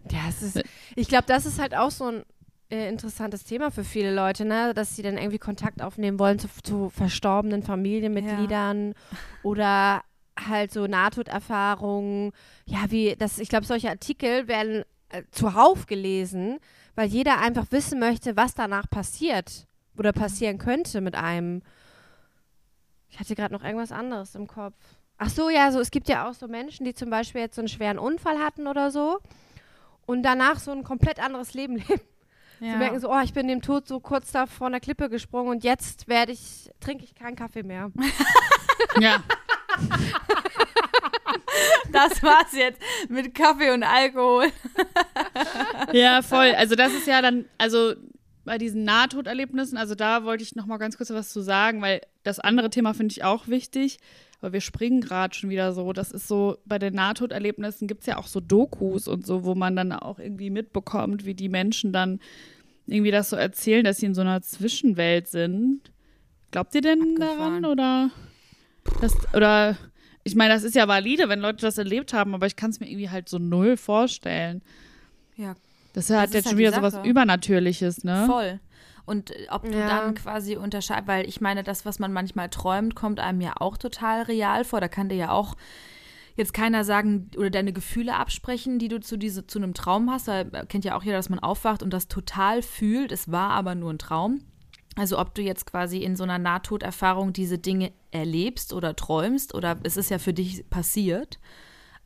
Ja, 0.09 0.21
es 0.29 0.41
ist, 0.41 0.63
ich 0.95 1.09
glaube, 1.09 1.25
das 1.27 1.45
ist 1.45 1.59
halt 1.59 1.75
auch 1.75 1.91
so 1.91 2.05
ein 2.05 2.23
äh, 2.69 2.89
interessantes 2.89 3.43
Thema 3.43 3.71
für 3.71 3.83
viele 3.83 4.13
Leute, 4.13 4.45
ne? 4.45 4.73
dass 4.73 4.95
sie 4.95 5.01
dann 5.01 5.17
irgendwie 5.17 5.37
Kontakt 5.37 5.81
aufnehmen 5.81 6.19
wollen 6.19 6.39
zu, 6.39 6.47
zu 6.63 6.89
verstorbenen 6.89 7.63
Familienmitgliedern 7.63 8.89
ja. 8.89 9.17
oder 9.43 10.03
halt 10.37 10.71
so 10.71 10.87
Nahtoderfahrungen. 10.87 12.31
Ja, 12.65 12.85
wie 12.89 13.15
das, 13.15 13.39
ich 13.39 13.49
glaube, 13.49 13.65
solche 13.65 13.89
Artikel 13.89 14.47
werden 14.47 14.83
äh, 15.09 15.23
zuhauf 15.31 15.85
gelesen, 15.85 16.59
weil 16.95 17.07
jeder 17.07 17.39
einfach 17.39 17.67
wissen 17.71 17.99
möchte, 17.99 18.35
was 18.35 18.55
danach 18.55 18.89
passiert 18.89 19.67
oder 19.97 20.11
passieren 20.11 20.57
könnte 20.57 21.01
mit 21.01 21.15
einem. 21.15 21.61
Ich 23.09 23.19
hatte 23.19 23.35
gerade 23.35 23.53
noch 23.53 23.63
irgendwas 23.63 23.91
anderes 23.91 24.35
im 24.35 24.47
Kopf. 24.47 24.75
Ach 25.17 25.29
so, 25.29 25.49
ja, 25.49 25.71
so 25.71 25.79
es 25.79 25.91
gibt 25.91 26.09
ja 26.09 26.27
auch 26.27 26.33
so 26.33 26.47
Menschen, 26.47 26.83
die 26.83 26.93
zum 26.93 27.09
Beispiel 27.09 27.41
jetzt 27.41 27.55
so 27.55 27.61
einen 27.61 27.69
schweren 27.69 27.99
Unfall 27.99 28.39
hatten 28.39 28.67
oder 28.67 28.91
so 28.91 29.19
und 30.05 30.23
danach 30.23 30.59
so 30.59 30.71
ein 30.71 30.83
komplett 30.83 31.23
anderes 31.23 31.53
Leben 31.53 31.75
leben. 31.87 32.01
Ja. 32.59 32.73
Sie 32.73 32.77
merken 32.77 32.99
so, 32.99 33.11
oh, 33.11 33.19
ich 33.23 33.33
bin 33.33 33.47
dem 33.47 33.61
Tod 33.61 33.87
so 33.87 33.99
kurz 33.99 34.31
da 34.31 34.45
vor 34.45 34.67
einer 34.67 34.79
Klippe 34.79 35.09
gesprungen 35.09 35.49
und 35.49 35.63
jetzt 35.63 36.07
werde 36.07 36.31
ich, 36.31 36.69
trinke 36.79 37.03
ich 37.03 37.15
keinen 37.15 37.35
Kaffee 37.35 37.63
mehr. 37.63 37.91
ja. 38.99 39.23
das 41.91 42.23
war's 42.23 42.53
jetzt 42.53 42.81
mit 43.09 43.33
Kaffee 43.35 43.71
und 43.71 43.83
Alkohol. 43.83 44.47
ja, 45.93 46.21
voll. 46.21 46.53
Also 46.55 46.75
das 46.75 46.93
ist 46.93 47.07
ja 47.07 47.21
dann, 47.21 47.45
also 47.57 47.93
bei 48.45 48.57
diesen 48.57 48.83
Nahtoderlebnissen, 48.83 49.77
also 49.77 49.95
da 49.95 50.23
wollte 50.23 50.43
ich 50.43 50.55
noch 50.55 50.67
mal 50.67 50.77
ganz 50.77 50.97
kurz 50.97 51.09
was 51.09 51.29
zu 51.29 51.41
sagen, 51.41 51.81
weil 51.81 52.01
das 52.23 52.39
andere 52.39 52.69
Thema 52.69 52.93
finde 52.93 53.11
ich 53.11 53.23
auch 53.23 53.47
wichtig. 53.47 53.97
Aber 54.45 54.53
wir 54.53 54.61
springen 54.61 55.01
gerade 55.01 55.33
schon 55.33 55.49
wieder 55.49 55.73
so. 55.73 55.91
Das 55.91 56.11
ist 56.11 56.27
so, 56.27 56.59
bei 56.65 56.77
den 56.77 56.93
Nahtoderlebnissen 56.93 57.87
gibt 57.87 58.01
es 58.01 58.05
ja 58.05 58.17
auch 58.17 58.27
so 58.27 58.39
Dokus 58.39 59.07
und 59.07 59.25
so, 59.25 59.43
wo 59.43 59.55
man 59.55 59.75
dann 59.75 59.91
auch 59.91 60.19
irgendwie 60.19 60.51
mitbekommt, 60.51 61.25
wie 61.25 61.33
die 61.33 61.49
Menschen 61.49 61.91
dann 61.91 62.19
irgendwie 62.85 63.09
das 63.09 63.31
so 63.31 63.37
erzählen, 63.37 63.83
dass 63.83 63.97
sie 63.97 64.05
in 64.05 64.13
so 64.13 64.21
einer 64.21 64.43
Zwischenwelt 64.43 65.29
sind. 65.29 65.81
Glaubt 66.51 66.75
ihr 66.75 66.81
denn 66.81 67.01
Abgefahren. 67.01 67.63
daran 67.63 67.65
oder 67.65 68.11
das, 69.01 69.15
oder 69.33 69.77
ich 70.23 70.35
meine, 70.35 70.53
das 70.53 70.61
ist 70.61 70.75
ja 70.75 70.87
valide, 70.87 71.27
wenn 71.27 71.39
Leute 71.39 71.61
das 71.61 71.79
erlebt 71.79 72.13
haben, 72.13 72.35
aber 72.35 72.45
ich 72.45 72.55
kann 72.55 72.69
es 72.69 72.79
mir 72.79 72.87
irgendwie 72.87 73.09
halt 73.09 73.27
so 73.27 73.39
null 73.39 73.77
vorstellen. 73.77 74.61
Ja. 75.37 75.55
Das, 75.93 76.05
das 76.05 76.17
hat 76.17 76.33
jetzt 76.35 76.45
halt 76.45 76.51
schon 76.51 76.59
wieder 76.59 76.71
so 76.71 76.83
was 76.83 77.03
Übernatürliches, 77.03 78.03
ne? 78.03 78.25
Voll. 78.27 78.59
Und 79.05 79.31
äh, 79.31 79.47
ob 79.49 79.63
du 79.63 79.77
ja. 79.77 79.87
dann 79.87 80.15
quasi 80.15 80.55
unterscheidest, 80.55 81.07
weil 81.07 81.27
ich 81.27 81.41
meine, 81.41 81.63
das, 81.63 81.85
was 81.85 81.99
man 81.99 82.13
manchmal 82.13 82.49
träumt, 82.49 82.95
kommt 82.95 83.19
einem 83.19 83.41
ja 83.41 83.53
auch 83.59 83.77
total 83.77 84.23
real 84.23 84.63
vor. 84.63 84.81
Da 84.81 84.87
kann 84.87 85.09
dir 85.09 85.15
ja 85.15 85.31
auch 85.31 85.55
jetzt 86.35 86.53
keiner 86.53 86.83
sagen 86.83 87.29
oder 87.37 87.49
deine 87.49 87.73
Gefühle 87.73 88.15
absprechen, 88.15 88.79
die 88.79 88.89
du 88.89 88.99
zu, 88.99 89.17
diese, 89.17 89.47
zu 89.47 89.59
einem 89.59 89.73
Traum 89.73 90.11
hast. 90.11 90.27
Da 90.27 90.43
kennt 90.65 90.85
ja 90.85 90.97
auch 90.97 91.03
jeder, 91.03 91.17
dass 91.17 91.29
man 91.29 91.39
aufwacht 91.39 91.81
und 91.81 91.91
das 91.91 92.07
total 92.07 92.61
fühlt. 92.61 93.11
Es 93.11 93.31
war 93.31 93.51
aber 93.51 93.75
nur 93.75 93.93
ein 93.93 93.99
Traum. 93.99 94.41
Also 94.95 95.19
ob 95.19 95.35
du 95.35 95.41
jetzt 95.41 95.65
quasi 95.65 95.99
in 95.99 96.15
so 96.15 96.23
einer 96.23 96.39
Nahtoderfahrung 96.39 97.33
diese 97.33 97.57
Dinge 97.57 97.91
erlebst 98.11 98.71
oder 98.71 98.95
träumst 98.95 99.53
oder 99.53 99.77
es 99.83 99.97
ist 99.97 100.09
ja 100.09 100.19
für 100.19 100.33
dich 100.33 100.69
passiert. 100.69 101.39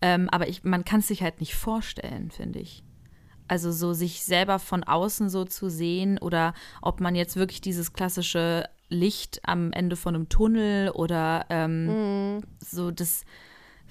Ähm, 0.01 0.27
aber 0.29 0.47
ich, 0.47 0.63
man 0.63 0.85
kann 0.85 1.01
es 1.01 1.07
sich 1.07 1.21
halt 1.21 1.39
nicht 1.39 1.55
vorstellen, 1.55 2.31
finde 2.31 2.59
ich. 2.59 2.83
Also 3.49 3.71
so 3.71 3.93
sich 3.93 4.23
selber 4.23 4.59
von 4.59 4.83
außen 4.83 5.29
so 5.29 5.43
zu 5.43 5.69
sehen 5.69 6.17
oder 6.19 6.53
ob 6.81 7.01
man 7.01 7.15
jetzt 7.15 7.35
wirklich 7.35 7.61
dieses 7.61 7.93
klassische 7.93 8.69
Licht 8.89 9.41
am 9.43 9.71
Ende 9.71 9.95
von 9.95 10.15
einem 10.15 10.29
Tunnel 10.29 10.91
oder 10.91 11.45
ähm, 11.49 12.35
mhm. 12.37 12.41
so 12.59 12.91
das 12.91 13.23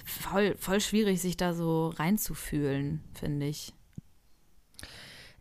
voll, 0.05 0.57
voll 0.59 0.81
schwierig, 0.81 1.21
sich 1.21 1.37
da 1.37 1.55
so 1.55 1.88
reinzufühlen, 1.88 3.03
finde 3.14 3.47
ich. 3.47 3.73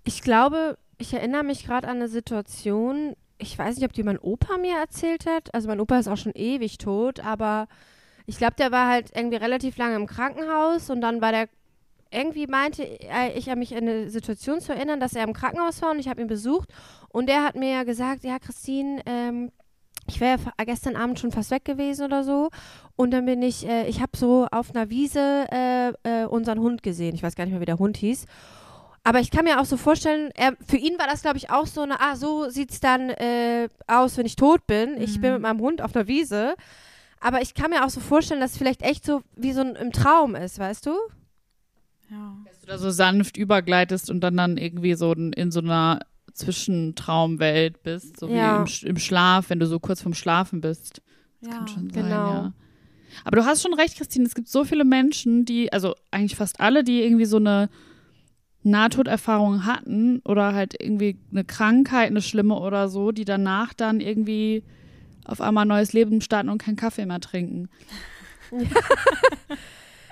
Ich 0.03 0.21
glaube, 0.21 0.77
ich 0.97 1.13
erinnere 1.13 1.43
mich 1.43 1.65
gerade 1.65 1.88
an 1.88 1.97
eine 1.97 2.08
Situation, 2.08 3.15
ich 3.38 3.58
weiß 3.58 3.75
nicht, 3.75 3.86
ob 3.86 3.93
die 3.93 4.03
mein 4.03 4.17
Opa 4.17 4.58
mir 4.58 4.77
erzählt 4.77 5.25
hat. 5.25 5.53
Also 5.53 5.67
mein 5.67 5.80
Opa 5.80 5.99
ist 5.99 6.08
auch 6.08 6.17
schon 6.17 6.34
ewig 6.34 6.77
tot, 6.77 7.19
aber 7.19 7.67
ich 8.25 8.38
glaube, 8.38 8.56
der 8.58 8.71
war 8.71 8.89
halt 8.89 9.12
irgendwie 9.15 9.38
relativ 9.38 9.77
lange 9.77 9.95
im 9.95 10.08
Krankenhaus 10.08 10.89
und 10.89 11.01
dann 11.01 11.21
war 11.21 11.32
der 11.32 11.49
irgendwie 12.11 12.47
meinte 12.47 12.83
ich 13.35 13.53
mich 13.55 13.75
an 13.75 13.87
eine 13.87 14.09
Situation 14.09 14.61
zu 14.61 14.73
erinnern, 14.73 14.99
dass 14.99 15.13
er 15.13 15.23
im 15.23 15.33
Krankenhaus 15.33 15.81
war 15.81 15.91
und 15.91 15.99
ich 15.99 16.07
habe 16.07 16.21
ihn 16.21 16.27
besucht 16.27 16.69
und 17.09 17.29
er 17.29 17.43
hat 17.43 17.55
mir 17.55 17.71
ja 17.71 17.83
gesagt, 17.83 18.23
ja 18.23 18.39
Christine, 18.39 19.01
ähm, 19.05 19.51
ich 20.07 20.19
wäre 20.19 20.39
ja 20.57 20.65
gestern 20.65 20.95
Abend 20.95 21.19
schon 21.19 21.31
fast 21.31 21.51
weg 21.51 21.65
gewesen 21.65 22.05
oder 22.05 22.23
so 22.23 22.49
und 22.95 23.11
dann 23.11 23.25
bin 23.25 23.41
ich, 23.41 23.67
äh, 23.67 23.87
ich 23.87 24.01
habe 24.01 24.17
so 24.17 24.47
auf 24.51 24.73
einer 24.75 24.89
Wiese 24.89 25.47
äh, 25.51 25.93
äh, 26.03 26.25
unseren 26.25 26.59
Hund 26.59 26.83
gesehen, 26.83 27.15
ich 27.15 27.23
weiß 27.23 27.35
gar 27.35 27.45
nicht 27.45 27.53
mehr, 27.53 27.61
wie 27.61 27.65
der 27.65 27.79
Hund 27.79 27.97
hieß. 27.97 28.25
Aber 29.03 29.21
ich 29.21 29.31
kann 29.31 29.45
mir 29.45 29.61
auch 29.61 29.65
so 29.65 29.77
vorstellen, 29.77 30.31
er, 30.35 30.57
für 30.67 30.75
ihn 30.75 30.99
war 30.99 31.07
das, 31.07 31.21
glaube 31.21 31.37
ich, 31.37 31.49
auch 31.49 31.65
so 31.65 31.81
eine, 31.81 32.01
ah, 32.01 32.17
so 32.17 32.49
sieht 32.49 32.71
es 32.71 32.81
dann 32.81 33.09
äh, 33.09 33.69
aus, 33.87 34.17
wenn 34.17 34.25
ich 34.25 34.35
tot 34.35 34.67
bin. 34.67 34.95
Mhm. 34.95 35.01
Ich 35.01 35.21
bin 35.21 35.31
mit 35.31 35.41
meinem 35.41 35.61
Hund 35.61 35.81
auf 35.81 35.95
einer 35.95 36.09
Wiese. 36.09 36.55
Aber 37.21 37.41
ich 37.41 37.53
kann 37.53 37.69
mir 37.71 37.85
auch 37.85 37.89
so 37.89 38.01
vorstellen, 38.01 38.41
dass 38.41 38.51
es 38.51 38.57
vielleicht 38.57 38.81
echt 38.81 39.05
so 39.05 39.21
wie 39.37 39.53
so 39.53 39.61
ein 39.61 39.77
im 39.77 39.93
Traum 39.93 40.35
ist, 40.35 40.59
weißt 40.59 40.85
du? 40.85 40.91
Ja. 42.09 42.37
Dass 42.45 42.59
du 42.61 42.67
da 42.67 42.77
so 42.77 42.89
sanft 42.89 43.37
übergleitest 43.37 44.09
und 44.09 44.21
dann 44.21 44.37
dann 44.37 44.57
irgendwie 44.57 44.93
so 44.93 45.13
in 45.13 45.51
so 45.51 45.59
einer 45.59 45.99
Zwischentraumwelt 46.33 47.83
bist, 47.83 48.19
so 48.19 48.29
ja. 48.29 48.65
wie 48.65 48.85
im, 48.85 48.89
im, 48.89 48.97
Schlaf, 48.97 49.49
wenn 49.49 49.59
du 49.59 49.65
so 49.65 49.79
kurz 49.79 50.01
vorm 50.01 50.13
Schlafen 50.13 50.61
bist. 50.61 51.01
Das 51.41 51.49
ja, 51.49 51.57
kann 51.57 51.67
schon 51.67 51.89
sein, 51.89 52.03
genau. 52.03 52.31
ja. 52.33 52.53
Aber 53.23 53.37
du 53.37 53.45
hast 53.45 53.63
schon 53.63 53.73
recht, 53.73 53.97
Christine, 53.97 54.25
es 54.25 54.35
gibt 54.35 54.47
so 54.47 54.63
viele 54.63 54.85
Menschen, 54.85 55.45
die, 55.45 55.73
also 55.73 55.95
eigentlich 56.11 56.35
fast 56.35 56.59
alle, 56.59 56.83
die 56.83 57.01
irgendwie 57.01 57.25
so 57.25 57.37
eine 57.37 57.69
Nahtoderfahrungen 58.63 59.65
hatten 59.65 60.19
oder 60.25 60.53
halt 60.53 60.75
irgendwie 60.79 61.17
eine 61.31 61.43
Krankheit, 61.43 62.09
eine 62.09 62.21
schlimme 62.21 62.55
oder 62.55 62.89
so, 62.89 63.11
die 63.11 63.25
danach 63.25 63.73
dann 63.73 63.99
irgendwie 63.99 64.63
auf 65.25 65.41
einmal 65.41 65.65
ein 65.65 65.69
neues 65.69 65.93
Leben 65.93 66.21
starten 66.21 66.49
und 66.49 66.57
keinen 66.59 66.75
Kaffee 66.75 67.05
mehr 67.05 67.19
trinken. 67.19 67.69
Ja, 68.51 68.59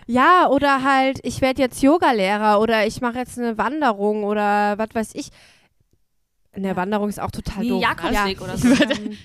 oder 0.08 0.84
halt, 0.84 1.20
ich 1.24 1.42
werde 1.42 1.62
jetzt 1.62 1.82
Yogalehrer 1.82 2.60
oder 2.60 2.86
ich 2.86 3.02
mache 3.02 3.18
jetzt 3.18 3.40
eine 3.40 3.58
Wanderung 3.58 4.24
oder 4.24 4.78
was 4.78 4.90
weiß 4.94 5.16
ich. 5.16 5.30
Eine 6.52 6.68
Ja. 6.70 6.76
Wanderung 6.76 7.10
ist 7.10 7.20
auch 7.20 7.32
total 7.32 7.64
Wie 7.64 7.70
doof. 7.70 7.82
Jakobsweg 7.82 8.42
oder 8.42 8.58
so. 8.58 8.68
Ähm, 8.70 9.18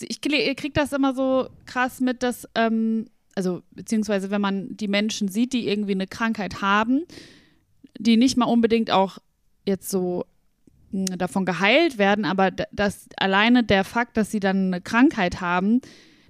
Ich 0.00 0.18
krie- 0.20 0.54
krieg 0.54 0.74
das 0.74 0.92
immer 0.92 1.14
so 1.14 1.48
krass 1.66 2.00
mit, 2.00 2.22
dass, 2.22 2.48
ähm, 2.54 3.06
also 3.34 3.62
beziehungsweise 3.72 4.30
wenn 4.30 4.40
man 4.40 4.76
die 4.76 4.88
Menschen 4.88 5.28
sieht, 5.28 5.52
die 5.52 5.68
irgendwie 5.68 5.92
eine 5.92 6.06
Krankheit 6.06 6.62
haben, 6.62 7.02
die 7.98 8.16
nicht 8.16 8.36
mal 8.36 8.46
unbedingt 8.46 8.90
auch 8.90 9.18
jetzt 9.66 9.90
so 9.90 10.24
mh, 10.92 11.16
davon 11.16 11.44
geheilt 11.44 11.98
werden, 11.98 12.24
aber 12.24 12.50
dass 12.50 13.06
alleine 13.16 13.62
der 13.64 13.84
Fakt, 13.84 14.16
dass 14.16 14.30
sie 14.30 14.40
dann 14.40 14.68
eine 14.72 14.80
Krankheit 14.80 15.40
haben, 15.40 15.80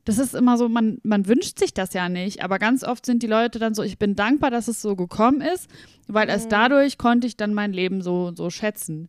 das 0.09 0.19
ist 0.19 0.35
immer 0.35 0.57
so, 0.57 0.69
man, 0.69 0.99
man 1.03 1.27
wünscht 1.27 1.59
sich 1.59 1.75
das 1.75 1.93
ja 1.93 2.09
nicht, 2.09 2.43
aber 2.43 2.59
ganz 2.59 2.83
oft 2.83 3.05
sind 3.05 3.23
die 3.23 3.27
Leute 3.27 3.59
dann 3.59 3.75
so, 3.75 3.83
ich 3.83 3.99
bin 3.99 4.17
dankbar, 4.17 4.51
dass 4.51 4.67
es 4.69 4.81
so 4.81 4.97
gekommen 4.97 5.41
ist, 5.43 5.69
weil 6.07 6.29
erst 6.29 6.47
Mhm. 6.47 6.51
dadurch 6.51 6.97
konnte 6.99 7.27
ich 7.27 7.37
dann 7.37 7.53
mein 7.53 7.73
Leben 7.75 8.01
so, 8.03 8.33
so 8.35 8.49
schätzen. 8.49 9.09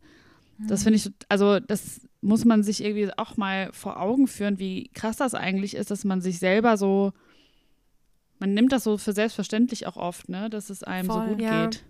Das 0.67 0.83
finde 0.83 0.97
ich, 0.97 1.09
also 1.29 1.61
das 1.61 2.01
muss 2.19 2.43
man 2.43 2.63
sich 2.63 2.83
irgendwie 2.83 3.09
auch 3.17 3.37
mal 3.37 3.69
vor 3.71 3.97
Augen 4.01 4.27
führen, 4.27 4.59
wie 4.59 4.89
krass 4.93 5.15
das 5.15 5.33
eigentlich 5.33 5.73
ist, 5.73 5.89
dass 5.89 6.03
man 6.03 6.19
sich 6.19 6.37
selber 6.39 6.75
so, 6.75 7.13
man 8.39 8.53
nimmt 8.53 8.73
das 8.73 8.83
so 8.83 8.97
für 8.97 9.13
selbstverständlich 9.13 9.87
auch 9.87 9.95
oft, 9.95 10.27
ne, 10.27 10.49
dass 10.49 10.69
es 10.69 10.83
einem 10.83 11.07
Voll. 11.07 11.21
so 11.23 11.29
gut 11.29 11.41
Ja. 11.41 11.65
geht. 11.67 11.83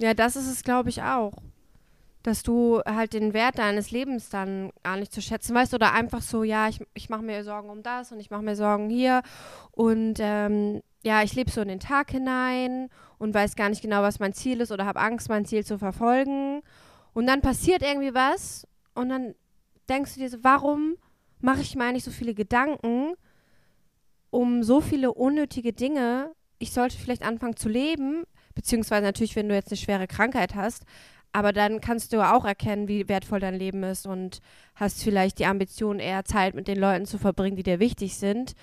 ja, 0.00 0.14
das 0.14 0.36
ist 0.36 0.48
es, 0.48 0.62
glaube 0.62 0.88
ich, 0.88 1.02
auch. 1.02 1.32
Dass 2.24 2.42
du 2.42 2.80
halt 2.84 3.12
den 3.12 3.34
Wert 3.34 3.58
deines 3.58 3.92
Lebens 3.92 4.30
dann 4.30 4.72
gar 4.82 4.96
nicht 4.96 5.12
zu 5.12 5.22
schätzen 5.22 5.54
weißt 5.54 5.74
oder 5.74 5.92
einfach 5.92 6.22
so, 6.22 6.42
ja, 6.42 6.68
ich, 6.68 6.80
ich 6.94 7.08
mache 7.08 7.22
mir 7.22 7.44
Sorgen 7.44 7.70
um 7.70 7.84
das 7.84 8.10
und 8.10 8.18
ich 8.18 8.30
mache 8.30 8.42
mir 8.42 8.56
Sorgen 8.56 8.90
hier 8.90 9.22
und 9.70 10.16
ähm, 10.18 10.82
ja, 11.04 11.22
ich 11.22 11.34
lebe 11.34 11.50
so 11.50 11.60
in 11.60 11.68
den 11.68 11.80
Tag 11.80 12.10
hinein 12.10 12.88
und 13.18 13.34
weiß 13.34 13.56
gar 13.56 13.68
nicht 13.68 13.82
genau, 13.82 14.02
was 14.02 14.18
mein 14.20 14.32
Ziel 14.32 14.60
ist 14.60 14.72
oder 14.72 14.86
habe 14.86 15.00
Angst, 15.00 15.28
mein 15.28 15.44
Ziel 15.44 15.64
zu 15.64 15.78
verfolgen. 15.78 16.62
Und 17.12 17.26
dann 17.26 17.42
passiert 17.42 17.82
irgendwie 17.82 18.14
was 18.14 18.66
und 18.94 19.10
dann 19.10 19.34
denkst 19.88 20.14
du 20.14 20.20
dir 20.20 20.30
so, 20.30 20.38
warum 20.42 20.96
mache 21.40 21.60
ich 21.60 21.76
mir 21.76 21.84
eigentlich 21.84 22.04
so 22.04 22.10
viele 22.10 22.34
Gedanken 22.34 23.14
um 24.30 24.64
so 24.64 24.80
viele 24.80 25.12
unnötige 25.12 25.72
Dinge? 25.72 26.32
Ich 26.58 26.72
sollte 26.72 26.96
vielleicht 26.96 27.22
anfangen 27.22 27.56
zu 27.56 27.68
leben, 27.68 28.24
beziehungsweise 28.54 29.02
natürlich, 29.02 29.36
wenn 29.36 29.48
du 29.48 29.54
jetzt 29.54 29.70
eine 29.70 29.76
schwere 29.76 30.06
Krankheit 30.06 30.54
hast, 30.54 30.84
aber 31.34 31.52
dann 31.52 31.80
kannst 31.80 32.12
du 32.12 32.22
auch 32.22 32.44
erkennen, 32.44 32.86
wie 32.86 33.08
wertvoll 33.08 33.40
dein 33.40 33.56
Leben 33.56 33.82
ist 33.82 34.06
und 34.06 34.40
hast 34.76 35.02
vielleicht 35.02 35.40
die 35.40 35.46
Ambition, 35.46 35.98
eher 35.98 36.24
Zeit 36.24 36.54
mit 36.54 36.68
den 36.68 36.78
Leuten 36.78 37.06
zu 37.06 37.18
verbringen, 37.18 37.56
die 37.56 37.64
dir 37.64 37.80
wichtig 37.80 38.14
sind 38.14 38.54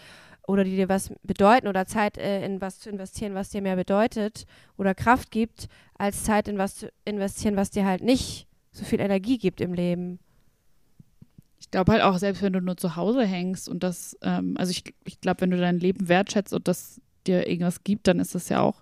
oder 0.48 0.64
die 0.64 0.78
dir 0.78 0.88
was 0.88 1.12
bedeuten 1.22 1.68
oder 1.68 1.86
Zeit 1.86 2.18
äh, 2.18 2.46
in 2.46 2.62
was 2.62 2.80
zu 2.80 2.90
investieren, 2.90 3.36
was 3.36 3.50
dir 3.50 3.62
mehr 3.62 3.76
bedeutet 3.76 4.46
oder 4.78 4.96
Kraft 4.96 5.32
gibt, 5.32 5.68
als 5.98 6.24
Zeit 6.24 6.48
in 6.48 6.58
was 6.58 6.76
zu 6.76 6.92
investieren, 7.04 7.58
was 7.58 7.72
dir 7.72 7.86
halt 7.86 8.04
nicht 8.04 8.48
so 8.72 8.86
viel 8.86 9.02
Energie 9.02 9.38
gibt 9.38 9.60
im 9.60 9.74
Leben. 9.74 10.20
Ich 11.60 11.72
glaube 11.72 11.92
halt 11.92 12.04
auch, 12.04 12.18
selbst 12.20 12.42
wenn 12.42 12.54
du 12.54 12.62
nur 12.62 12.78
zu 12.78 12.96
Hause 12.96 13.26
hängst 13.26 13.68
und 13.68 13.84
das, 13.84 14.18
ähm, 14.22 14.56
also 14.58 14.72
ich, 14.72 14.96
ich 15.04 15.20
glaube, 15.20 15.42
wenn 15.42 15.52
du 15.52 15.58
dein 15.58 15.78
Leben 15.78 16.08
wertschätzt 16.08 16.54
und 16.54 16.70
das 16.70 17.02
dir 17.28 17.50
irgendwas 17.50 17.84
gibt, 17.84 18.08
dann 18.08 18.22
ist 18.22 18.34
das 18.34 18.48
ja 18.48 18.62
auch 18.62 18.82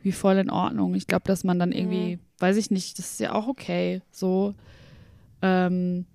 wie 0.00 0.12
voll 0.12 0.38
in 0.38 0.48
Ordnung. 0.48 0.94
Ich 0.94 1.06
glaube, 1.06 1.24
dass 1.26 1.44
man 1.44 1.58
dann 1.58 1.72
irgendwie, 1.72 2.18
weiß 2.38 2.56
ich 2.56 2.70
nicht, 2.70 2.98
das 2.98 3.12
ist 3.12 3.20
ja 3.20 3.32
auch 3.32 3.46
okay. 3.48 4.02
So, 4.10 4.54
ähm, 5.42 6.06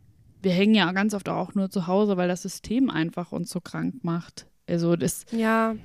wir 0.42 0.52
hängen 0.52 0.76
ja 0.76 0.92
ganz 0.92 1.14
oft 1.14 1.30
auch 1.30 1.54
nur 1.56 1.70
zu 1.70 1.88
Hause, 1.88 2.18
weil 2.18 2.28
das 2.28 2.42
System 2.42 2.90
einfach 2.90 3.32
uns 3.32 3.50
so 3.50 3.60
krank 3.62 4.04
macht. 4.04 4.48
Also 4.68 4.96
das, 4.96 5.26
Ja, 5.32 5.76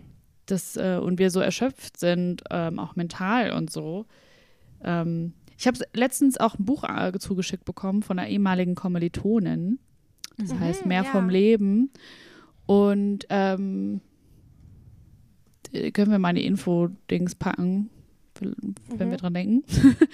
das 0.47 0.77
äh, 0.77 0.99
und 1.03 1.19
wir 1.19 1.31
so 1.31 1.41
erschöpft 1.41 1.99
sind, 1.99 2.43
ähm, 2.51 2.79
auch 2.79 2.97
mental 2.97 3.53
und 3.53 3.71
so. 3.71 4.07
Ähm, 4.83 5.33
ich 5.59 5.67
habe 5.67 5.79
letztens 5.95 6.39
auch 6.39 6.59
ein 6.59 6.65
Buch 6.65 6.85
äh, 6.85 7.13
zugeschickt 7.19 7.65
bekommen 7.65 8.03
von 8.03 8.19
einer 8.19 8.29
ehemaligen 8.29 8.75
Kommilitonin. 8.75 9.79
Das 10.39 10.53
Mhm, 10.53 10.61
heißt 10.61 10.87
Mehr 10.87 11.05
ja. 11.05 11.11
vom 11.11 11.29
Leben. 11.31 11.91
Und 12.67 13.27
ähm, 13.31 14.01
äh, 15.73 15.91
können 15.93 16.11
wir 16.11 16.19
mal 16.19 16.29
eine 16.29 16.43
Info-Dings 16.43 17.37
packen, 17.37 17.91
wenn 18.41 19.07
Mhm. 19.07 19.11
wir 19.11 19.17
dran 19.17 19.35
denken. 19.35 19.65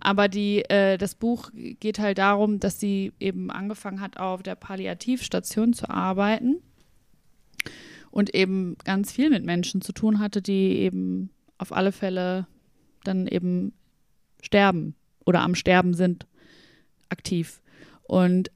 Aber 0.00 0.28
die, 0.28 0.64
äh, 0.68 0.98
das 0.98 1.14
Buch 1.14 1.50
geht 1.54 1.98
halt 1.98 2.18
darum, 2.18 2.60
dass 2.60 2.80
sie 2.80 3.12
eben 3.20 3.50
angefangen 3.50 4.00
hat, 4.00 4.18
auf 4.18 4.42
der 4.42 4.54
Palliativstation 4.54 5.72
zu 5.72 5.88
arbeiten 5.88 6.56
und 8.10 8.34
eben 8.34 8.76
ganz 8.84 9.12
viel 9.12 9.30
mit 9.30 9.44
Menschen 9.44 9.80
zu 9.82 9.92
tun 9.92 10.18
hatte, 10.18 10.42
die 10.42 10.78
eben 10.78 11.30
auf 11.58 11.72
alle 11.72 11.92
Fälle 11.92 12.46
dann 13.04 13.26
eben 13.26 13.72
sterben 14.42 14.94
oder 15.24 15.42
am 15.42 15.54
Sterben 15.54 15.94
sind, 15.94 16.26
aktiv. 17.08 17.60
Und 18.04 18.50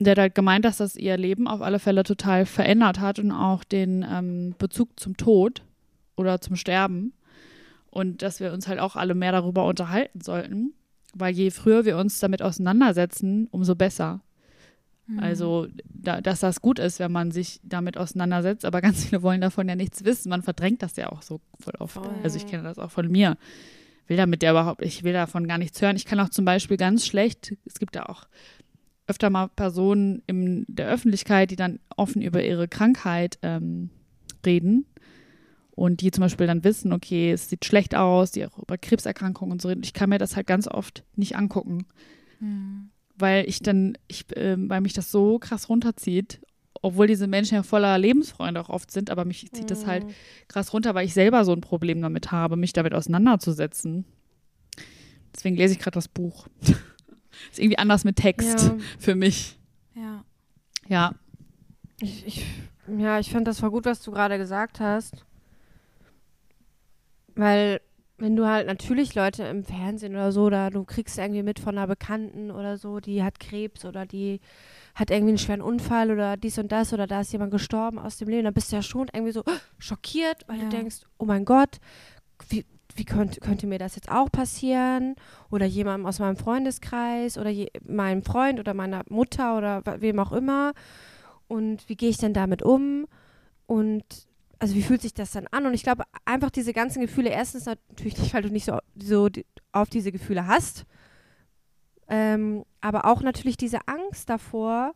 der 0.00 0.12
hat 0.12 0.18
halt 0.18 0.34
gemeint, 0.34 0.64
dass 0.64 0.78
das 0.78 0.96
ihr 0.96 1.16
Leben 1.16 1.46
auf 1.48 1.62
alle 1.62 1.78
Fälle 1.78 2.02
total 2.02 2.44
verändert 2.46 3.00
hat 3.00 3.18
und 3.18 3.30
auch 3.32 3.64
den 3.64 4.04
ähm, 4.08 4.54
Bezug 4.58 4.98
zum 4.98 5.16
Tod 5.16 5.62
oder 6.16 6.40
zum 6.40 6.56
Sterben. 6.56 7.12
Und 7.94 8.22
dass 8.22 8.40
wir 8.40 8.52
uns 8.52 8.66
halt 8.66 8.80
auch 8.80 8.96
alle 8.96 9.14
mehr 9.14 9.30
darüber 9.30 9.64
unterhalten 9.66 10.20
sollten, 10.20 10.74
weil 11.14 11.32
je 11.32 11.52
früher 11.52 11.84
wir 11.84 11.96
uns 11.96 12.18
damit 12.18 12.42
auseinandersetzen, 12.42 13.46
umso 13.52 13.76
besser. 13.76 14.20
Also, 15.18 15.68
da, 15.84 16.20
dass 16.20 16.40
das 16.40 16.60
gut 16.60 16.78
ist, 16.78 16.98
wenn 16.98 17.12
man 17.12 17.30
sich 17.30 17.60
damit 17.62 17.96
auseinandersetzt, 17.96 18.64
aber 18.64 18.80
ganz 18.82 19.04
viele 19.04 19.22
wollen 19.22 19.40
davon 19.40 19.68
ja 19.68 19.76
nichts 19.76 20.04
wissen. 20.04 20.30
Man 20.30 20.42
verdrängt 20.42 20.82
das 20.82 20.96
ja 20.96 21.12
auch 21.12 21.22
so 21.22 21.40
voll 21.60 21.74
oft. 21.78 21.94
Voll. 21.94 22.10
Also 22.24 22.36
ich 22.36 22.46
kenne 22.46 22.64
das 22.64 22.78
auch 22.78 22.90
von 22.90 23.08
mir. 23.08 23.36
Will 24.08 24.16
damit 24.16 24.42
ja 24.42 24.50
überhaupt, 24.50 24.82
ich 24.82 25.04
will 25.04 25.12
davon 25.12 25.46
gar 25.46 25.58
nichts 25.58 25.80
hören. 25.80 25.94
Ich 25.94 26.04
kann 26.04 26.18
auch 26.18 26.30
zum 26.30 26.44
Beispiel 26.44 26.76
ganz 26.76 27.06
schlecht, 27.06 27.54
es 27.64 27.78
gibt 27.78 27.94
ja 27.94 28.08
auch 28.08 28.26
öfter 29.06 29.30
mal 29.30 29.48
Personen 29.48 30.22
in 30.26 30.64
der 30.68 30.88
Öffentlichkeit, 30.88 31.52
die 31.52 31.56
dann 31.56 31.78
offen 31.96 32.22
über 32.22 32.42
ihre 32.42 32.66
Krankheit 32.66 33.38
ähm, 33.42 33.90
reden 34.44 34.86
und 35.74 36.00
die 36.00 36.10
zum 36.10 36.22
Beispiel 36.22 36.46
dann 36.46 36.64
wissen, 36.64 36.92
okay, 36.92 37.32
es 37.32 37.48
sieht 37.48 37.64
schlecht 37.64 37.94
aus, 37.94 38.30
die 38.30 38.46
auch 38.46 38.58
über 38.58 38.78
Krebserkrankungen 38.78 39.52
und 39.52 39.62
so 39.62 39.68
reden. 39.68 39.82
Ich 39.84 39.92
kann 39.92 40.08
mir 40.10 40.18
das 40.18 40.36
halt 40.36 40.46
ganz 40.46 40.68
oft 40.68 41.04
nicht 41.16 41.36
angucken 41.36 41.86
Hm. 42.40 42.90
weil 43.16 43.48
ich 43.48 43.60
dann, 43.60 43.96
ich, 44.08 44.24
ähm, 44.36 44.68
weil 44.68 44.80
mich 44.80 44.92
das 44.92 45.10
so 45.12 45.38
krass 45.38 45.68
runterzieht, 45.68 46.40
obwohl 46.82 47.06
diese 47.06 47.26
Menschen 47.28 47.54
ja 47.54 47.62
voller 47.62 47.96
Lebensfreunde 47.96 48.60
auch 48.60 48.68
oft 48.68 48.90
sind, 48.90 49.08
aber 49.10 49.24
mich 49.24 49.50
zieht 49.52 49.70
das 49.70 49.86
halt 49.86 50.04
Mhm. 50.04 50.10
krass 50.48 50.72
runter, 50.72 50.94
weil 50.94 51.06
ich 51.06 51.14
selber 51.14 51.44
so 51.44 51.52
ein 51.52 51.60
Problem 51.60 52.02
damit 52.02 52.30
habe, 52.32 52.56
mich 52.56 52.72
damit 52.72 52.92
auseinanderzusetzen. 52.92 54.04
Deswegen 55.34 55.56
lese 55.56 55.74
ich 55.74 55.80
gerade 55.80 55.94
das 55.94 56.08
Buch. 56.08 56.46
Ist 57.50 57.58
irgendwie 57.58 57.78
anders 57.78 58.04
mit 58.04 58.16
Text 58.16 58.60
Ja, 58.60 58.76
für 58.98 59.14
mich. 59.14 59.58
Ja. 59.94 60.24
Ja. 60.88 61.14
ich, 62.00 62.26
ich, 62.26 62.46
ja, 62.98 63.18
ich 63.18 63.30
finde 63.30 63.44
das 63.44 63.60
voll 63.60 63.70
gut, 63.70 63.84
was 63.86 64.02
du 64.02 64.10
gerade 64.10 64.38
gesagt 64.38 64.78
hast. 64.80 65.24
Weil, 67.34 67.80
wenn 68.18 68.36
du 68.36 68.46
halt 68.46 68.66
natürlich 68.66 69.14
Leute 69.14 69.42
im 69.44 69.64
Fernsehen 69.64 70.14
oder 70.14 70.30
so, 70.32 70.44
oder 70.44 70.70
du 70.70 70.84
kriegst 70.84 71.18
irgendwie 71.18 71.42
mit 71.42 71.58
von 71.58 71.76
einer 71.76 71.86
Bekannten 71.86 72.50
oder 72.50 72.76
so, 72.76 73.00
die 73.00 73.22
hat 73.24 73.40
Krebs 73.40 73.84
oder 73.84 74.06
die 74.06 74.40
hat 74.94 75.10
irgendwie 75.10 75.30
einen 75.30 75.38
schweren 75.38 75.62
Unfall 75.62 76.10
oder 76.12 76.36
dies 76.36 76.58
und 76.58 76.70
das 76.70 76.92
oder 76.92 77.06
da 77.08 77.22
ist 77.22 77.32
jemand 77.32 77.50
gestorben 77.50 77.98
aus 77.98 78.16
dem 78.18 78.28
Leben, 78.28 78.44
dann 78.44 78.54
bist 78.54 78.70
du 78.70 78.76
ja 78.76 78.82
schon 78.82 79.08
irgendwie 79.12 79.32
so 79.32 79.42
schockiert, 79.78 80.44
weil 80.46 80.58
Ja. 80.58 80.64
du 80.64 80.68
denkst, 80.68 80.98
oh 81.18 81.24
mein 81.24 81.44
Gott, 81.44 81.80
wie, 82.48 82.64
wie 82.94 83.04
könnte, 83.04 83.40
könnte 83.40 83.66
mir 83.66 83.78
das 83.78 83.96
jetzt 83.96 84.08
auch 84.08 84.30
passieren? 84.30 85.16
Oder 85.50 85.66
jemandem 85.66 86.06
aus 86.06 86.20
meinem 86.20 86.36
Freundeskreis 86.36 87.36
oder 87.36 87.50
je, 87.50 87.68
meinem 87.84 88.22
Freund 88.22 88.60
oder 88.60 88.74
meiner 88.74 89.02
Mutter 89.08 89.56
oder 89.58 89.82
wem 90.00 90.20
auch 90.20 90.30
immer. 90.30 90.72
Und 91.48 91.88
wie 91.88 91.96
gehe 91.96 92.10
ich 92.10 92.18
denn 92.18 92.32
damit 92.34 92.62
um? 92.62 93.06
Und 93.66 94.04
also 94.64 94.76
wie 94.76 94.82
fühlt 94.82 95.02
sich 95.02 95.12
das 95.12 95.32
dann 95.32 95.46
an? 95.48 95.66
Und 95.66 95.74
ich 95.74 95.82
glaube, 95.82 96.04
einfach 96.24 96.48
diese 96.48 96.72
ganzen 96.72 97.02
Gefühle, 97.02 97.28
erstens 97.28 97.66
natürlich 97.66 98.16
nicht, 98.16 98.32
weil 98.32 98.40
du 98.40 98.48
nicht 98.48 98.64
so, 98.64 98.78
so 98.96 99.28
auf 99.72 99.90
diese 99.90 100.10
Gefühle 100.10 100.46
hast, 100.46 100.86
ähm, 102.08 102.64
aber 102.80 103.04
auch 103.04 103.20
natürlich 103.20 103.58
diese 103.58 103.86
Angst 103.86 104.30
davor, 104.30 104.94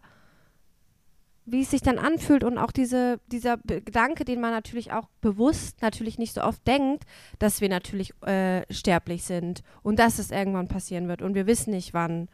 wie 1.44 1.60
es 1.60 1.70
sich 1.70 1.82
dann 1.82 1.98
anfühlt 1.98 2.44
und 2.44 2.56
auch 2.56 2.72
diese, 2.72 3.20
dieser 3.26 3.58
Gedanke, 3.58 4.24
den 4.24 4.40
man 4.40 4.52
natürlich 4.52 4.92
auch 4.92 5.10
bewusst 5.20 5.82
natürlich 5.82 6.16
nicht 6.16 6.32
so 6.32 6.40
oft 6.40 6.66
denkt, 6.66 7.04
dass 7.38 7.60
wir 7.60 7.68
natürlich 7.68 8.14
äh, 8.22 8.62
sterblich 8.72 9.24
sind 9.24 9.62
und 9.82 9.98
dass 9.98 10.18
es 10.18 10.30
irgendwann 10.30 10.68
passieren 10.68 11.08
wird 11.08 11.20
und 11.20 11.34
wir 11.34 11.46
wissen 11.46 11.72
nicht 11.72 11.92
wann. 11.92 12.30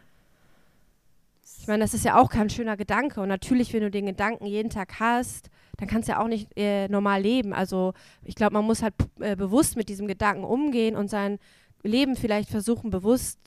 Ich 1.58 1.66
meine, 1.66 1.82
das 1.82 1.94
ist 1.94 2.04
ja 2.04 2.16
auch 2.16 2.30
kein 2.30 2.48
schöner 2.48 2.76
Gedanke 2.76 3.20
und 3.20 3.28
natürlich, 3.28 3.72
wenn 3.72 3.82
du 3.82 3.90
den 3.90 4.06
Gedanken 4.06 4.46
jeden 4.46 4.70
Tag 4.70 5.00
hast, 5.00 5.50
dann 5.76 5.88
kannst 5.88 6.08
du 6.08 6.12
ja 6.12 6.22
auch 6.22 6.28
nicht 6.28 6.48
äh, 6.56 6.88
normal 6.88 7.22
leben. 7.22 7.52
Also 7.52 7.92
ich 8.22 8.34
glaube, 8.34 8.54
man 8.54 8.64
muss 8.64 8.82
halt 8.82 8.94
äh, 9.20 9.36
bewusst 9.36 9.76
mit 9.76 9.88
diesem 9.88 10.06
Gedanken 10.06 10.44
umgehen 10.44 10.96
und 10.96 11.08
sein 11.08 11.38
Leben 11.82 12.16
vielleicht 12.16 12.48
versuchen, 12.48 12.90
bewusst 12.90 13.38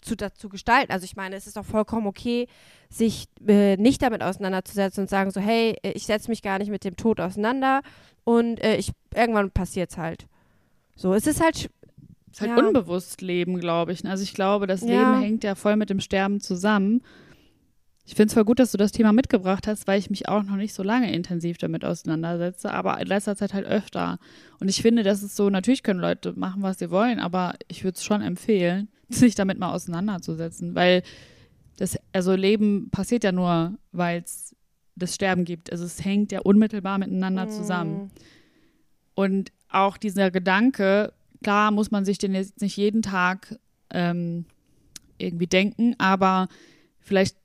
zu, 0.00 0.16
zu 0.16 0.48
gestalten. 0.48 0.92
Also 0.92 1.04
ich 1.04 1.16
meine, 1.16 1.36
es 1.36 1.46
ist 1.46 1.58
auch 1.58 1.64
vollkommen 1.64 2.06
okay, 2.06 2.48
sich 2.88 3.26
äh, 3.46 3.76
nicht 3.76 4.02
damit 4.02 4.22
auseinanderzusetzen 4.22 5.02
und 5.02 5.08
sagen 5.08 5.30
so, 5.30 5.40
hey, 5.40 5.76
äh, 5.82 5.92
ich 5.92 6.06
setze 6.06 6.30
mich 6.30 6.42
gar 6.42 6.58
nicht 6.58 6.70
mit 6.70 6.84
dem 6.84 6.96
Tod 6.96 7.20
auseinander 7.20 7.82
und 8.24 8.62
äh, 8.62 8.76
ich 8.76 8.92
irgendwann 9.14 9.50
passiert 9.50 9.90
es 9.90 9.98
halt. 9.98 10.26
So, 10.96 11.14
es 11.14 11.26
ist 11.26 11.40
halt. 11.42 11.70
Es 12.30 12.38
ist 12.38 12.40
halt 12.40 12.58
ja. 12.58 12.66
unbewusst 12.66 13.20
Leben, 13.20 13.60
glaube 13.60 13.92
ich. 13.92 14.06
Also 14.06 14.22
ich 14.22 14.32
glaube, 14.32 14.66
das 14.66 14.80
ja. 14.80 14.88
Leben 14.88 15.22
hängt 15.22 15.44
ja 15.44 15.54
voll 15.54 15.76
mit 15.76 15.90
dem 15.90 16.00
Sterben 16.00 16.40
zusammen. 16.40 17.02
Ich 18.04 18.16
finde 18.16 18.28
es 18.28 18.34
voll 18.34 18.44
gut, 18.44 18.58
dass 18.58 18.72
du 18.72 18.78
das 18.78 18.90
Thema 18.90 19.12
mitgebracht 19.12 19.66
hast, 19.68 19.86
weil 19.86 19.98
ich 19.98 20.10
mich 20.10 20.28
auch 20.28 20.42
noch 20.42 20.56
nicht 20.56 20.74
so 20.74 20.82
lange 20.82 21.12
intensiv 21.12 21.58
damit 21.58 21.84
auseinandersetze, 21.84 22.72
aber 22.72 23.00
in 23.00 23.06
letzter 23.06 23.36
Zeit 23.36 23.54
halt 23.54 23.64
öfter. 23.64 24.18
Und 24.58 24.68
ich 24.68 24.82
finde, 24.82 25.04
das 25.04 25.22
ist 25.22 25.36
so, 25.36 25.50
natürlich 25.50 25.84
können 25.84 26.00
Leute 26.00 26.32
machen, 26.32 26.62
was 26.62 26.80
sie 26.80 26.90
wollen, 26.90 27.20
aber 27.20 27.54
ich 27.68 27.84
würde 27.84 27.96
es 27.96 28.04
schon 28.04 28.20
empfehlen, 28.20 28.88
sich 29.08 29.34
damit 29.34 29.58
mal 29.58 29.72
auseinanderzusetzen, 29.72 30.74
weil 30.74 31.02
das, 31.76 31.96
also 32.12 32.34
Leben 32.34 32.90
passiert 32.90 33.24
ja 33.24 33.32
nur, 33.32 33.78
weil 33.92 34.22
es 34.22 34.54
das 34.96 35.14
Sterben 35.14 35.44
gibt. 35.44 35.70
Also 35.72 35.84
es 35.84 36.04
hängt 36.04 36.32
ja 36.32 36.40
unmittelbar 36.40 36.98
miteinander 36.98 37.48
zusammen. 37.48 37.94
Mm. 37.94 38.10
Und 39.14 39.52
auch 39.68 39.96
dieser 39.96 40.30
Gedanke, 40.30 41.12
klar 41.42 41.70
muss 41.70 41.90
man 41.90 42.04
sich 42.04 42.18
den 42.18 42.34
jetzt 42.34 42.60
nicht 42.60 42.76
jeden 42.76 43.02
Tag 43.02 43.58
ähm, 43.90 44.44
irgendwie 45.18 45.46
denken, 45.46 45.94
aber 45.98 46.48
vielleicht 47.00 47.36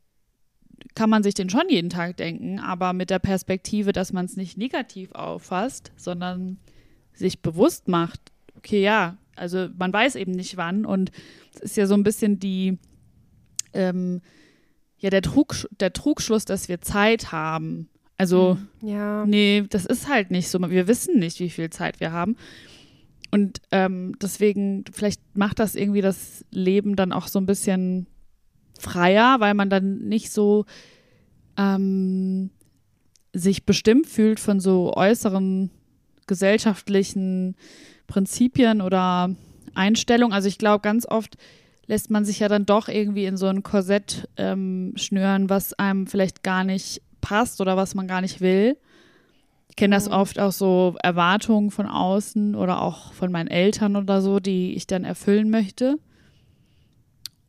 kann 0.96 1.10
man 1.10 1.24
sich 1.24 1.34
den 1.34 1.50
schon 1.50 1.70
jeden 1.70 1.90
Tag 1.90 2.18
denken, 2.18 2.60
aber 2.60 2.94
mit 2.94 3.10
der 3.10 3.20
Perspektive, 3.20 3.92
dass 3.92 4.14
man 4.14 4.26
es 4.26 4.38
nicht 4.38 4.58
negativ 4.58 5.12
auffasst, 5.12 5.92
sondern 5.96 6.58
sich 7.14 7.42
bewusst 7.42 7.88
macht, 7.88 8.20
okay, 8.56 8.82
ja, 8.82 9.18
also 9.36 9.68
man 9.78 9.94
weiß 9.94 10.16
eben 10.16 10.32
nicht 10.32 10.58
wann 10.58 10.86
und 10.86 11.12
es 11.54 11.62
ist 11.62 11.78
ja 11.78 11.88
so 11.88 11.94
ein 11.94 12.04
bisschen 12.04 12.40
die, 12.40 12.78
ähm, 13.74 14.22
ja, 14.98 15.10
der, 15.10 15.22
Trug, 15.22 15.68
der 15.80 15.94
Trugschluss, 15.94 16.46
dass 16.46 16.70
wir 16.70 16.82
Zeit 16.82 17.32
haben. 17.32 17.90
Also, 18.18 18.58
hm, 18.80 18.88
ja. 18.88 19.26
nee, 19.26 19.64
das 19.70 19.86
ist 19.86 20.10
halt 20.10 20.32
nicht 20.32 20.50
so. 20.50 20.60
Wir 20.60 20.88
wissen 20.88 21.20
nicht, 21.20 21.40
wie 21.40 21.52
viel 21.52 21.70
Zeit 21.70 22.00
wir 22.00 22.12
haben. 22.12 22.36
Und 23.30 23.62
ähm, 23.72 24.16
deswegen, 24.20 24.86
vielleicht 24.92 25.22
macht 25.38 25.60
das 25.60 25.76
irgendwie 25.76 26.02
das 26.02 26.46
Leben 26.50 26.96
dann 26.96 27.12
auch 27.12 27.28
so 27.28 27.40
ein 27.40 27.46
bisschen 27.46 28.08
freier, 28.82 29.40
weil 29.40 29.54
man 29.54 29.70
dann 29.70 30.00
nicht 30.00 30.32
so 30.32 30.66
ähm, 31.58 32.50
sich 33.34 33.66
bestimmt 33.66 34.08
fühlt 34.08 34.40
von 34.40 34.60
so 34.60 34.94
äußeren 34.94 35.72
gesellschaftlichen 36.28 37.56
Prinzipien 38.08 38.82
oder 38.82 39.36
Einstellungen. 39.74 40.34
Also 40.34 40.48
ich 40.48 40.58
glaube, 40.58 40.82
ganz 40.82 41.06
oft 41.06 41.38
lässt 41.88 42.10
man 42.10 42.26
sich 42.26 42.40
ja 42.40 42.50
dann 42.50 42.66
doch 42.66 42.90
irgendwie 42.90 43.26
in 43.26 43.38
so 43.38 43.48
ein 43.48 43.64
Korsett 43.64 44.28
ähm, 44.38 44.94
schnüren, 44.96 45.50
was 45.50 45.74
einem 45.74 46.08
vielleicht 46.08 46.44
gar 46.44 46.64
nicht 46.64 47.02
passt 47.22 47.62
oder 47.62 47.78
was 47.78 47.96
man 47.96 48.08
gar 48.08 48.22
nicht 48.22 48.42
will. 48.42 48.78
Ich 49.70 49.76
kenne 49.76 49.96
das 49.96 50.08
mhm. 50.08 50.14
oft 50.14 50.40
auch 50.40 50.52
so 50.52 50.96
Erwartungen 51.02 51.72
von 51.72 51.88
außen 51.88 52.56
oder 52.56 52.82
auch 52.82 53.14
von 53.14 53.32
meinen 53.32 53.48
Eltern 53.48 53.96
oder 53.96 54.22
so, 54.22 54.40
die 54.40 54.74
ich 54.74 54.88
dann 54.88 55.06
erfüllen 55.06 55.50
möchte. 55.50 55.98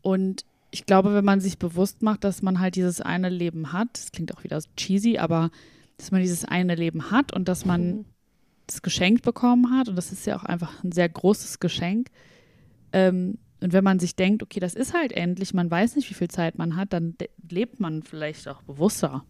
Und 0.02 0.44
ich 0.70 0.86
glaube, 0.86 1.14
wenn 1.14 1.24
man 1.24 1.40
sich 1.40 1.58
bewusst 1.58 2.02
macht, 2.02 2.24
dass 2.24 2.42
man 2.42 2.60
halt 2.60 2.76
dieses 2.76 3.00
eine 3.00 3.28
Leben 3.28 3.72
hat, 3.72 3.88
das 3.92 4.12
klingt 4.12 4.36
auch 4.36 4.44
wieder 4.44 4.60
cheesy, 4.76 5.18
aber 5.18 5.50
dass 5.96 6.10
man 6.10 6.20
dieses 6.20 6.44
eine 6.44 6.74
Leben 6.74 7.10
hat 7.10 7.32
und 7.32 7.48
dass 7.48 7.64
man 7.64 7.88
mhm. 7.88 8.04
geschenkt 8.82 9.22
bekommen 9.22 9.76
hat, 9.76 9.88
und 9.88 9.96
das 9.96 10.12
ist 10.12 10.26
ja 10.26 10.36
auch 10.36 10.44
einfach 10.44 10.84
ein 10.84 10.92
sehr 10.92 11.08
großes 11.08 11.58
Geschenk. 11.58 12.08
Ähm, 12.92 13.38
und 13.60 13.72
wenn 13.72 13.82
man 13.82 13.98
sich 13.98 14.14
denkt, 14.14 14.42
okay, 14.42 14.60
das 14.60 14.74
ist 14.74 14.94
halt 14.94 15.12
endlich, 15.12 15.52
man 15.52 15.70
weiß 15.70 15.96
nicht, 15.96 16.08
wie 16.10 16.14
viel 16.14 16.28
Zeit 16.28 16.58
man 16.58 16.76
hat, 16.76 16.92
dann 16.92 17.16
lebt 17.50 17.80
man 17.80 18.02
vielleicht 18.02 18.46
auch 18.46 18.62
bewusster. 18.62 19.24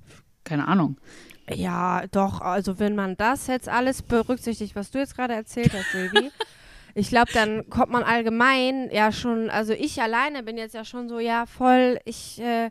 Keine 0.44 0.68
Ahnung. 0.68 0.98
Ja, 1.50 2.06
doch, 2.08 2.40
also 2.42 2.78
wenn 2.78 2.94
man 2.94 3.16
das 3.16 3.46
jetzt 3.46 3.68
alles 3.68 4.02
berücksichtigt, 4.02 4.76
was 4.76 4.90
du 4.90 4.98
jetzt 4.98 5.16
gerade 5.16 5.34
erzählt 5.34 5.72
hast, 5.72 5.92
Silvi, 5.92 6.30
ich 6.98 7.08
glaube, 7.08 7.32
dann 7.32 7.68
kommt 7.70 7.90
man 7.90 8.02
allgemein 8.02 8.90
ja 8.90 9.12
schon, 9.12 9.50
also 9.50 9.72
ich 9.72 10.00
alleine 10.02 10.42
bin 10.42 10.58
jetzt 10.58 10.74
ja 10.74 10.84
schon 10.84 11.08
so, 11.08 11.18
ja, 11.18 11.46
voll, 11.46 11.98
ich, 12.04 12.40
äh, 12.40 12.70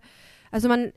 also 0.51 0.67
man 0.67 0.93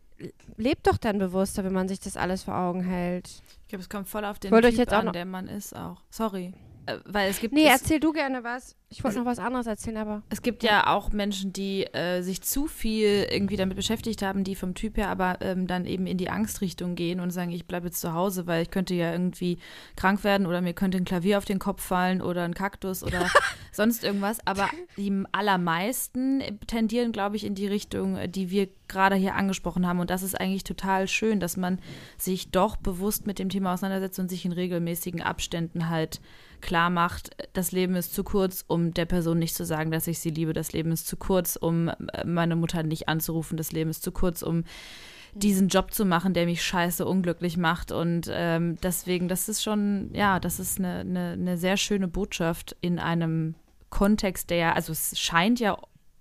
lebt 0.57 0.87
doch 0.87 0.99
dann 0.99 1.19
bewusster, 1.19 1.65
wenn 1.65 1.73
man 1.73 1.89
sich 1.89 2.01
das 2.01 2.17
alles 2.17 2.43
vor 2.43 2.57
Augen 2.57 2.83
hält. 2.83 3.29
Ich 3.63 3.69
glaube, 3.69 3.83
es 3.83 3.89
kommt 3.89 4.09
voll 4.09 4.25
auf 4.25 4.39
den 4.39 4.51
Wollt 4.51 4.65
Typ 4.65 4.79
jetzt 4.79 4.93
an, 4.93 5.13
der 5.13 5.25
man 5.25 5.49
ist 5.49 5.75
auch. 5.75 6.03
Sorry. 6.11 6.53
Äh, 6.87 6.99
weil 7.05 7.31
es 7.31 7.41
gibt. 7.41 7.55
Nee, 7.55 7.67
erzähl 7.67 8.01
du 8.01 8.13
gerne 8.13 8.43
was. 8.45 8.77
Ich 8.93 9.05
wollte 9.05 9.21
noch 9.21 9.25
was 9.25 9.39
anderes 9.39 9.69
erzählen, 9.69 9.99
aber. 9.99 10.23
Es 10.31 10.43
gibt 10.43 10.65
ja 10.65 10.89
auch 10.89 11.13
Menschen, 11.13 11.53
die 11.53 11.85
äh, 11.95 12.23
sich 12.23 12.43
zu 12.43 12.67
viel 12.67 13.25
irgendwie 13.31 13.57
damit 13.57 13.77
beschäftigt 13.77 14.21
haben, 14.21 14.43
die 14.43 14.57
vom 14.57 14.75
Typ 14.75 14.97
her 14.97 15.11
aber 15.11 15.39
ähm, 15.43 15.69
dann 15.69 15.87
eben 15.87 16.09
in 16.09 16.19
die 16.19 16.29
Angstrichtung 16.29 16.97
gehen 16.97 17.21
und 17.21 17.31
sagen, 17.31 17.53
ich 17.53 17.67
bleibe 17.67 17.87
jetzt 17.87 18.01
zu 18.01 18.15
Hause, 18.15 18.49
weil 18.49 18.63
ich 18.63 18.71
könnte 18.73 18.95
ja 18.95 19.13
irgendwie 19.13 19.59
krank 19.95 20.25
werden 20.25 20.45
oder 20.45 20.61
mir 20.61 20.75
könnte 20.75 20.99
ein 20.99 21.05
Klavier 21.05 21.39
auf 21.39 21.45
den 21.45 21.61
Kopf 21.61 21.85
fallen 21.85 22.21
oder 22.21 22.43
ein 22.43 22.53
Kaktus 22.53 23.05
oder 23.05 23.31
sonst 23.73 24.03
irgendwas. 24.03 24.45
Aber 24.45 24.69
die 24.97 25.23
allermeisten 25.31 26.43
tendieren, 26.67 27.13
glaube 27.13 27.37
ich, 27.37 27.45
in 27.45 27.55
die 27.55 27.69
Richtung, 27.69 28.19
die 28.29 28.51
wir 28.51 28.69
gerade 28.89 29.15
hier 29.15 29.37
angesprochen 29.37 29.87
haben. 29.87 30.01
Und 30.01 30.11
das 30.11 30.25
ist 30.25 30.39
eigentlich 30.39 30.65
total 30.65 31.07
schön, 31.07 31.39
dass 31.39 31.57
man 31.57 31.79
sich 32.19 32.51
doch 32.51 32.77
bewusst 32.77 33.25
mit 33.25 33.39
dem 33.39 33.51
Thema 33.51 33.73
auseinandersetzt 33.73 34.19
und 34.19 34.29
sich 34.29 34.45
in 34.45 34.51
regelmäßigen 34.51 35.23
Abständen 35.23 35.89
halt 35.89 36.21
klar 36.61 36.91
macht, 36.91 37.31
das 37.53 37.73
Leben 37.73 37.95
ist 37.95 38.15
zu 38.15 38.25
kurz, 38.25 38.65
um 38.67 38.80
der 38.93 39.05
Person 39.05 39.39
nicht 39.39 39.55
zu 39.55 39.65
sagen, 39.65 39.91
dass 39.91 40.07
ich 40.07 40.19
sie 40.19 40.31
liebe. 40.31 40.53
Das 40.53 40.73
Leben 40.73 40.93
ist 40.93 41.07
zu 41.07 41.17
kurz, 41.17 41.57
um 41.57 41.89
äh, 41.89 42.25
meine 42.25 42.57
Mutter 42.57 42.83
nicht 42.83 43.09
anzurufen. 43.09 43.57
Das 43.57 43.73
Leben 43.73 43.91
ist 43.91 44.03
zu 44.03 44.13
kurz, 44.13 44.43
um 44.43 44.65
diesen 45.35 45.69
Job 45.69 45.93
zu 45.95 46.05
machen, 46.05 46.35
der 46.35 46.47
mich 46.47 46.63
scheiße 46.63 47.07
unglücklich 47.07 47.57
macht. 47.57 47.93
Und 47.93 48.29
ähm, 48.33 48.77
deswegen, 48.83 49.29
das 49.29 49.49
ist 49.49 49.63
schon, 49.63 50.11
ja, 50.13 50.41
das 50.41 50.59
ist 50.59 50.79
eine, 50.79 51.01
eine, 51.01 51.33
eine 51.33 51.59
sehr 51.59 51.77
schöne 51.77 52.09
Botschaft 52.09 52.77
in 52.81 52.99
einem 52.99 53.55
Kontext, 53.91 54.51
der 54.51 54.57
ja, 54.57 54.73
also 54.73 54.93
es 54.93 55.19
scheint 55.19 55.61
ja 55.61 55.77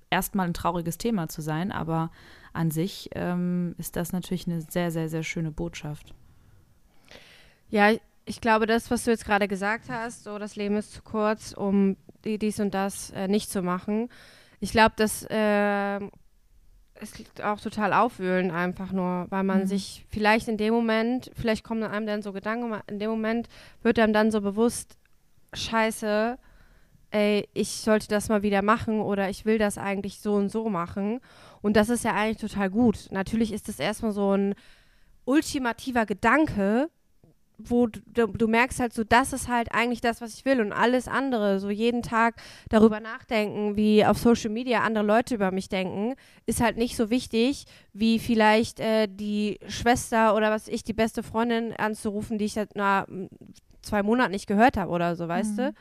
erstmal 0.09 0.47
ein 0.47 0.53
trauriges 0.53 0.97
Thema 0.97 1.27
zu 1.29 1.41
sein, 1.41 1.71
aber 1.71 2.11
an 2.53 2.71
sich 2.71 3.09
ähm, 3.13 3.75
ist 3.77 3.95
das 3.95 4.11
natürlich 4.11 4.47
eine 4.47 4.61
sehr, 4.61 4.91
sehr, 4.91 5.09
sehr 5.09 5.23
schöne 5.23 5.51
Botschaft. 5.51 6.13
Ja, 7.69 7.91
ich 8.29 8.41
glaube, 8.41 8.67
das, 8.67 8.91
was 8.91 9.05
du 9.05 9.11
jetzt 9.11 9.25
gerade 9.25 9.47
gesagt 9.47 9.89
hast, 9.89 10.23
so 10.23 10.37
das 10.37 10.55
Leben 10.55 10.77
ist 10.77 10.93
zu 10.93 11.01
kurz, 11.01 11.51
um 11.51 11.97
dies 12.23 12.59
und 12.59 12.75
das 12.75 13.09
äh, 13.09 13.27
nicht 13.27 13.49
zu 13.49 13.63
machen. 13.63 14.07
Ich 14.59 14.71
glaube, 14.71 14.93
das 14.97 15.25
äh, 15.31 15.97
ist 17.01 17.41
auch 17.43 17.59
total 17.59 17.91
aufwühlen, 17.91 18.51
einfach 18.51 18.91
nur, 18.91 19.25
weil 19.31 19.43
man 19.43 19.61
mhm. 19.61 19.65
sich 19.65 20.05
vielleicht 20.09 20.47
in 20.47 20.57
dem 20.57 20.75
Moment, 20.75 21.31
vielleicht 21.33 21.63
kommen 21.63 21.81
einem 21.81 22.05
dann 22.05 22.21
so 22.21 22.31
Gedanken, 22.31 22.79
in 22.85 22.99
dem 22.99 23.09
Moment 23.09 23.49
wird 23.81 23.97
einem 23.97 24.13
dann 24.13 24.29
so 24.29 24.41
bewusst, 24.41 24.99
scheiße, 25.53 26.37
ey, 27.09 27.49
ich 27.55 27.69
sollte 27.69 28.09
das 28.09 28.29
mal 28.29 28.43
wieder 28.43 28.61
machen 28.61 29.01
oder 29.01 29.31
ich 29.31 29.45
will 29.45 29.57
das 29.57 29.79
eigentlich 29.79 30.19
so 30.19 30.35
und 30.35 30.49
so 30.49 30.69
machen. 30.69 31.19
Und 31.63 31.75
das 31.75 31.89
ist 31.89 32.03
ja 32.03 32.13
eigentlich 32.13 32.51
total 32.51 32.69
gut. 32.69 33.07
Natürlich 33.09 33.51
ist 33.51 33.69
das 33.69 33.79
erstmal 33.79 34.11
so 34.11 34.33
ein 34.33 34.53
ultimativer 35.25 36.05
Gedanke, 36.05 36.91
wo 37.59 37.87
du, 37.87 38.27
du, 38.27 38.47
merkst 38.47 38.79
halt 38.79 38.93
so, 38.93 39.03
das 39.03 39.33
ist 39.33 39.49
halt 39.49 39.73
eigentlich 39.73 40.01
das, 40.01 40.21
was 40.21 40.33
ich 40.33 40.45
will 40.45 40.61
und 40.61 40.71
alles 40.71 41.07
andere, 41.07 41.59
so 41.59 41.69
jeden 41.69 42.01
Tag 42.01 42.35
darüber 42.69 42.99
nachdenken, 42.99 43.75
wie 43.75 44.05
auf 44.05 44.17
Social 44.17 44.49
Media 44.49 44.81
andere 44.81 45.03
Leute 45.03 45.35
über 45.35 45.51
mich 45.51 45.67
denken, 45.67 46.15
ist 46.45 46.61
halt 46.61 46.77
nicht 46.77 46.95
so 46.95 47.09
wichtig, 47.09 47.65
wie 47.93 48.17
vielleicht 48.17 48.79
äh, 48.79 49.07
die 49.09 49.59
Schwester 49.67 50.35
oder 50.35 50.51
was 50.51 50.67
ich, 50.67 50.83
die 50.83 50.93
beste 50.93 51.21
Freundin 51.21 51.73
anzurufen, 51.73 52.37
die 52.37 52.45
ich 52.45 52.53
seit 52.53 52.71
na, 52.75 53.05
zwei 53.81 54.03
Monaten 54.03 54.31
nicht 54.31 54.47
gehört 54.47 54.77
habe 54.77 54.91
oder 54.91 55.15
so, 55.15 55.27
weißt 55.27 55.53
mhm. 55.53 55.57
du? 55.57 55.73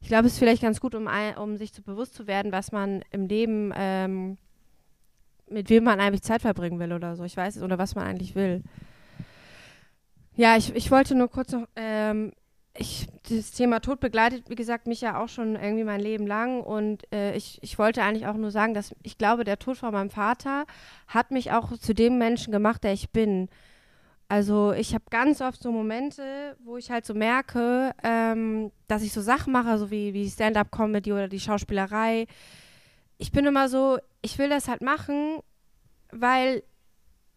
Ich 0.00 0.08
glaube, 0.08 0.26
es 0.26 0.32
ist 0.32 0.38
vielleicht 0.38 0.62
ganz 0.62 0.80
gut, 0.80 0.94
um, 0.94 1.08
um 1.36 1.56
sich 1.58 1.74
zu 1.74 1.82
bewusst 1.82 2.14
zu 2.14 2.26
werden, 2.26 2.52
was 2.52 2.72
man 2.72 3.02
im 3.10 3.26
Leben, 3.26 3.72
ähm, 3.76 4.38
mit 5.50 5.68
wem 5.68 5.84
man 5.84 6.00
eigentlich 6.00 6.22
Zeit 6.22 6.40
verbringen 6.40 6.78
will 6.78 6.94
oder 6.94 7.16
so, 7.16 7.24
ich 7.24 7.36
weiß 7.36 7.56
es, 7.56 7.62
oder 7.62 7.76
was 7.76 7.94
man 7.94 8.06
eigentlich 8.06 8.34
will. 8.34 8.62
Ja, 10.40 10.56
ich, 10.56 10.74
ich 10.74 10.90
wollte 10.90 11.14
nur 11.14 11.28
kurz 11.28 11.52
noch, 11.52 11.68
ähm, 11.76 12.32
ich, 12.74 13.08
das 13.28 13.50
Thema 13.50 13.80
Tod 13.80 14.00
begleitet, 14.00 14.48
wie 14.48 14.54
gesagt, 14.54 14.86
mich 14.86 15.02
ja 15.02 15.22
auch 15.22 15.28
schon 15.28 15.54
irgendwie 15.54 15.84
mein 15.84 16.00
Leben 16.00 16.26
lang 16.26 16.62
und 16.62 17.02
äh, 17.12 17.36
ich, 17.36 17.58
ich 17.60 17.78
wollte 17.78 18.02
eigentlich 18.02 18.26
auch 18.26 18.38
nur 18.38 18.50
sagen, 18.50 18.72
dass 18.72 18.94
ich 19.02 19.18
glaube, 19.18 19.44
der 19.44 19.58
Tod 19.58 19.76
von 19.76 19.92
meinem 19.92 20.08
Vater 20.08 20.64
hat 21.08 21.30
mich 21.30 21.52
auch 21.52 21.76
zu 21.76 21.92
dem 21.94 22.16
Menschen 22.16 22.52
gemacht, 22.52 22.84
der 22.84 22.94
ich 22.94 23.10
bin. 23.10 23.50
Also 24.28 24.72
ich 24.72 24.94
habe 24.94 25.04
ganz 25.10 25.42
oft 25.42 25.62
so 25.62 25.72
Momente, 25.72 26.56
wo 26.64 26.78
ich 26.78 26.90
halt 26.90 27.04
so 27.04 27.12
merke, 27.12 27.94
ähm, 28.02 28.72
dass 28.88 29.02
ich 29.02 29.12
so 29.12 29.20
Sachen 29.20 29.52
mache, 29.52 29.76
so 29.76 29.90
wie, 29.90 30.14
wie 30.14 30.30
Stand-up-Comedy 30.30 31.12
oder 31.12 31.28
die 31.28 31.40
Schauspielerei. 31.40 32.26
Ich 33.18 33.30
bin 33.30 33.44
immer 33.44 33.68
so, 33.68 33.98
ich 34.22 34.38
will 34.38 34.48
das 34.48 34.68
halt 34.68 34.80
machen, 34.80 35.40
weil 36.12 36.62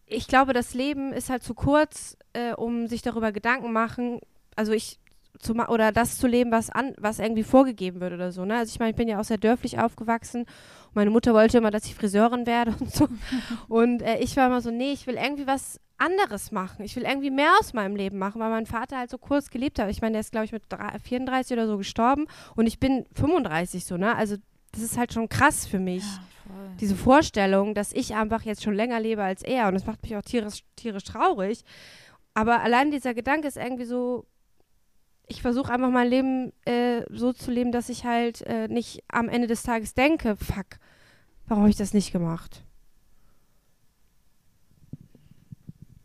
ich 0.06 0.26
glaube, 0.28 0.52
das 0.52 0.74
Leben 0.74 1.12
ist 1.12 1.30
halt 1.30 1.42
zu 1.42 1.54
kurz, 1.54 2.16
äh, 2.32 2.52
um 2.54 2.86
sich 2.86 3.02
darüber 3.02 3.32
Gedanken 3.32 3.72
machen. 3.72 4.20
Also 4.56 4.72
ich 4.72 4.98
zu 5.40 5.54
oder 5.54 5.90
das 5.90 6.18
zu 6.18 6.26
leben, 6.28 6.52
was 6.52 6.70
an, 6.70 6.94
was 6.98 7.18
irgendwie 7.18 7.42
vorgegeben 7.42 8.00
wird 8.00 8.12
oder 8.12 8.30
so. 8.30 8.44
Ne? 8.44 8.56
Also 8.56 8.70
ich 8.72 8.78
meine, 8.78 8.90
ich 8.90 8.96
bin 8.96 9.08
ja 9.08 9.18
auch 9.18 9.24
sehr 9.24 9.38
dörflich 9.38 9.78
aufgewachsen. 9.78 10.46
Meine 10.92 11.10
Mutter 11.10 11.34
wollte 11.34 11.58
immer, 11.58 11.72
dass 11.72 11.86
ich 11.86 11.94
Friseurin 11.94 12.46
werde 12.46 12.72
und 12.80 12.92
so. 12.92 13.08
Und 13.68 14.02
äh, 14.02 14.18
ich 14.18 14.36
war 14.36 14.46
immer 14.46 14.60
so, 14.60 14.70
nee, 14.70 14.92
ich 14.92 15.06
will 15.06 15.16
irgendwie 15.16 15.46
was 15.46 15.80
anderes 15.98 16.52
machen. 16.52 16.84
Ich 16.84 16.94
will 16.96 17.04
irgendwie 17.04 17.30
mehr 17.30 17.50
aus 17.60 17.72
meinem 17.72 17.96
Leben 17.96 18.18
machen, 18.18 18.40
weil 18.40 18.50
mein 18.50 18.66
Vater 18.66 18.98
halt 18.98 19.10
so 19.10 19.18
kurz 19.18 19.50
gelebt 19.50 19.78
hat. 19.78 19.90
Ich 19.90 20.02
meine, 20.02 20.12
der 20.12 20.20
ist, 20.20 20.32
glaube 20.32 20.44
ich, 20.44 20.52
mit 20.52 20.62
drei- 20.68 20.98
34 20.98 21.52
oder 21.56 21.66
so 21.66 21.78
gestorben 21.78 22.26
und 22.56 22.66
ich 22.66 22.78
bin 22.78 23.04
35 23.14 23.84
so, 23.84 23.96
ne? 23.96 24.14
Also 24.16 24.36
das 24.72 24.82
ist 24.82 24.98
halt 24.98 25.12
schon 25.12 25.28
krass 25.28 25.66
für 25.66 25.78
mich. 25.78 26.02
voll. 26.04 26.20
Diese 26.80 26.96
Vorstellung, 26.96 27.74
dass 27.74 27.92
ich 27.92 28.14
einfach 28.14 28.42
jetzt 28.42 28.62
schon 28.62 28.74
länger 28.74 29.00
lebe 29.00 29.22
als 29.22 29.42
er 29.42 29.68
und 29.68 29.74
das 29.74 29.86
macht 29.86 30.02
mich 30.02 30.16
auch 30.16 30.22
tierisch, 30.22 30.64
tierisch 30.76 31.04
traurig. 31.04 31.64
Aber 32.34 32.62
allein 32.62 32.90
dieser 32.90 33.14
Gedanke 33.14 33.46
ist 33.48 33.56
irgendwie 33.56 33.84
so, 33.84 34.26
ich 35.26 35.40
versuche 35.40 35.72
einfach 35.72 35.90
mein 35.90 36.08
Leben 36.08 36.52
äh, 36.66 37.02
so 37.10 37.32
zu 37.32 37.50
leben, 37.50 37.72
dass 37.72 37.88
ich 37.88 38.04
halt 38.04 38.42
äh, 38.42 38.68
nicht 38.68 39.02
am 39.08 39.28
Ende 39.28 39.46
des 39.46 39.62
Tages 39.62 39.94
denke, 39.94 40.36
fuck, 40.36 40.66
warum 41.46 41.62
habe 41.62 41.70
ich 41.70 41.76
das 41.76 41.94
nicht 41.94 42.12
gemacht? 42.12 42.64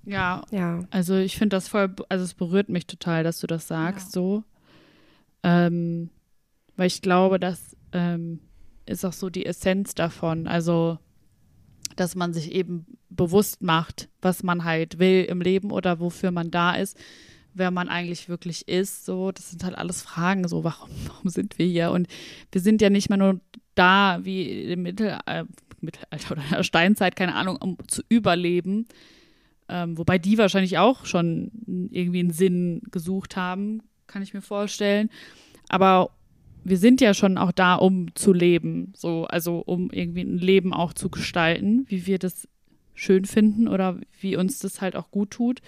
Ja, 0.05 0.43
Ja. 0.49 0.85
also 0.89 1.17
ich 1.17 1.37
finde 1.37 1.55
das 1.55 1.67
voll, 1.67 1.93
also 2.09 2.23
es 2.23 2.33
berührt 2.33 2.69
mich 2.69 2.87
total, 2.87 3.23
dass 3.23 3.39
du 3.39 3.47
das 3.47 3.67
sagst, 3.67 4.11
so. 4.11 4.43
Ähm, 5.43 6.09
weil 6.75 6.87
ich 6.87 7.01
glaube, 7.01 7.39
das 7.39 7.75
ähm, 7.91 8.39
ist 8.89 9.05
auch 9.05 9.13
so 9.13 9.29
die 9.29 9.45
Essenz 9.45 9.95
davon. 9.95 10.47
Also, 10.47 10.97
dass 11.95 12.15
man 12.15 12.33
sich 12.33 12.51
eben 12.51 12.85
bewusst 13.09 13.61
macht, 13.61 14.09
was 14.21 14.43
man 14.43 14.63
halt 14.63 14.99
will 14.99 15.25
im 15.25 15.41
Leben 15.41 15.71
oder 15.71 15.99
wofür 15.99 16.31
man 16.31 16.51
da 16.51 16.73
ist, 16.73 16.97
wer 17.53 17.71
man 17.71 17.89
eigentlich 17.89 18.29
wirklich 18.29 18.67
ist. 18.67 19.05
So, 19.05 19.31
das 19.31 19.51
sind 19.51 19.63
halt 19.63 19.77
alles 19.77 20.01
Fragen, 20.01 20.47
so, 20.47 20.63
warum, 20.63 20.89
warum 21.07 21.29
sind 21.29 21.57
wir 21.59 21.65
hier? 21.65 21.91
Und 21.91 22.07
wir 22.51 22.61
sind 22.61 22.81
ja 22.81 22.89
nicht 22.89 23.09
mehr 23.09 23.17
nur 23.17 23.39
da 23.75 24.19
wie 24.23 24.71
im 24.71 24.83
Mittel, 24.83 25.17
äh, 25.25 25.45
Mittelalter 25.81 26.31
oder 26.31 26.43
der 26.51 26.63
Steinzeit, 26.63 27.15
keine 27.15 27.35
Ahnung, 27.35 27.57
um 27.57 27.77
zu 27.87 28.01
überleben. 28.09 28.87
Ähm, 29.69 29.97
wobei 29.97 30.17
die 30.17 30.37
wahrscheinlich 30.37 30.77
auch 30.77 31.05
schon 31.05 31.51
irgendwie 31.91 32.19
einen 32.19 32.31
Sinn 32.31 32.81
gesucht 32.91 33.35
haben, 33.35 33.83
kann 34.07 34.23
ich 34.23 34.33
mir 34.33 34.41
vorstellen. 34.41 35.09
Aber 35.69 36.09
wir 36.69 36.77
sind 36.77 37.01
ja 37.01 37.13
schon 37.13 37.37
auch 37.37 37.51
da, 37.51 37.75
um 37.75 38.13
zu 38.15 38.33
leben, 38.33 38.93
so, 38.95 39.25
also 39.25 39.59
um 39.59 39.91
irgendwie 39.91 40.21
ein 40.21 40.37
Leben 40.37 40.73
auch 40.73 40.93
zu 40.93 41.09
gestalten, 41.09 41.85
wie 41.87 42.05
wir 42.05 42.19
das 42.19 42.47
schön 42.93 43.25
finden 43.25 43.67
oder 43.67 43.99
wie 44.19 44.35
uns 44.35 44.59
das 44.59 44.81
halt 44.81 44.95
auch 44.95 45.11
gut 45.11 45.31
tut, 45.31 45.61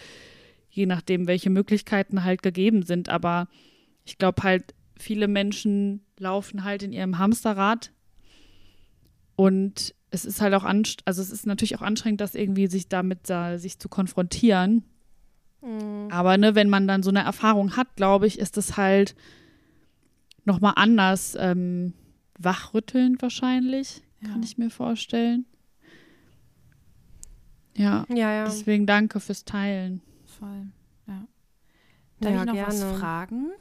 je 0.70 0.86
nachdem, 0.86 1.28
welche 1.28 1.50
Möglichkeiten 1.50 2.24
halt 2.24 2.44
gegeben 2.44 2.84
sind. 2.84 3.10
Aber 3.10 3.48
ich 4.06 4.18
glaube 4.18 4.44
halt, 4.44 4.74
viele 4.98 5.28
Menschen 5.28 6.06
laufen 6.18 6.64
halt 6.64 6.84
in 6.84 6.94
ihrem 6.94 7.18
Hamsterrad 7.18 7.92
und 9.36 9.96
es 10.12 10.26
ist 10.26 10.42
halt 10.42 10.54
auch 10.54 10.66
anstrengend, 10.66 11.08
also 11.08 11.22
es 11.22 11.32
ist 11.32 11.48
natürlich 11.48 11.78
auch 11.78 11.82
anstrengend, 11.82 12.22
das 12.22 12.36
irgendwie 12.36 12.68
sich 12.68 12.90
damit 12.90 13.30
da, 13.30 13.58
sich 13.58 13.80
zu 13.80 13.90
konfrontieren. 13.90 14.84
Mhm. 15.62 16.10
Aber 16.12 16.38
ne, 16.38 16.54
wenn 16.54 16.70
man 16.70 16.88
dann 16.88 17.02
so 17.02 17.10
eine 17.10 17.24
Erfahrung 17.24 17.78
hat, 17.78 17.96
glaube 17.96 18.28
ich, 18.28 18.40
ist 18.40 18.58
es 18.58 18.78
halt 18.78 19.16
nochmal 20.46 20.74
anders 20.76 21.36
ähm, 21.40 21.94
wachrüttelnd 22.40 23.22
wahrscheinlich, 23.22 24.02
kann 24.24 24.38
Ja. 24.42 24.44
ich 24.44 24.58
mir 24.58 24.70
vorstellen. 24.70 25.46
Ja, 27.76 28.06
Ja, 28.10 28.32
ja. 28.34 28.46
deswegen 28.46 28.86
danke 28.86 29.20
fürs 29.20 29.46
Teilen. 29.46 30.02
Voll. 30.26 30.68
Ja. 31.08 31.26
Darf 32.20 32.34
ja, 32.34 32.40
ich 32.42 32.46
noch 32.46 32.54
gerne. 32.54 32.68
was 32.68 32.84
fragen? 33.00 33.52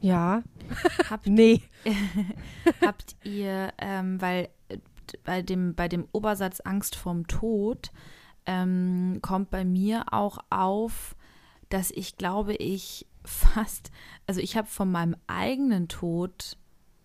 Ja. 0.00 0.42
Habt, 1.10 1.26
Nee. 1.26 1.60
habt 2.80 3.16
ihr, 3.24 3.72
ähm, 3.78 4.20
weil 4.20 4.48
äh, 4.68 4.78
bei 5.24 5.42
dem, 5.42 5.74
bei 5.74 5.88
dem 5.88 6.06
Obersatz 6.12 6.60
Angst 6.60 6.94
vorm 6.94 7.26
Tod 7.26 7.90
ähm, 8.46 9.18
kommt 9.22 9.50
bei 9.50 9.64
mir 9.64 10.12
auch 10.12 10.38
auf, 10.50 11.16
dass 11.68 11.90
ich 11.90 12.16
glaube, 12.16 12.54
ich 12.54 13.06
fast, 13.24 13.90
also 14.28 14.40
ich 14.40 14.56
habe 14.56 14.68
von 14.68 14.92
meinem 14.92 15.16
eigenen 15.26 15.88
Tod, 15.88 16.58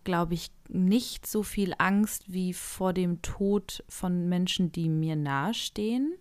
glaube 0.03 0.33
ich, 0.33 0.51
nicht 0.67 1.25
so 1.25 1.41
viel 1.41 1.73
Angst 1.77 2.31
wie 2.31 2.53
vor 2.53 2.93
dem 2.93 3.21
Tod 3.21 3.83
von 3.87 4.27
Menschen, 4.27 4.73
die 4.73 4.89
mir 4.89 5.15
nahestehen. 5.15 6.15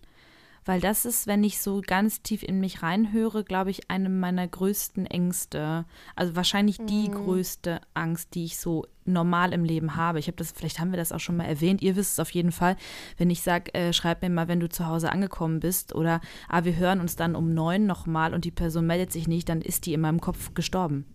Weil 0.65 0.79
das 0.79 1.05
ist, 1.05 1.27
wenn 1.27 1.43
ich 1.43 1.61
so 1.61 1.81
ganz 1.85 2.21
tief 2.21 2.43
in 2.43 2.59
mich 2.59 2.83
reinhöre, 2.83 3.43
glaube 3.43 3.69
ich, 3.69 3.89
eine 3.89 4.09
meiner 4.09 4.47
größten 4.47 5.05
Ängste. 5.05 5.85
Also 6.15 6.35
wahrscheinlich 6.35 6.77
die 6.77 7.11
größte 7.11 7.81
Angst, 7.93 8.33
die 8.35 8.45
ich 8.45 8.57
so 8.57 8.85
normal 9.05 9.53
im 9.53 9.65
Leben 9.65 9.95
habe. 9.95 10.19
Ich 10.19 10.27
habe 10.27 10.37
das, 10.37 10.51
vielleicht 10.51 10.79
haben 10.79 10.91
wir 10.91 10.97
das 10.97 11.11
auch 11.11 11.19
schon 11.19 11.35
mal 11.35 11.45
erwähnt. 11.45 11.81
Ihr 11.81 11.95
wisst 11.95 12.13
es 12.13 12.19
auf 12.19 12.31
jeden 12.31 12.51
Fall, 12.51 12.77
wenn 13.17 13.29
ich 13.29 13.41
sage, 13.41 13.73
äh, 13.73 13.91
schreib 13.91 14.21
mir 14.21 14.29
mal, 14.29 14.47
wenn 14.47 14.59
du 14.59 14.69
zu 14.69 14.87
Hause 14.87 15.11
angekommen 15.11 15.59
bist 15.59 15.93
oder 15.93 16.21
ah, 16.47 16.63
wir 16.63 16.77
hören 16.77 17.01
uns 17.01 17.15
dann 17.15 17.35
um 17.35 17.53
neun 17.53 17.85
nochmal 17.85 18.33
und 18.33 18.45
die 18.45 18.51
Person 18.51 18.87
meldet 18.87 19.11
sich 19.11 19.27
nicht, 19.27 19.49
dann 19.49 19.61
ist 19.61 19.85
die 19.85 19.93
in 19.93 20.01
meinem 20.01 20.21
Kopf 20.21 20.53
gestorben. 20.53 21.05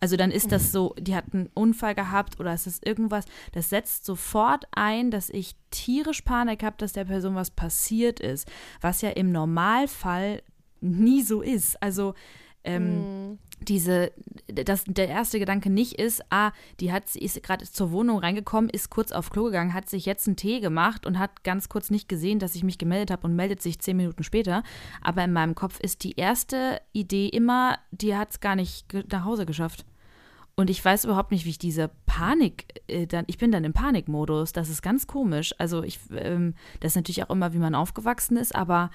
Also 0.00 0.16
dann 0.16 0.30
ist 0.30 0.52
das 0.52 0.72
so, 0.72 0.94
die 0.98 1.14
hat 1.14 1.32
einen 1.32 1.48
Unfall 1.54 1.94
gehabt 1.94 2.38
oder 2.38 2.52
es 2.52 2.66
ist 2.66 2.86
irgendwas, 2.86 3.24
das 3.52 3.70
setzt 3.70 4.04
sofort 4.04 4.66
ein, 4.72 5.10
dass 5.10 5.30
ich 5.30 5.56
tierisch 5.70 6.22
Panik 6.22 6.62
habe, 6.62 6.76
dass 6.78 6.92
der 6.92 7.06
Person 7.06 7.34
was 7.34 7.50
passiert 7.50 8.20
ist, 8.20 8.46
was 8.80 9.00
ja 9.00 9.10
im 9.10 9.32
Normalfall 9.32 10.42
nie 10.80 11.22
so 11.22 11.40
ist. 11.40 11.82
Also 11.82 12.14
ähm, 12.64 13.38
diese, 13.60 14.12
dass 14.46 14.84
der 14.84 15.08
erste 15.08 15.38
Gedanke 15.38 15.70
nicht 15.70 15.94
ist, 15.94 16.22
ah, 16.30 16.52
die 16.80 16.92
hat, 16.92 17.14
ist 17.16 17.42
gerade 17.42 17.64
zur 17.64 17.90
Wohnung 17.90 18.18
reingekommen, 18.18 18.70
ist 18.70 18.90
kurz 18.90 19.12
auf 19.12 19.30
Klo 19.30 19.44
gegangen, 19.44 19.74
hat 19.74 19.88
sich 19.88 20.06
jetzt 20.06 20.26
einen 20.26 20.36
Tee 20.36 20.60
gemacht 20.60 21.06
und 21.06 21.18
hat 21.18 21.42
ganz 21.42 21.68
kurz 21.68 21.90
nicht 21.90 22.08
gesehen, 22.08 22.38
dass 22.38 22.54
ich 22.54 22.64
mich 22.64 22.78
gemeldet 22.78 23.10
habe 23.10 23.26
und 23.26 23.34
meldet 23.34 23.62
sich 23.62 23.78
zehn 23.78 23.96
Minuten 23.96 24.22
später. 24.22 24.62
Aber 25.00 25.24
in 25.24 25.32
meinem 25.32 25.54
Kopf 25.54 25.80
ist 25.80 26.04
die 26.04 26.12
erste 26.12 26.80
Idee 26.92 27.28
immer, 27.28 27.78
die 27.90 28.14
hat 28.14 28.30
es 28.30 28.40
gar 28.40 28.56
nicht 28.56 28.86
nach 29.10 29.24
Hause 29.24 29.46
geschafft. 29.46 29.84
Und 30.54 30.70
ich 30.70 30.82
weiß 30.82 31.04
überhaupt 31.04 31.32
nicht, 31.32 31.44
wie 31.44 31.50
ich 31.50 31.58
diese 31.58 31.90
Panik 32.06 32.80
äh, 32.88 33.06
dann, 33.06 33.24
ich 33.26 33.36
bin 33.36 33.52
dann 33.52 33.64
im 33.64 33.74
Panikmodus. 33.74 34.52
Das 34.52 34.70
ist 34.70 34.82
ganz 34.82 35.06
komisch. 35.06 35.54
Also 35.58 35.82
ich, 35.82 36.00
ähm, 36.16 36.54
das 36.80 36.92
ist 36.92 36.96
natürlich 36.96 37.22
auch 37.24 37.30
immer, 37.30 37.52
wie 37.52 37.58
man 37.58 37.74
aufgewachsen 37.74 38.38
ist, 38.38 38.54
aber 38.54 38.90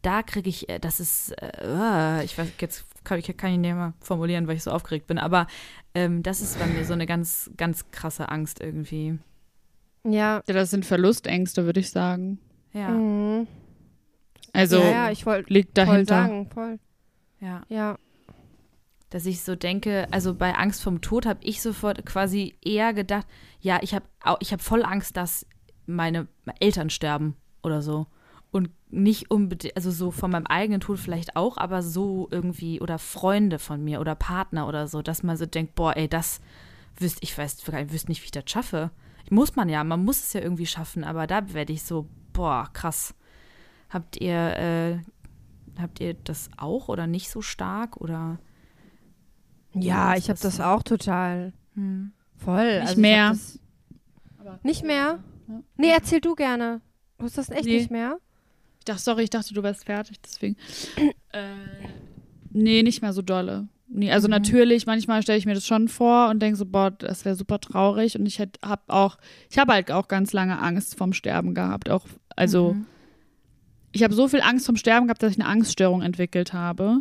da 0.00 0.22
kriege 0.22 0.48
ich, 0.48 0.68
äh, 0.70 0.78
das 0.78 1.00
ist, 1.00 1.32
äh, 1.42 2.24
ich 2.24 2.38
weiß, 2.38 2.48
jetzt 2.58 2.86
kann 3.04 3.18
ich, 3.18 3.36
kann 3.36 3.52
ich 3.52 3.58
nicht 3.58 3.74
mehr 3.74 3.94
formulieren, 4.00 4.46
weil 4.48 4.56
ich 4.56 4.62
so 4.62 4.70
aufgeregt 4.70 5.06
bin, 5.06 5.18
aber 5.18 5.46
ähm, 5.94 6.22
das 6.22 6.40
ist 6.40 6.58
bei 6.58 6.66
mir 6.66 6.84
so 6.84 6.92
eine 6.94 7.06
ganz, 7.06 7.50
ganz 7.56 7.90
krasse 7.90 8.28
Angst 8.30 8.60
irgendwie. 8.60 9.18
Ja. 10.04 10.42
Ja, 10.46 10.54
das 10.54 10.70
sind 10.70 10.84
Verlustängste, 10.84 11.64
würde 11.64 11.80
ich 11.80 11.90
sagen. 11.90 12.38
Ja, 12.72 12.88
Mhm. 12.90 13.46
Also 14.52 14.78
ja, 14.78 14.90
ja, 14.90 15.10
ich 15.10 15.26
wollte 15.26 15.52
liegt 15.52 15.76
voll 15.76 15.86
dahinter. 15.86 16.14
sagen, 16.14 16.48
voll. 16.48 16.78
ja. 17.40 17.62
Ja. 17.68 17.98
dass 19.10 19.26
ich 19.26 19.42
so 19.42 19.56
denke, 19.56 20.06
also 20.12 20.34
bei 20.34 20.54
Angst 20.54 20.82
vom 20.82 21.00
Tod 21.00 21.26
habe 21.26 21.40
ich 21.42 21.60
sofort 21.60 22.04
quasi 22.06 22.56
eher 22.64 22.92
gedacht, 22.94 23.26
ja, 23.60 23.78
ich 23.82 23.94
habe 23.94 24.04
ich 24.40 24.52
habe 24.52 24.62
voll 24.62 24.84
Angst, 24.84 25.16
dass 25.16 25.46
meine 25.86 26.28
Eltern 26.60 26.88
sterben 26.90 27.36
oder 27.62 27.82
so 27.82 28.06
und 28.54 28.70
nicht 28.88 29.32
unbedingt, 29.32 29.74
also 29.74 29.90
so 29.90 30.12
von 30.12 30.30
meinem 30.30 30.46
eigenen 30.46 30.80
Tod 30.80 31.00
vielleicht 31.00 31.34
auch, 31.34 31.56
aber 31.56 31.82
so 31.82 32.28
irgendwie 32.30 32.80
oder 32.80 33.00
Freunde 33.00 33.58
von 33.58 33.82
mir 33.82 34.00
oder 34.00 34.14
Partner 34.14 34.68
oder 34.68 34.86
so, 34.86 35.02
dass 35.02 35.24
man 35.24 35.36
so 35.36 35.44
denkt, 35.44 35.74
boah, 35.74 35.96
ey, 35.96 36.08
das 36.08 36.40
wüsste 36.96 37.18
ich 37.24 37.36
weiß, 37.36 37.58
ich 37.66 37.92
wüsste 37.92 38.12
nicht, 38.12 38.22
wie 38.22 38.26
ich 38.26 38.30
das 38.30 38.44
schaffe. 38.46 38.92
Muss 39.28 39.56
man 39.56 39.68
ja, 39.68 39.82
man 39.82 40.04
muss 40.04 40.20
es 40.20 40.32
ja 40.34 40.40
irgendwie 40.40 40.66
schaffen, 40.66 41.02
aber 41.02 41.26
da 41.26 41.52
werde 41.52 41.72
ich 41.72 41.82
so, 41.82 42.06
boah, 42.32 42.70
krass. 42.72 43.16
Habt 43.90 44.20
ihr 44.20 44.56
äh, 44.56 44.98
habt 45.76 45.98
ihr 45.98 46.14
das 46.14 46.48
auch 46.56 46.86
oder 46.88 47.08
nicht 47.08 47.30
so 47.30 47.42
stark 47.42 47.96
oder 47.96 48.38
Ja, 49.72 50.14
ich 50.16 50.30
habe 50.30 50.38
das 50.38 50.60
auch 50.60 50.84
total. 50.84 51.52
hm. 51.74 52.12
Voll. 52.36 52.78
Nicht 52.78 52.88
also 52.88 53.00
mehr. 53.00 53.28
Das 53.30 53.58
nicht 54.62 54.84
mehr? 54.84 55.18
Nee, 55.76 55.90
erzähl 55.90 56.20
du 56.20 56.36
gerne. 56.36 56.80
Du 57.18 57.24
hast 57.24 57.36
das 57.36 57.50
echt 57.50 57.64
Nee. 57.64 57.78
nicht 57.78 57.90
mehr? 57.90 58.18
Ich 58.84 58.92
dachte, 58.92 59.02
sorry, 59.02 59.22
ich 59.22 59.30
dachte, 59.30 59.54
du 59.54 59.62
wärst 59.62 59.86
fertig, 59.86 60.20
deswegen. 60.20 60.56
äh, 61.32 61.40
nee, 62.50 62.82
nicht 62.82 63.00
mehr 63.00 63.14
so 63.14 63.22
dolle. 63.22 63.66
Nee, 63.88 64.12
also 64.12 64.28
natürlich, 64.28 64.84
manchmal 64.84 65.22
stelle 65.22 65.38
ich 65.38 65.46
mir 65.46 65.54
das 65.54 65.66
schon 65.66 65.88
vor 65.88 66.28
und 66.28 66.40
denke 66.40 66.56
so, 66.58 66.66
boah, 66.66 66.90
das 66.90 67.24
wäre 67.24 67.34
super 67.34 67.60
traurig. 67.60 68.18
Und 68.18 68.26
ich 68.26 68.38
hätte, 68.38 68.60
hab 68.62 68.82
auch, 68.92 69.16
ich 69.50 69.56
habe 69.56 69.72
halt 69.72 69.90
auch 69.90 70.06
ganz 70.06 70.34
lange 70.34 70.58
Angst 70.60 70.98
vom 70.98 71.14
Sterben 71.14 71.54
gehabt. 71.54 71.88
Auch, 71.88 72.04
also, 72.36 72.74
Mhm. 72.74 72.84
ich 73.92 74.02
habe 74.02 74.12
so 74.12 74.28
viel 74.28 74.42
Angst 74.42 74.66
vom 74.66 74.76
Sterben 74.76 75.06
gehabt, 75.06 75.22
dass 75.22 75.32
ich 75.32 75.40
eine 75.40 75.48
Angststörung 75.48 76.02
entwickelt 76.02 76.52
habe. 76.52 76.98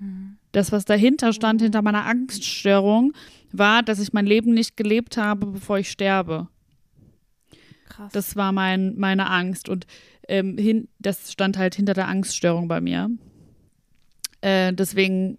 Mhm. 0.00 0.36
Das, 0.50 0.72
was 0.72 0.84
dahinter 0.84 1.32
stand, 1.32 1.62
hinter 1.62 1.82
meiner 1.82 2.06
Angststörung, 2.06 3.12
war, 3.52 3.84
dass 3.84 4.00
ich 4.00 4.12
mein 4.12 4.26
Leben 4.26 4.52
nicht 4.52 4.76
gelebt 4.76 5.16
habe, 5.16 5.46
bevor 5.46 5.78
ich 5.78 5.92
sterbe. 5.92 6.48
Krass. 7.88 8.12
Das 8.12 8.36
war 8.36 8.50
mein, 8.52 8.96
meine 8.96 9.28
Angst. 9.30 9.68
Und 9.68 9.86
ähm, 10.30 10.56
hin, 10.56 10.88
das 10.98 11.32
stand 11.32 11.58
halt 11.58 11.74
hinter 11.74 11.92
der 11.92 12.08
Angststörung 12.08 12.68
bei 12.68 12.80
mir. 12.80 13.10
Äh, 14.40 14.72
deswegen 14.72 15.38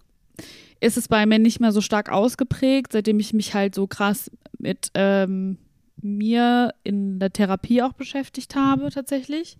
ist 0.79 0.97
es 0.97 1.07
bei 1.07 1.25
mir 1.25 1.39
nicht 1.39 1.59
mehr 1.59 1.71
so 1.71 1.81
stark 1.81 2.11
ausgeprägt, 2.11 2.91
seitdem 2.91 3.19
ich 3.19 3.33
mich 3.33 3.53
halt 3.53 3.73
so 3.73 3.87
krass 3.87 4.29
mit 4.57 4.91
ähm, 4.93 5.57
mir 6.01 6.73
in 6.83 7.19
der 7.19 7.31
Therapie 7.31 7.81
auch 7.81 7.93
beschäftigt 7.93 8.55
habe 8.55 8.89
tatsächlich. 8.89 9.57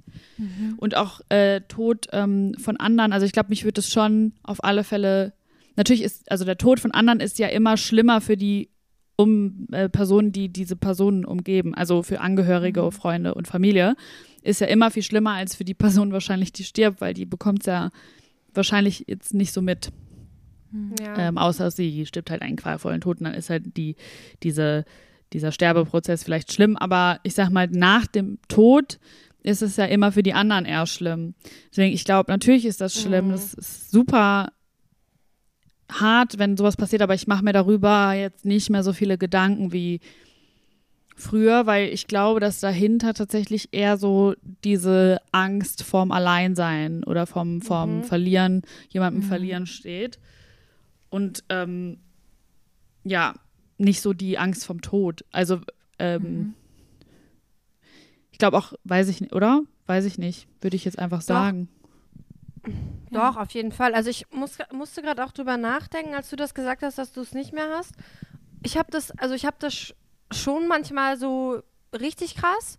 Und 0.78 0.96
auch 0.98 1.22
äh, 1.30 1.62
Tod 1.62 2.08
ähm, 2.12 2.56
von 2.58 2.78
anderen. 2.78 3.14
Also 3.14 3.26
ich 3.26 3.32
glaube, 3.32 3.50
mich 3.50 3.64
würde 3.64 3.80
es 3.80 3.90
schon 3.90 4.34
auf 4.44 4.64
alle 4.64 4.84
Fälle, 4.84 5.34
natürlich 5.76 6.02
ist, 6.02 6.30
also 6.32 6.44
der 6.44 6.58
Tod 6.58 6.80
von 6.80 6.92
anderen 6.92 7.20
ist 7.20 7.40
ja 7.40 7.48
immer 7.48 7.78
schlimmer 7.78 8.22
für 8.22 8.38
die 8.38 8.70
um 9.16 9.68
äh, 9.72 9.88
Personen, 9.88 10.32
die 10.32 10.50
diese 10.50 10.76
Personen 10.76 11.26
umgeben, 11.26 11.76
also 11.76 12.02
für 12.02 12.22
Angehörige, 12.22 12.92
Freunde 12.92 13.36
und 13.36 13.48
Familie, 13.48 13.96
ist 14.42 14.62
ja 14.62 14.68
immer 14.68 14.92
viel 14.92 15.04
schlimmer 15.04 15.34
als 15.34 15.56
für 15.56 15.64
die 15.64 15.74
Person 15.74 16.12
wahrscheinlich, 16.12 16.52
die 16.52 16.64
stirbt, 16.64 17.02
weil 17.02 17.14
die 17.14 17.26
bekommt 17.26 17.62
es 17.62 17.66
ja 17.68 17.92
wahrscheinlich 18.54 19.06
jetzt 19.08 19.34
nicht 19.34 19.54
so 19.54 19.62
mit. 19.62 19.92
Ja. 21.02 21.18
Ähm, 21.18 21.38
außer 21.38 21.70
sie 21.70 22.06
stirbt 22.06 22.32
halt 22.32 22.42
einen 22.42 22.56
qualvollen 22.56 23.02
Tod 23.02 23.20
und 23.20 23.26
dann 23.26 23.34
ist 23.34 23.50
halt 23.50 23.76
die, 23.78 23.96
diese, 24.42 24.86
dieser 25.34 25.52
Sterbeprozess 25.52 26.24
vielleicht 26.24 26.54
schlimm. 26.54 26.78
Aber 26.78 27.20
ich 27.24 27.34
sag 27.34 27.50
mal, 27.50 27.68
nach 27.68 28.08
dem 28.08 28.39
Tod 28.48 29.00
ist 29.44 29.62
es 29.62 29.76
ja 29.76 29.86
immer 29.86 30.12
für 30.12 30.24
die 30.24 30.34
anderen 30.34 30.66
eher 30.66 30.86
schlimm. 30.86 31.34
Deswegen, 31.72 31.94
ich 31.94 32.06
glaube, 32.06 32.32
natürlich 32.32 32.66
ist 32.66 32.80
das 32.80 33.00
schlimm. 33.00 33.28
Mhm. 33.28 33.32
Das 33.32 33.54
ist 33.54 33.92
super 33.92 34.52
hart, 35.92 36.39
wenn 36.39 36.56
sowas 36.56 36.78
passiert, 36.78 37.02
aber 37.02 37.16
ich 37.16 37.28
mache 37.28 37.44
mir 37.44 37.54
darüber 37.54 38.14
jetzt 38.14 38.46
nicht 38.46 38.70
mehr 38.70 38.84
so 38.84 38.94
viele 38.94 39.18
Gedanken 39.18 39.74
wie 39.74 40.00
früher, 41.16 41.66
weil 41.66 41.89
ich 41.89 42.07
glaube, 42.07 42.39
dass 42.39 42.59
dahinter 42.59 43.14
tatsächlich 43.14 43.70
eher 43.74 43.97
so 43.97 44.34
diese 44.64 45.20
Angst 45.32 45.84
vorm 45.84 46.12
Alleinsein 46.12 47.03
oder 47.03 47.26
vom, 47.28 47.62
vom 47.62 47.97
Mhm. 47.97 48.03
Verlieren, 48.03 48.62
jemandem 48.89 49.24
verlieren 49.24 49.66
steht. 49.68 50.20
Und 51.09 51.43
ähm, 51.49 51.99
ja, 53.03 53.34
nicht 53.78 54.01
so 54.01 54.14
die 54.14 54.38
Angst 54.38 54.66
vom 54.66 54.82
Tod. 54.82 55.26
Also 55.32 55.59
ähm, 55.99 56.53
ich 58.32 58.38
glaube 58.38 58.57
auch, 58.57 58.74
weiß 58.84 59.07
ich 59.09 59.22
nicht, 59.22 59.34
oder? 59.34 59.64
Weiß 59.88 60.05
ich 60.05 60.18
nicht, 60.18 60.47
würde 60.62 60.76
ich 60.76 60.86
jetzt 60.86 60.99
einfach 60.99 61.22
sagen. 61.22 61.68
Doch, 63.12 63.36
auf 63.36 63.51
jeden 63.51 63.72
Fall. 63.72 63.93
Also 63.93 64.09
ich 64.09 64.26
muss, 64.32 64.57
musste 64.72 65.01
gerade 65.01 65.24
auch 65.26 65.32
drüber 65.34 65.57
nachdenken, 65.57 66.14
als 66.16 66.30
du 66.30 66.36
das 66.38 66.53
gesagt 66.53 66.82
hast, 66.82 66.97
dass 66.97 67.12
du 67.12 67.22
es 67.22 67.34
nicht 67.34 67.51
mehr 67.51 67.68
hast. 67.78 67.93
Ich 68.64 68.78
habe 68.78 68.89
das, 68.91 69.12
also 69.18 69.34
ich 69.36 69.45
habe 69.45 69.57
das 69.59 69.74
sch- 69.74 69.93
schon 70.32 70.68
manchmal 70.68 71.18
so 71.18 71.62
richtig 72.00 72.36
krass, 72.36 72.78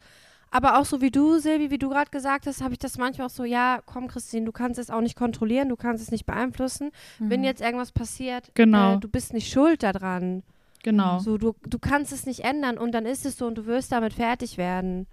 aber 0.51 0.79
auch 0.79 0.85
so 0.85 1.01
wie 1.01 1.11
du, 1.11 1.39
Silvi, 1.39 1.71
wie 1.71 1.79
du 1.79 1.89
gerade 1.89 2.11
gesagt 2.11 2.47
hast, 2.47 2.63
habe 2.63 2.75
ich 2.75 2.79
das 2.79 2.99
manchmal 2.99 3.27
auch 3.29 3.31
so, 3.31 3.45
ja, 3.45 3.81
komm 3.87 4.09
Christine, 4.09 4.45
du 4.45 4.53
kannst 4.53 4.79
es 4.79 4.91
auch 4.91 5.01
nicht 5.01 5.17
kontrollieren, 5.17 5.69
du 5.71 5.77
kannst 5.77 6.03
es 6.03 6.11
nicht 6.11 6.27
beeinflussen. 6.27 6.91
Wenn 7.19 7.43
jetzt 7.45 7.63
irgendwas 7.63 7.93
passiert, 7.93 8.51
Genau. 8.55 8.95
äh, 8.97 8.99
du 8.99 9.09
bist 9.09 9.33
nicht 9.33 9.51
schuld 9.51 9.83
daran. 9.83 10.43
Genau. 10.83 11.21
So, 11.21 11.39
du, 11.39 11.55
du 11.67 11.79
kannst 11.79 12.13
es 12.13 12.27
nicht 12.27 12.41
ändern 12.41 12.77
und 12.77 12.93
dann 12.93 13.07
ist 13.07 13.25
es 13.25 13.39
so 13.39 13.47
und 13.47 13.57
du 13.57 13.67
wirst 13.67 13.93
damit 13.93 14.13
fertig 14.13 14.59
werden. 14.59 15.07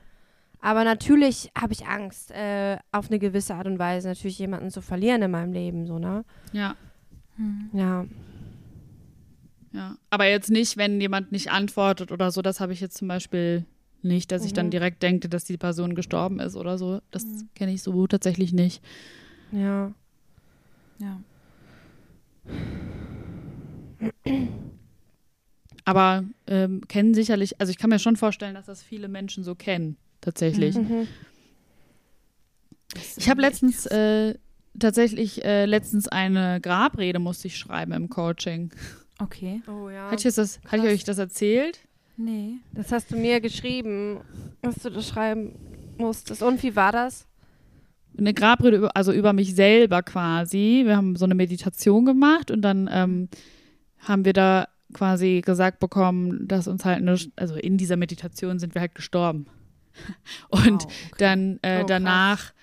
Aber 0.61 0.83
natürlich 0.83 1.51
habe 1.57 1.71
ich 1.71 1.87
Angst, 1.87 2.31
äh, 2.31 2.77
auf 2.91 3.07
eine 3.09 3.19
gewisse 3.19 3.55
Art 3.55 3.67
und 3.67 3.79
Weise 3.79 4.09
natürlich 4.09 4.39
jemanden 4.39 4.71
zu 4.71 4.81
verlieren 4.81 5.21
in 5.21 5.31
meinem 5.31 5.53
Leben, 5.53 5.85
so, 5.87 5.99
ne? 5.99 6.25
Ja. 6.51 6.75
Ja. 7.71 8.05
Ja, 9.71 9.97
aber 10.09 10.25
jetzt 10.27 10.49
nicht, 10.49 10.77
wenn 10.77 10.99
jemand 10.99 11.31
nicht 11.31 11.51
antwortet 11.51 12.11
oder 12.11 12.31
so, 12.31 12.41
das 12.41 12.59
habe 12.59 12.73
ich 12.73 12.81
jetzt 12.81 12.97
zum 12.97 13.07
Beispiel 13.07 13.65
nicht, 14.01 14.31
dass 14.31 14.45
ich 14.45 14.53
dann 14.53 14.67
Mhm. 14.67 14.71
direkt 14.71 15.03
denke, 15.03 15.29
dass 15.29 15.43
die 15.43 15.57
Person 15.57 15.93
gestorben 15.93 16.39
ist 16.39 16.55
oder 16.55 16.77
so. 16.77 17.01
Das 17.11 17.25
kenne 17.55 17.73
ich 17.73 17.83
so 17.83 18.07
tatsächlich 18.07 18.53
nicht. 18.53 18.81
Ja. 19.51 19.93
Ja. 20.99 21.21
Aber 25.85 26.23
ähm, 26.47 26.81
kennen 26.87 27.13
sicherlich, 27.13 27.59
also 27.59 27.71
ich 27.71 27.77
kann 27.77 27.89
mir 27.89 27.99
schon 27.99 28.15
vorstellen, 28.15 28.53
dass 28.55 28.65
das 28.67 28.83
viele 28.83 29.07
Menschen 29.07 29.43
so 29.43 29.55
kennen, 29.55 29.97
tatsächlich. 30.21 30.75
Mhm. 30.75 31.07
Ich 33.17 33.29
habe 33.29 33.41
letztens 33.41 33.85
äh, 33.87 34.35
tatsächlich 34.77 35.43
äh, 35.43 35.65
letztens 35.65 36.07
eine 36.07 36.59
Grabrede 36.61 37.19
musste 37.19 37.47
ich 37.47 37.57
schreiben 37.57 37.91
im 37.93 38.09
Coaching. 38.09 38.71
Okay. 39.19 39.61
Oh 39.67 39.89
ja. 39.89 40.09
Hat 40.11 40.23
ich, 40.23 40.33
das, 40.33 40.59
hatte 40.65 40.87
ich 40.87 40.93
euch 40.93 41.03
das 41.03 41.17
erzählt? 41.17 41.79
Nee. 42.17 42.55
Das 42.73 42.91
hast 42.91 43.11
du 43.11 43.17
mir 43.17 43.41
geschrieben, 43.41 44.21
dass 44.61 44.75
du 44.75 44.89
das 44.89 45.07
schreiben 45.07 45.53
musstest. 45.97 46.41
Und 46.43 46.61
wie 46.63 46.75
war 46.75 46.91
das? 46.91 47.25
eine 48.17 48.33
Grabrede, 48.33 48.77
über, 48.77 48.95
also 48.95 49.11
über 49.11 49.33
mich 49.33 49.55
selber 49.55 50.03
quasi. 50.03 50.81
Wir 50.85 50.97
haben 50.97 51.15
so 51.15 51.25
eine 51.25 51.35
Meditation 51.35 52.05
gemacht 52.05 52.51
und 52.51 52.61
dann 52.61 52.89
ähm, 52.91 53.29
haben 53.99 54.25
wir 54.25 54.33
da 54.33 54.67
quasi 54.93 55.41
gesagt 55.45 55.79
bekommen, 55.79 56.47
dass 56.47 56.67
uns 56.67 56.85
halt 56.85 56.97
eine, 56.97 57.17
also 57.35 57.55
in 57.55 57.77
dieser 57.77 57.95
Meditation 57.95 58.59
sind 58.59 58.73
wir 58.73 58.81
halt 58.81 58.95
gestorben. 58.95 59.45
Und 60.49 60.83
Wow, 60.83 60.85
okay. 60.85 61.15
dann 61.17 61.59
äh, 61.61 61.77
Oh, 61.77 61.77
krass. 61.79 61.85
danach 61.87 62.53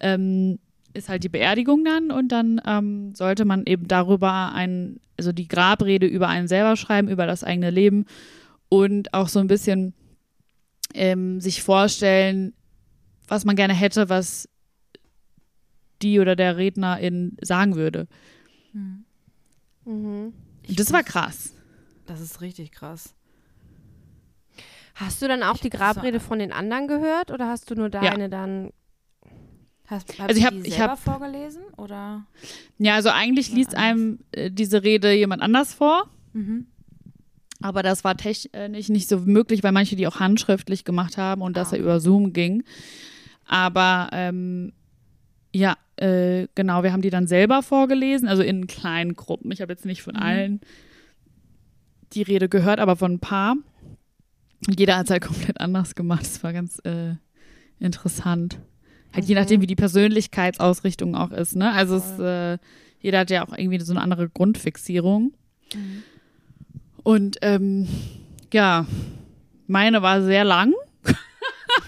ähm, 0.00 0.58
ist 0.92 1.08
halt 1.08 1.22
die 1.24 1.28
Beerdigung 1.28 1.84
dann 1.84 2.10
und 2.10 2.28
dann 2.28 2.60
ähm, 2.66 3.14
sollte 3.14 3.44
man 3.44 3.64
eben 3.66 3.86
darüber 3.88 4.52
ein, 4.52 5.00
also 5.16 5.32
die 5.32 5.48
Grabrede 5.48 6.06
über 6.06 6.28
einen 6.28 6.48
selber 6.48 6.76
schreiben, 6.76 7.08
über 7.08 7.26
das 7.26 7.44
eigene 7.44 7.70
Leben 7.70 8.06
und 8.68 9.14
auch 9.14 9.28
so 9.28 9.38
ein 9.38 9.46
bisschen 9.46 9.94
ähm, 10.94 11.40
sich 11.40 11.62
vorstellen, 11.62 12.52
was 13.28 13.44
man 13.44 13.54
gerne 13.56 13.74
hätte, 13.74 14.08
was 14.08 14.48
die 16.02 16.18
oder 16.18 16.34
der 16.34 16.56
Rednerin 16.56 17.36
sagen 17.42 17.76
würde. 17.76 18.08
Hm. 18.72 19.04
Mhm. 19.84 20.32
Und 20.68 20.80
das 20.80 20.92
war 20.92 21.02
krass. 21.02 21.54
Das 22.06 22.20
ist 22.20 22.40
richtig 22.40 22.72
krass. 22.72 23.14
Hast 24.94 25.22
du 25.22 25.28
dann 25.28 25.42
auch 25.42 25.56
die 25.58 25.70
das 25.70 25.80
war- 25.80 25.94
Grabrede 25.94 26.20
von 26.20 26.38
den 26.38 26.52
anderen 26.52 26.88
gehört 26.88 27.30
oder 27.30 27.46
hast 27.48 27.70
du 27.70 27.74
nur 27.74 27.88
deine 27.90 28.28
dann? 28.28 28.70
Hast, 29.90 30.20
Also 30.20 30.38
ich 30.38 30.46
hab 30.46 30.54
hab- 30.54 30.62
die 30.62 30.68
ich 30.68 30.74
selber 30.74 30.92
hab- 30.92 30.98
vorgelesen 31.00 31.62
oder? 31.76 32.24
Ja, 32.78 32.94
also 32.94 33.08
eigentlich 33.10 33.50
liest 33.52 33.74
einem 33.74 34.20
äh, 34.32 34.50
diese 34.50 34.82
Rede 34.84 35.12
jemand 35.12 35.42
anders 35.42 35.74
vor, 35.74 36.04
Mhm. 36.32 36.66
aber 37.60 37.82
das 37.82 38.04
war 38.04 38.16
technisch 38.16 38.88
nicht 38.88 39.08
so 39.08 39.18
möglich, 39.18 39.64
weil 39.64 39.72
manche 39.72 39.96
die 39.96 40.06
auch 40.06 40.20
handschriftlich 40.20 40.84
gemacht 40.84 41.18
haben 41.18 41.42
und 41.42 41.58
Ah, 41.58 41.66
ja 41.72 41.76
über 41.76 41.98
Zoom 41.98 42.32
ging. 42.32 42.62
Aber 43.46 44.08
ähm, 44.12 44.72
ja, 45.52 45.76
äh, 45.96 46.46
genau, 46.54 46.84
wir 46.84 46.92
haben 46.92 47.02
die 47.02 47.10
dann 47.10 47.26
selber 47.26 47.62
vorgelesen, 47.64 48.28
also 48.28 48.42
in 48.44 48.68
kleinen 48.68 49.16
Gruppen. 49.16 49.50
Ich 49.50 49.60
habe 49.60 49.72
jetzt 49.72 49.84
nicht 49.84 50.02
von 50.02 50.14
Mhm. 50.14 50.22
allen 50.22 50.60
die 52.12 52.22
Rede 52.22 52.48
gehört, 52.48 52.78
aber 52.78 52.94
von 52.94 53.14
ein 53.14 53.18
paar. 53.20 53.56
Und 54.68 54.78
jeder 54.78 54.96
hat 54.96 55.06
es 55.06 55.10
halt 55.10 55.22
komplett 55.24 55.60
anders 55.60 55.94
gemacht. 55.96 56.22
Das 56.22 56.42
war 56.44 56.52
ganz 56.52 56.78
äh, 56.84 57.14
interessant. 57.80 58.60
Halt 59.12 59.24
je 59.24 59.34
Mhm. 59.34 59.40
nachdem, 59.40 59.60
wie 59.60 59.66
die 59.66 59.76
Persönlichkeitsausrichtung 59.76 61.14
auch 61.16 61.30
ist, 61.32 61.56
ne? 61.56 61.72
Also 61.72 61.96
es, 61.96 62.18
äh, 62.18 62.58
jeder 63.00 63.20
hat 63.20 63.30
ja 63.30 63.46
auch 63.46 63.56
irgendwie 63.56 63.80
so 63.80 63.92
eine 63.92 64.00
andere 64.02 64.28
Grundfixierung. 64.28 65.32
Mhm. 65.74 66.02
Und 67.02 67.38
ähm, 67.42 67.88
ja, 68.52 68.86
meine 69.66 70.02
war 70.02 70.22
sehr 70.22 70.44
lang, 70.44 70.74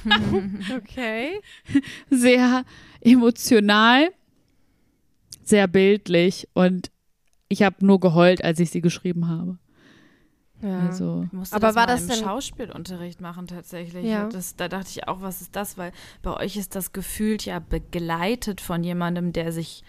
Okay. 0.77 1.41
sehr 2.11 2.65
emotional, 3.01 4.09
sehr 5.45 5.67
bildlich 5.69 6.49
und 6.55 6.91
ich 7.49 7.63
habe 7.63 7.85
nur 7.85 8.01
geheult, 8.01 8.43
als 8.43 8.59
ich 8.61 8.71
sie 8.71 8.81
geschrieben 8.81 9.29
habe. 9.29 9.59
Ja. 10.63 10.79
Also 10.87 11.25
Ich 11.27 11.33
musste 11.33 11.57
Aber 11.57 11.67
das 11.69 11.75
war 11.77 11.87
mal 11.87 11.93
das 11.93 12.03
im 12.03 12.09
denn- 12.09 12.19
Schauspielunterricht 12.25 13.21
machen 13.21 13.47
tatsächlich. 13.49 14.07
Ja. 14.07 14.29
Das, 14.29 14.57
da 14.57 14.69
dachte 14.69 14.89
ich 14.91 15.09
auch, 15.09 15.21
was 15.21 15.41
ist 15.43 15.57
das? 15.57 15.77
Weil 15.77 15.93
bei 16.23 16.35
euch 16.37 16.57
ist 16.57 16.75
das 16.77 16.93
gefühlt 16.93 17.45
ja 17.45 17.59
begleitet 17.59 18.61
von 18.61 18.85
jemandem, 18.85 19.33
der 19.33 19.53
sich 19.53 19.83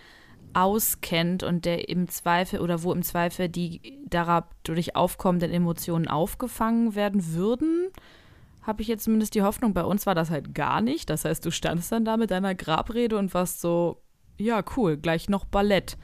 auskennt 0.53 1.43
und 1.43 1.65
der 1.65 1.89
im 1.89 2.07
Zweifel 2.07 2.59
oder 2.59 2.84
wo 2.84 2.93
im 2.93 3.03
Zweifel 3.03 3.49
die 3.49 3.99
dadurch 4.09 4.95
aufkommenden 4.95 5.51
Emotionen 5.51 6.07
aufgefangen 6.07 6.95
werden 6.95 7.34
würden. 7.34 7.88
Habe 8.61 8.82
ich 8.82 8.88
jetzt 8.88 9.03
zumindest 9.05 9.36
die 9.36 9.41
Hoffnung. 9.41 9.74
Bei 9.74 9.84
uns 9.84 10.05
war 10.05 10.15
das 10.15 10.30
halt 10.30 10.53
gar 10.55 10.80
nicht. 10.82 11.09
Das 11.09 11.26
heißt, 11.26 11.43
du 11.45 11.51
standst 11.51 11.91
dann 11.91 12.05
da 12.05 12.17
mit 12.17 12.32
deiner 12.32 12.55
Grabrede 12.55 13.17
und 13.17 13.34
warst 13.34 13.61
so, 13.61 14.01
ja, 14.38 14.63
cool, 14.78 14.95
gleich 14.97 15.28
noch 15.28 15.45
Ballett. 15.45 15.97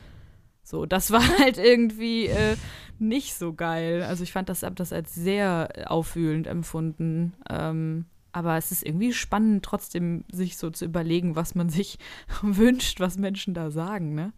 So, 0.70 0.86
das 0.86 1.09
war 1.09 1.28
halt 1.39 1.57
irgendwie 1.57 2.28
äh, 2.28 2.55
nicht 2.99 3.34
so 3.34 3.53
geil. 3.53 4.03
Also 4.03 4.24
ich 4.24 4.32
fand 4.32 4.49
das, 4.49 4.61
hab 4.61 4.76
das 4.76 4.93
als 4.93 5.15
sehr 5.15 5.70
aufwühlend 5.88 6.45
empfunden. 6.45 7.34
Ähm, 7.49 8.05
aber 8.32 8.55
es 8.55 8.72
ist 8.72 8.86
irgendwie 8.86 9.11
spannend, 9.11 9.65
trotzdem 9.65 10.26
sich 10.32 10.57
so 10.57 10.70
zu 10.70 10.86
überlegen, 10.86 11.36
was 11.36 11.55
man 11.55 11.70
sich 11.70 11.97
wünscht, 12.43 12.99
was 12.99 13.17
Menschen 13.17 13.55
da 13.55 13.72
sagen, 13.72 14.13
ne? 14.13 14.32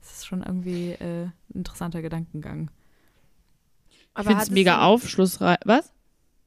Das 0.00 0.12
ist 0.12 0.26
schon 0.26 0.42
irgendwie 0.42 0.92
äh, 0.92 1.24
ein 1.24 1.32
interessanter 1.54 2.02
Gedankengang. 2.02 2.70
ich 3.90 4.06
Aber 4.14 4.24
finde 4.24 4.38
hat 4.38 4.48
es 4.48 4.50
mega 4.50 4.82
aufschlussreich. 4.82 5.58
Was? 5.64 5.92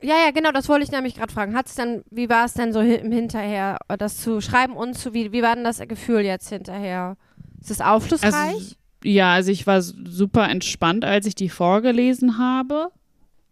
Ja, 0.01 0.15
ja, 0.23 0.31
genau, 0.31 0.51
das 0.51 0.69
wollte 0.69 0.85
ich 0.85 0.91
nämlich 0.91 1.15
gerade 1.15 1.33
fragen. 1.33 1.55
Hat's 1.55 1.75
denn, 1.75 2.03
wie 2.11 2.29
war 2.29 2.45
es 2.45 2.53
denn 2.53 2.71
so 2.71 2.79
im 2.79 3.11
Hinterher, 3.11 3.79
das 3.97 4.17
zu 4.21 4.39
schreiben 4.39 4.77
und 4.77 4.93
zu, 4.93 5.13
wie, 5.13 5.33
wie 5.33 5.41
war 5.41 5.55
denn 5.55 5.63
das 5.63 5.79
Gefühl 5.79 6.21
jetzt 6.21 6.49
hinterher? 6.49 7.17
Ist 7.59 7.71
es 7.71 7.81
aufschlussreich? 7.81 8.33
Also, 8.33 8.75
Ja, 9.03 9.33
also 9.33 9.51
ich 9.51 9.67
war 9.67 9.81
super 9.81 10.49
entspannt, 10.49 11.05
als 11.05 11.25
ich 11.25 11.35
die 11.35 11.49
vorgelesen 11.49 12.37
habe. 12.37 12.89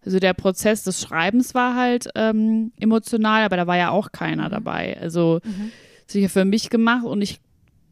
Also 0.04 0.20
der 0.20 0.34
Prozess 0.34 0.84
des 0.84 1.02
Schreibens 1.02 1.56
war 1.56 1.76
halt 1.76 2.10
ähm, 2.16 2.72
emotional, 2.80 3.44
aber 3.44 3.58
da 3.58 3.68
war 3.68 3.78
ja 3.78 3.90
auch 3.90 4.12
keiner 4.12 4.50
dabei. 4.50 5.00
Also 5.00 5.40
Mhm. 5.44 5.72
sicher 6.08 6.30
für 6.30 6.46
mich 6.46 6.70
gemacht 6.70 7.06
und 7.06 7.22
ich 7.22 7.40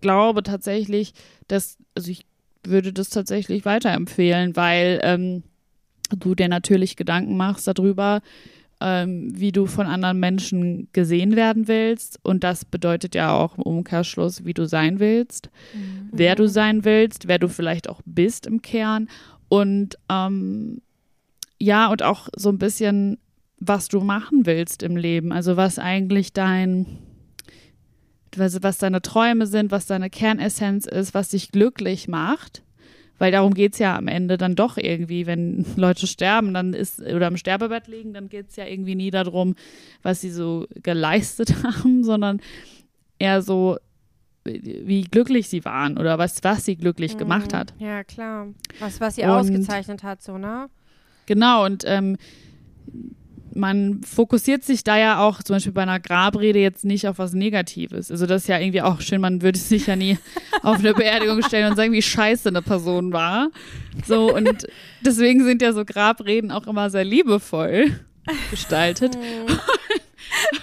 glaube 0.01 0.43
tatsächlich, 0.43 1.13
dass, 1.47 1.77
also 1.95 2.11
ich 2.11 2.25
würde 2.63 2.93
das 2.93 3.09
tatsächlich 3.09 3.65
weiterempfehlen, 3.65 4.55
weil 4.55 4.99
ähm, 5.03 5.43
du 6.15 6.35
dir 6.35 6.47
natürlich 6.49 6.95
Gedanken 6.95 7.35
machst 7.35 7.67
darüber, 7.67 8.21
ähm, 8.81 9.31
wie 9.33 9.51
du 9.51 9.65
von 9.65 9.85
anderen 9.87 10.19
Menschen 10.19 10.87
gesehen 10.93 11.35
werden 11.35 11.67
willst. 11.67 12.19
Und 12.23 12.43
das 12.43 12.65
bedeutet 12.65 13.15
ja 13.15 13.31
auch 13.33 13.57
im 13.57 13.63
Umkehrschluss, 13.63 14.45
wie 14.45 14.53
du 14.53 14.65
sein 14.67 14.99
willst, 14.99 15.49
Mhm. 15.73 16.09
wer 16.11 16.35
du 16.35 16.47
sein 16.47 16.83
willst, 16.83 17.27
wer 17.27 17.39
du 17.39 17.47
vielleicht 17.47 17.87
auch 17.89 18.01
bist 18.05 18.45
im 18.47 18.61
Kern. 18.61 19.07
Und 19.49 19.97
ähm, 20.09 20.81
ja, 21.59 21.87
und 21.91 22.03
auch 22.03 22.27
so 22.35 22.49
ein 22.49 22.57
bisschen, 22.57 23.19
was 23.59 23.87
du 23.87 24.01
machen 24.01 24.45
willst 24.45 24.83
im 24.83 24.97
Leben. 24.97 25.31
Also 25.31 25.55
was 25.55 25.79
eigentlich 25.79 26.33
dein, 26.33 26.85
was, 28.35 28.61
was 28.63 28.79
deine 28.79 29.01
Träume 29.01 29.45
sind, 29.47 29.71
was 29.71 29.85
deine 29.85 30.09
Kernessenz 30.09 30.85
ist, 30.87 31.13
was 31.13 31.29
dich 31.29 31.51
glücklich 31.51 32.07
macht. 32.07 32.62
Weil 33.23 33.31
darum 33.31 33.53
geht 33.53 33.71
es 33.71 33.79
ja 33.79 33.95
am 33.97 34.09
Ende 34.09 34.35
dann 34.35 34.53
doch 34.55 34.75
irgendwie, 34.77 35.25
wenn 35.27 35.65
Leute 35.77 36.07
sterben, 36.07 36.53
dann 36.53 36.73
ist, 36.73 36.99
oder 37.01 37.27
im 37.29 37.37
Sterbebett 37.37 37.87
liegen, 37.87 38.13
dann 38.13 38.27
geht 38.27 38.49
es 38.49 38.57
ja 38.57 38.65
irgendwie 38.65 38.95
nie 38.95 39.11
darum, 39.11 39.55
was 40.01 40.19
sie 40.19 40.29
so 40.29 40.67
geleistet 40.83 41.53
haben, 41.63 42.03
sondern 42.03 42.41
eher 43.19 43.41
so, 43.41 43.77
wie 44.43 45.03
glücklich 45.03 45.47
sie 45.47 45.63
waren 45.63 45.97
oder 45.97 46.17
was, 46.17 46.43
was 46.43 46.65
sie 46.65 46.75
glücklich 46.75 47.17
gemacht 47.17 47.53
Mhm. 47.53 47.57
hat. 47.57 47.73
Ja, 47.79 48.03
klar. 48.03 48.47
Was, 48.81 48.99
was 48.99 49.15
sie 49.15 49.21
Und- 49.23 49.29
ausgezeichnet 49.29 50.03
hat, 50.03 50.21
so, 50.21 50.37
ne? 50.37 50.67
Genau, 51.25 51.63
und 51.63 51.85
ähm, 51.87 52.17
man 53.55 54.01
fokussiert 54.03 54.63
sich 54.63 54.83
da 54.83 54.97
ja 54.97 55.19
auch 55.19 55.43
zum 55.43 55.55
Beispiel 55.55 55.71
bei 55.73 55.83
einer 55.83 55.99
Grabrede 55.99 56.59
jetzt 56.59 56.85
nicht 56.85 57.07
auf 57.07 57.17
was 57.19 57.33
Negatives. 57.33 58.09
Also 58.11 58.25
das 58.25 58.43
ist 58.43 58.47
ja 58.47 58.59
irgendwie 58.59 58.81
auch 58.81 59.01
schön, 59.01 59.21
man 59.21 59.41
würde 59.41 59.57
sich 59.59 59.87
ja 59.87 59.95
nie 59.95 60.17
auf 60.63 60.79
eine 60.79 60.93
Beerdigung 60.93 61.41
stellen 61.43 61.69
und 61.71 61.75
sagen, 61.75 61.91
wie 61.93 62.01
scheiße 62.01 62.49
eine 62.49 62.61
Person 62.61 63.13
war. 63.13 63.49
So, 64.05 64.33
und 64.33 64.67
deswegen 65.01 65.43
sind 65.43 65.61
ja 65.61 65.73
so 65.73 65.85
Grabreden 65.85 66.51
auch 66.51 66.67
immer 66.67 66.89
sehr 66.89 67.05
liebevoll 67.05 67.99
gestaltet. 68.51 69.17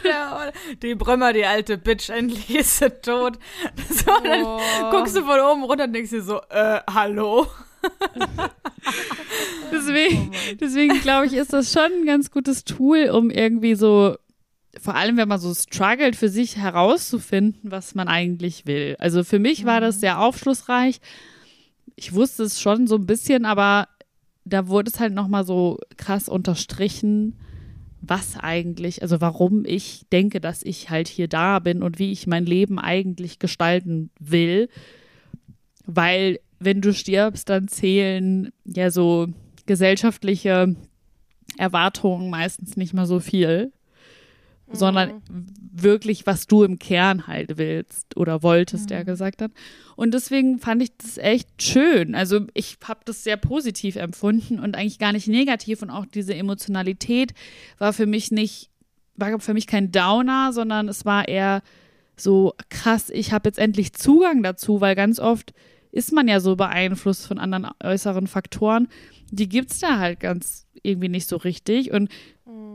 Ja, 0.04 0.50
die 0.82 0.94
Brümmer, 0.96 1.32
die 1.32 1.44
alte 1.44 1.78
Bitch, 1.78 2.10
endlich 2.10 2.50
ist 2.54 2.78
sie 2.78 2.90
tot. 2.90 3.38
So, 3.88 4.10
dann 4.24 4.42
Oh. 4.44 4.58
guckst 4.90 5.16
du 5.16 5.22
von 5.22 5.38
oben 5.40 5.62
runter 5.64 5.84
und 5.84 5.92
denkst 5.92 6.10
dir 6.10 6.22
so, 6.22 6.40
äh, 6.50 6.80
hallo? 6.92 7.46
Deswegen, 9.72 10.32
deswegen 10.60 11.00
glaube 11.00 11.26
ich, 11.26 11.34
ist 11.34 11.52
das 11.52 11.72
schon 11.72 11.90
ein 12.00 12.06
ganz 12.06 12.30
gutes 12.30 12.64
Tool, 12.64 13.10
um 13.10 13.30
irgendwie 13.30 13.74
so, 13.74 14.16
vor 14.80 14.94
allem 14.94 15.16
wenn 15.16 15.28
man 15.28 15.40
so 15.40 15.54
struggelt, 15.54 16.16
für 16.16 16.28
sich 16.28 16.56
herauszufinden, 16.56 17.70
was 17.70 17.94
man 17.94 18.08
eigentlich 18.08 18.66
will. 18.66 18.96
Also 18.98 19.24
für 19.24 19.38
mich 19.38 19.64
war 19.64 19.80
das 19.80 20.00
sehr 20.00 20.20
aufschlussreich. 20.20 21.00
Ich 21.96 22.14
wusste 22.14 22.44
es 22.44 22.60
schon 22.60 22.86
so 22.86 22.96
ein 22.96 23.06
bisschen, 23.06 23.44
aber 23.44 23.88
da 24.44 24.68
wurde 24.68 24.90
es 24.90 25.00
halt 25.00 25.14
nochmal 25.14 25.44
so 25.44 25.78
krass 25.96 26.28
unterstrichen, 26.28 27.36
was 28.00 28.38
eigentlich, 28.38 29.02
also 29.02 29.20
warum 29.20 29.64
ich 29.66 30.06
denke, 30.10 30.40
dass 30.40 30.62
ich 30.62 30.90
halt 30.90 31.08
hier 31.08 31.28
da 31.28 31.58
bin 31.58 31.82
und 31.82 31.98
wie 31.98 32.12
ich 32.12 32.26
mein 32.26 32.46
Leben 32.46 32.78
eigentlich 32.78 33.38
gestalten 33.38 34.10
will. 34.18 34.68
Weil 35.86 36.40
wenn 36.60 36.80
du 36.80 36.92
stirbst, 36.92 37.48
dann 37.48 37.68
zählen 37.68 38.52
ja 38.64 38.90
so 38.90 39.28
gesellschaftliche 39.66 40.76
Erwartungen 41.56 42.30
meistens 42.30 42.76
nicht 42.76 42.94
mehr 42.94 43.06
so 43.06 43.18
viel, 43.18 43.72
sondern 44.72 45.22
wirklich, 45.72 46.26
was 46.26 46.46
du 46.46 46.62
im 46.62 46.78
Kern 46.78 47.26
halt 47.26 47.58
willst 47.58 48.16
oder 48.16 48.42
wolltest, 48.42 48.90
der 48.90 49.04
gesagt 49.04 49.42
hat. 49.42 49.50
Und 49.96 50.14
deswegen 50.14 50.58
fand 50.58 50.82
ich 50.82 50.96
das 50.96 51.18
echt 51.18 51.62
schön. 51.62 52.14
Also 52.14 52.46
ich 52.54 52.78
habe 52.84 53.00
das 53.04 53.24
sehr 53.24 53.36
positiv 53.36 53.96
empfunden 53.96 54.60
und 54.60 54.76
eigentlich 54.76 54.98
gar 54.98 55.12
nicht 55.12 55.28
negativ 55.28 55.82
und 55.82 55.90
auch 55.90 56.06
diese 56.06 56.34
Emotionalität 56.34 57.34
war 57.78 57.92
für 57.92 58.06
mich 58.06 58.30
nicht, 58.30 58.70
war 59.16 59.40
für 59.40 59.54
mich 59.54 59.66
kein 59.66 59.90
Downer, 59.90 60.52
sondern 60.52 60.88
es 60.88 61.04
war 61.04 61.26
eher 61.26 61.62
so 62.16 62.54
krass, 62.68 63.10
ich 63.10 63.32
habe 63.32 63.48
jetzt 63.48 63.58
endlich 63.58 63.94
Zugang 63.94 64.42
dazu, 64.42 64.80
weil 64.80 64.94
ganz 64.94 65.18
oft 65.18 65.52
ist 65.92 66.12
man 66.12 66.28
ja 66.28 66.40
so 66.40 66.56
beeinflusst 66.56 67.26
von 67.26 67.38
anderen 67.38 67.66
äußeren 67.82 68.26
Faktoren. 68.26 68.88
Die 69.30 69.48
gibt 69.48 69.70
es 69.72 69.80
da 69.80 69.98
halt 69.98 70.20
ganz 70.20 70.66
irgendwie 70.82 71.08
nicht 71.08 71.28
so 71.28 71.36
richtig. 71.36 71.90
Und 71.92 72.10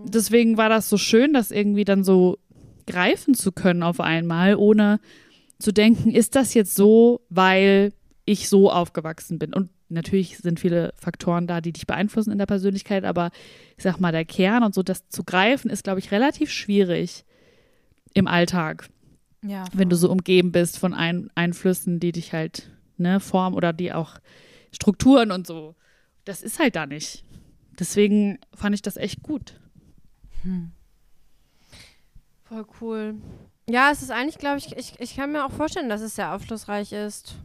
deswegen 0.06 0.58
war 0.58 0.70
das 0.70 0.90
so 0.90 0.98
schön, 0.98 1.34
das 1.34 1.52
irgendwie 1.52 1.86
dann 1.86 2.04
so 2.04 2.38
greifen 2.88 3.34
zu 3.34 3.52
können 3.52 3.84
auf 3.84 4.00
einmal, 4.00 4.56
ohne 4.56 5.00
zu 5.60 5.72
denken, 5.72 6.12
ist 6.12 6.36
das 6.36 6.54
jetzt 6.54 6.76
so, 6.76 7.22
weil 7.30 7.94
ich 8.26 8.50
so 8.50 8.72
aufgewachsen 8.72 9.40
bin. 9.40 9.54
Und 9.54 9.70
natürlich 9.90 10.38
sind 10.38 10.60
viele 10.60 10.94
Faktoren 10.98 11.48
da, 11.48 11.62
die 11.62 11.72
dich 11.72 11.88
beeinflussen 11.88 12.32
in 12.32 12.38
der 12.38 12.46
Persönlichkeit, 12.46 13.06
aber 13.06 13.32
ich 13.78 13.84
sag 13.84 14.00
mal, 14.00 14.12
der 14.12 14.26
Kern 14.26 14.64
und 14.64 14.74
so, 14.76 14.84
das 14.84 15.08
zu 15.10 15.24
greifen, 15.24 15.70
ist, 15.72 15.84
glaube 15.84 16.00
ich, 16.00 16.12
relativ 16.12 16.52
schwierig 16.52 17.24
im 18.14 18.28
Alltag 18.28 18.90
Ja. 19.44 19.66
wenn 19.74 19.90
du 19.90 19.96
so 19.96 20.10
umgeben 20.12 20.52
bist 20.52 20.80
von 20.80 20.94
ein 20.94 21.30
Einflüssen, 21.36 22.00
die 22.00 22.12
dich 22.12 22.34
halt 22.34 22.72
ne, 22.98 23.20
formen 23.20 23.56
oder 23.56 23.74
die 23.74 23.94
auch 23.94 24.20
Strukturen 24.72 25.32
und 25.32 25.48
so. 25.48 25.76
Das 26.26 26.42
ist 26.42 26.60
halt 26.60 26.76
da 26.76 26.86
nicht. 26.86 27.24
Deswegen 27.80 28.40
fand 28.54 28.76
ich 28.76 28.82
das 28.82 28.98
echt 28.98 29.22
gut. 29.24 29.60
Voll 32.44 32.66
cool. 32.82 33.16
Ja, 33.70 33.90
es 33.92 34.02
ist 34.02 34.12
eigentlich, 34.12 34.38
glaube 34.38 34.58
ich, 34.58 34.76
ich, 34.78 35.00
ich 35.00 35.16
kann 35.16 35.32
mir 35.32 35.46
auch 35.46 35.52
vorstellen, 35.52 35.90
dass 35.90 36.02
es 36.02 36.16
sehr 36.16 36.34
aufschlussreich 36.34 36.92
ist. 36.92 37.36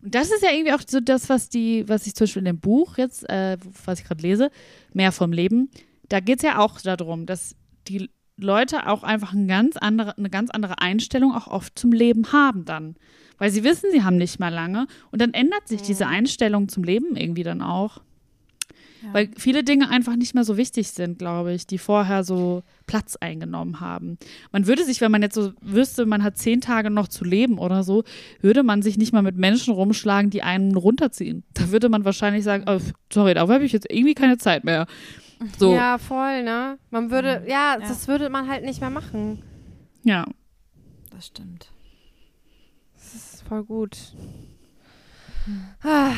Und 0.00 0.14
das 0.14 0.30
ist 0.30 0.42
ja 0.42 0.50
irgendwie 0.50 0.72
auch 0.72 0.82
so 0.86 1.00
das, 1.00 1.28
was 1.28 1.48
die, 1.48 1.88
was 1.88 2.06
ich 2.06 2.14
zum 2.14 2.24
Beispiel 2.24 2.40
in 2.40 2.46
dem 2.46 2.60
Buch 2.60 2.98
jetzt, 2.98 3.28
äh, 3.28 3.56
was 3.84 4.00
ich 4.00 4.04
gerade 4.04 4.22
lese, 4.22 4.50
mehr 4.92 5.12
vom 5.12 5.32
Leben, 5.32 5.70
da 6.08 6.20
geht 6.20 6.38
es 6.38 6.42
ja 6.44 6.58
auch 6.58 6.80
darum, 6.80 7.26
dass 7.26 7.56
die 7.88 8.10
Leute 8.36 8.88
auch 8.88 9.02
einfach 9.02 9.32
ein 9.32 9.48
ganz 9.48 9.76
andere, 9.76 10.16
eine 10.16 10.30
ganz 10.30 10.50
andere 10.50 10.80
Einstellung 10.80 11.34
auch 11.34 11.46
oft 11.46 11.78
zum 11.78 11.92
Leben 11.92 12.32
haben 12.32 12.64
dann. 12.64 12.96
Weil 13.38 13.50
sie 13.50 13.64
wissen, 13.64 13.90
sie 13.92 14.04
haben 14.04 14.16
nicht 14.16 14.38
mehr 14.38 14.50
lange 14.50 14.86
und 15.10 15.20
dann 15.20 15.34
ändert 15.34 15.66
sich 15.66 15.82
diese 15.82 16.06
Einstellung 16.06 16.68
zum 16.68 16.84
Leben 16.84 17.16
irgendwie 17.16 17.42
dann 17.42 17.62
auch. 17.62 18.00
Ja. 19.02 19.14
Weil 19.14 19.30
viele 19.36 19.64
Dinge 19.64 19.90
einfach 19.90 20.14
nicht 20.14 20.34
mehr 20.34 20.44
so 20.44 20.56
wichtig 20.56 20.88
sind, 20.90 21.18
glaube 21.18 21.52
ich, 21.52 21.66
die 21.66 21.78
vorher 21.78 22.22
so 22.22 22.62
Platz 22.86 23.16
eingenommen 23.16 23.80
haben. 23.80 24.16
Man 24.52 24.66
würde 24.66 24.84
sich, 24.84 25.00
wenn 25.00 25.10
man 25.10 25.22
jetzt 25.22 25.34
so 25.34 25.52
wüsste, 25.60 26.06
man 26.06 26.22
hat 26.22 26.38
zehn 26.38 26.60
Tage 26.60 26.88
noch 26.88 27.08
zu 27.08 27.24
leben 27.24 27.58
oder 27.58 27.82
so, 27.82 28.04
würde 28.40 28.62
man 28.62 28.82
sich 28.82 28.98
nicht 28.98 29.12
mal 29.12 29.22
mit 29.22 29.36
Menschen 29.36 29.74
rumschlagen, 29.74 30.30
die 30.30 30.42
einen 30.42 30.76
runterziehen. 30.76 31.42
Da 31.54 31.70
würde 31.70 31.88
man 31.88 32.04
wahrscheinlich 32.04 32.44
sagen, 32.44 32.64
oh, 32.68 32.78
sorry, 33.12 33.34
dafür 33.34 33.54
habe 33.54 33.64
ich 33.64 33.72
jetzt 33.72 33.90
irgendwie 33.90 34.14
keine 34.14 34.38
Zeit 34.38 34.62
mehr. 34.62 34.86
So, 35.58 35.70
ja. 35.72 35.76
Ja, 35.92 35.98
voll, 35.98 36.42
ne? 36.42 36.78
Man 36.90 37.10
würde, 37.10 37.44
ja, 37.46 37.74
Ja. 37.74 37.78
das 37.78 38.08
würde 38.08 38.28
man 38.28 38.48
halt 38.48 38.64
nicht 38.64 38.80
mehr 38.80 38.90
machen. 38.90 39.42
Das 40.04 41.26
stimmt. 41.26 41.68
Das 42.94 43.14
ist 43.14 43.42
voll 43.46 43.64
gut. 43.64 43.96
Ah, 45.82 46.12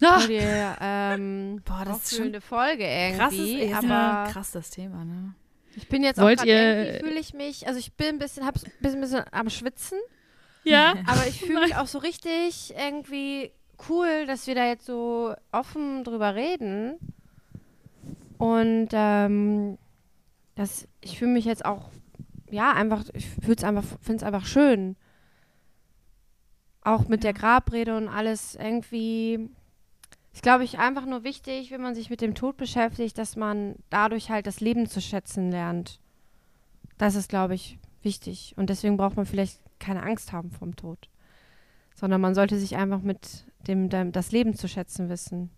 Ah, 0.00 0.18
voll 0.20 0.28
die, 0.28 0.38
ähm, 0.40 1.60
Boah, 1.64 1.84
das 1.84 1.98
ist 1.98 2.10
schon 2.10 2.18
auffüllende 2.18 2.40
Folge 2.40 2.84
irgendwie. 2.84 3.62
ist 3.62 3.74
aber 3.74 3.86
ja 3.88 4.28
krass 4.30 4.52
das 4.52 4.70
Thema, 4.70 5.04
ne? 5.04 5.34
ich 5.76 5.88
bin 5.88 6.02
jetzt 6.02 6.20
Wollt 6.20 6.40
auch 6.40 6.44
ihr- 6.44 6.98
fühle 7.00 7.18
ich 7.20 7.34
mich, 7.34 7.66
also 7.66 7.78
ich 7.78 7.92
bin 7.94 8.08
ein 8.08 8.18
bisschen, 8.18 8.46
hab's 8.46 8.64
ein 8.64 8.72
bisschen, 8.80 9.00
bisschen 9.00 9.24
am 9.32 9.48
Schwitzen, 9.50 9.98
ja. 10.64 10.94
aber 11.06 11.26
ich 11.26 11.40
fühle 11.40 11.60
mich 11.60 11.76
auch 11.76 11.86
so 11.86 11.98
richtig 11.98 12.74
irgendwie 12.76 13.50
cool, 13.88 14.26
dass 14.26 14.46
wir 14.46 14.54
da 14.54 14.66
jetzt 14.66 14.86
so 14.86 15.34
offen 15.52 16.04
drüber 16.04 16.34
reden. 16.34 16.96
Und 18.38 18.88
ähm, 18.92 19.78
das, 20.54 20.88
ich 21.00 21.18
fühle 21.18 21.32
mich 21.32 21.44
jetzt 21.44 21.64
auch, 21.64 21.90
ja, 22.50 22.72
einfach, 22.72 23.04
ich 23.12 23.28
fühle 23.28 23.56
es 23.56 23.64
einfach, 23.64 23.84
finde 24.00 24.16
es 24.16 24.22
einfach 24.22 24.46
schön. 24.46 24.96
Auch 26.82 27.08
mit 27.08 27.24
der 27.24 27.34
Grabrede 27.34 27.96
und 27.96 28.08
alles 28.08 28.54
irgendwie. 28.54 29.50
Ist, 30.32 30.42
glaube 30.42 30.62
ich, 30.62 30.78
einfach 30.78 31.04
nur 31.04 31.24
wichtig, 31.24 31.70
wenn 31.70 31.80
man 31.80 31.94
sich 31.94 32.10
mit 32.10 32.20
dem 32.20 32.34
Tod 32.34 32.56
beschäftigt, 32.56 33.18
dass 33.18 33.34
man 33.34 33.74
dadurch 33.90 34.30
halt 34.30 34.46
das 34.46 34.60
Leben 34.60 34.86
zu 34.86 35.00
schätzen 35.00 35.50
lernt. 35.50 36.00
Das 36.96 37.16
ist, 37.16 37.28
glaube 37.28 37.54
ich, 37.54 37.78
wichtig. 38.02 38.54
Und 38.56 38.70
deswegen 38.70 38.96
braucht 38.96 39.16
man 39.16 39.26
vielleicht 39.26 39.60
keine 39.80 40.02
Angst 40.02 40.32
haben 40.32 40.50
vom 40.50 40.76
Tod. 40.76 41.08
Sondern 41.94 42.20
man 42.20 42.34
sollte 42.34 42.58
sich 42.58 42.76
einfach 42.76 43.00
mit 43.00 43.46
dem, 43.66 43.88
dem 43.88 44.12
das 44.12 44.30
Leben 44.30 44.54
zu 44.54 44.68
schätzen 44.68 45.08
wissen. 45.08 45.50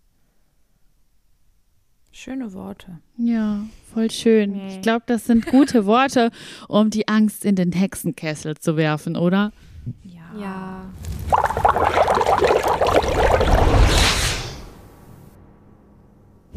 Schöne 2.13 2.51
Worte. 2.51 2.99
Ja, 3.17 3.65
voll 3.93 4.11
schön. 4.11 4.51
Nee. 4.51 4.75
Ich 4.75 4.81
glaube, 4.81 5.03
das 5.05 5.25
sind 5.25 5.45
gute 5.45 5.85
Worte, 5.85 6.29
um 6.67 6.89
die 6.89 7.07
Angst 7.07 7.45
in 7.45 7.55
den 7.55 7.71
Hexenkessel 7.71 8.57
zu 8.57 8.75
werfen, 8.75 9.15
oder? 9.15 9.53
Ja. 10.03 10.21
Ja. 10.39 10.91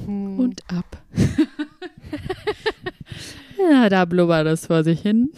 Und 0.07 0.61
ab. 0.69 1.03
ja, 3.71 3.89
da 3.89 4.05
blubbert 4.05 4.49
es 4.49 4.67
vor 4.67 4.83
sich 4.83 5.01
hin. 5.01 5.31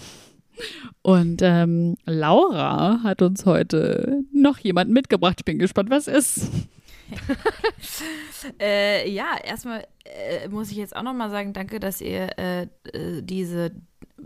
Und 1.03 1.43
ähm, 1.43 1.97
Laura 2.07 3.01
hat 3.03 3.21
uns 3.21 3.45
heute 3.45 4.25
noch 4.33 4.59
jemanden 4.59 4.95
mitgebracht. 4.95 5.37
Ich 5.39 5.45
bin 5.45 5.59
gespannt, 5.59 5.91
was 5.91 6.09
ist. 6.09 6.51
Äh, 8.61 9.11
ja, 9.11 9.37
erstmal 9.43 9.87
äh, 10.05 10.49
muss 10.49 10.71
ich 10.71 10.77
jetzt 10.77 10.95
auch 10.95 11.03
nochmal 11.03 11.31
sagen, 11.31 11.53
danke, 11.53 11.81
dass 11.81 12.01
ihr 12.01 12.39
äh, 12.39 12.63
äh, 12.93 13.23
diese 13.23 13.73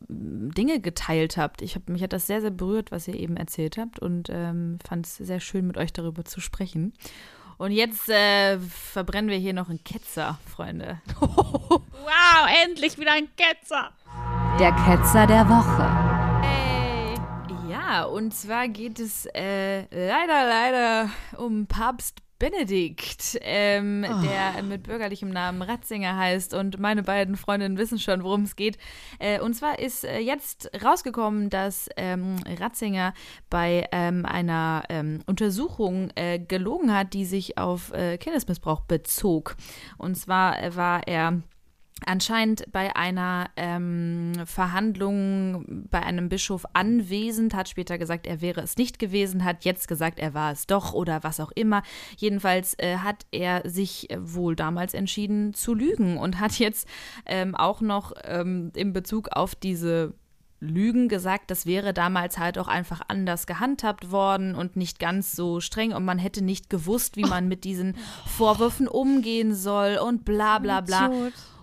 Dinge 0.08 0.80
geteilt 0.80 1.36
habt. 1.36 1.62
Ich 1.62 1.74
hab, 1.74 1.88
mich 1.88 2.02
hat 2.02 2.12
das 2.12 2.26
sehr, 2.26 2.40
sehr 2.40 2.50
berührt, 2.50 2.90
was 2.90 3.08
ihr 3.08 3.14
eben 3.14 3.36
erzählt 3.36 3.78
habt 3.78 3.98
und 3.98 4.28
ähm, 4.30 4.78
fand 4.86 5.06
es 5.06 5.16
sehr 5.16 5.40
schön, 5.40 5.66
mit 5.66 5.76
euch 5.76 5.92
darüber 5.92 6.24
zu 6.24 6.40
sprechen. 6.40 6.92
Und 7.58 7.72
jetzt 7.72 8.08
äh, 8.08 8.58
verbrennen 8.58 9.30
wir 9.30 9.36
hier 9.36 9.52
noch 9.52 9.68
einen 9.68 9.84
Ketzer, 9.84 10.38
Freunde. 10.46 11.00
Wow, 12.02 12.48
endlich 12.64 12.98
wieder 12.98 13.12
ein 13.12 13.28
Ketzer. 13.36 13.92
Der 14.58 14.72
Ketzer 14.72 15.26
der 15.26 15.46
Woche. 15.48 16.10
Ja, 17.68 18.04
und 18.04 18.32
zwar 18.34 18.68
geht 18.68 18.98
es 18.98 19.26
äh, 19.34 19.82
leider, 19.82 20.46
leider 20.46 21.10
um 21.36 21.66
Papst 21.66 22.22
Benedikt, 22.40 23.38
ähm, 23.42 24.00
der 24.02 24.62
mit 24.62 24.84
bürgerlichem 24.84 25.28
Namen 25.28 25.60
Ratzinger 25.60 26.16
heißt. 26.16 26.54
Und 26.54 26.80
meine 26.80 27.02
beiden 27.02 27.36
Freundinnen 27.36 27.76
wissen 27.76 27.98
schon, 27.98 28.24
worum 28.24 28.42
es 28.42 28.56
geht. 28.56 28.78
Äh, 29.18 29.40
und 29.40 29.54
zwar 29.54 29.78
ist 29.78 30.04
äh, 30.04 30.18
jetzt 30.18 30.70
rausgekommen, 30.82 31.50
dass 31.50 31.90
ähm, 31.98 32.36
Ratzinger 32.58 33.12
bei 33.50 33.86
ähm, 33.92 34.24
einer 34.24 34.84
ähm, 34.88 35.20
Untersuchung 35.26 36.10
äh, 36.14 36.38
gelogen 36.38 36.94
hat, 36.94 37.12
die 37.12 37.26
sich 37.26 37.58
auf 37.58 37.92
äh, 37.92 38.16
Kindesmissbrauch 38.16 38.80
bezog. 38.80 39.56
Und 39.98 40.14
zwar 40.16 40.62
äh, 40.62 40.74
war 40.74 41.06
er 41.06 41.42
anscheinend 42.06 42.70
bei 42.72 42.94
einer 42.96 43.50
ähm, 43.56 44.32
Verhandlung 44.44 45.86
bei 45.90 46.02
einem 46.02 46.28
Bischof 46.28 46.64
anwesend, 46.72 47.54
hat 47.54 47.68
später 47.68 47.98
gesagt, 47.98 48.26
er 48.26 48.40
wäre 48.40 48.60
es 48.60 48.76
nicht 48.76 48.98
gewesen, 48.98 49.44
hat 49.44 49.64
jetzt 49.64 49.88
gesagt, 49.88 50.18
er 50.18 50.34
war 50.34 50.52
es 50.52 50.66
doch 50.66 50.92
oder 50.92 51.22
was 51.22 51.40
auch 51.40 51.52
immer. 51.52 51.82
Jedenfalls 52.16 52.74
äh, 52.78 52.98
hat 52.98 53.26
er 53.30 53.68
sich 53.68 54.10
äh, 54.10 54.18
wohl 54.20 54.56
damals 54.56 54.94
entschieden 54.94 55.54
zu 55.54 55.74
lügen 55.74 56.16
und 56.16 56.40
hat 56.40 56.58
jetzt 56.58 56.88
ähm, 57.26 57.54
auch 57.54 57.80
noch 57.80 58.12
ähm, 58.24 58.72
in 58.74 58.92
Bezug 58.92 59.28
auf 59.32 59.54
diese 59.54 60.14
Lügen 60.60 61.08
gesagt, 61.08 61.50
das 61.50 61.64
wäre 61.64 61.94
damals 61.94 62.38
halt 62.38 62.58
auch 62.58 62.68
einfach 62.68 63.00
anders 63.08 63.46
gehandhabt 63.46 64.10
worden 64.10 64.54
und 64.54 64.76
nicht 64.76 64.98
ganz 64.98 65.32
so 65.32 65.60
streng 65.60 65.92
und 65.92 66.04
man 66.04 66.18
hätte 66.18 66.42
nicht 66.42 66.68
gewusst, 66.68 67.16
wie 67.16 67.24
man 67.24 67.48
mit 67.48 67.64
diesen 67.64 67.96
Vorwürfen 68.26 68.86
umgehen 68.86 69.54
soll 69.54 69.98
und 70.02 70.24
bla 70.26 70.58
bla 70.58 70.82
bla. 70.82 71.10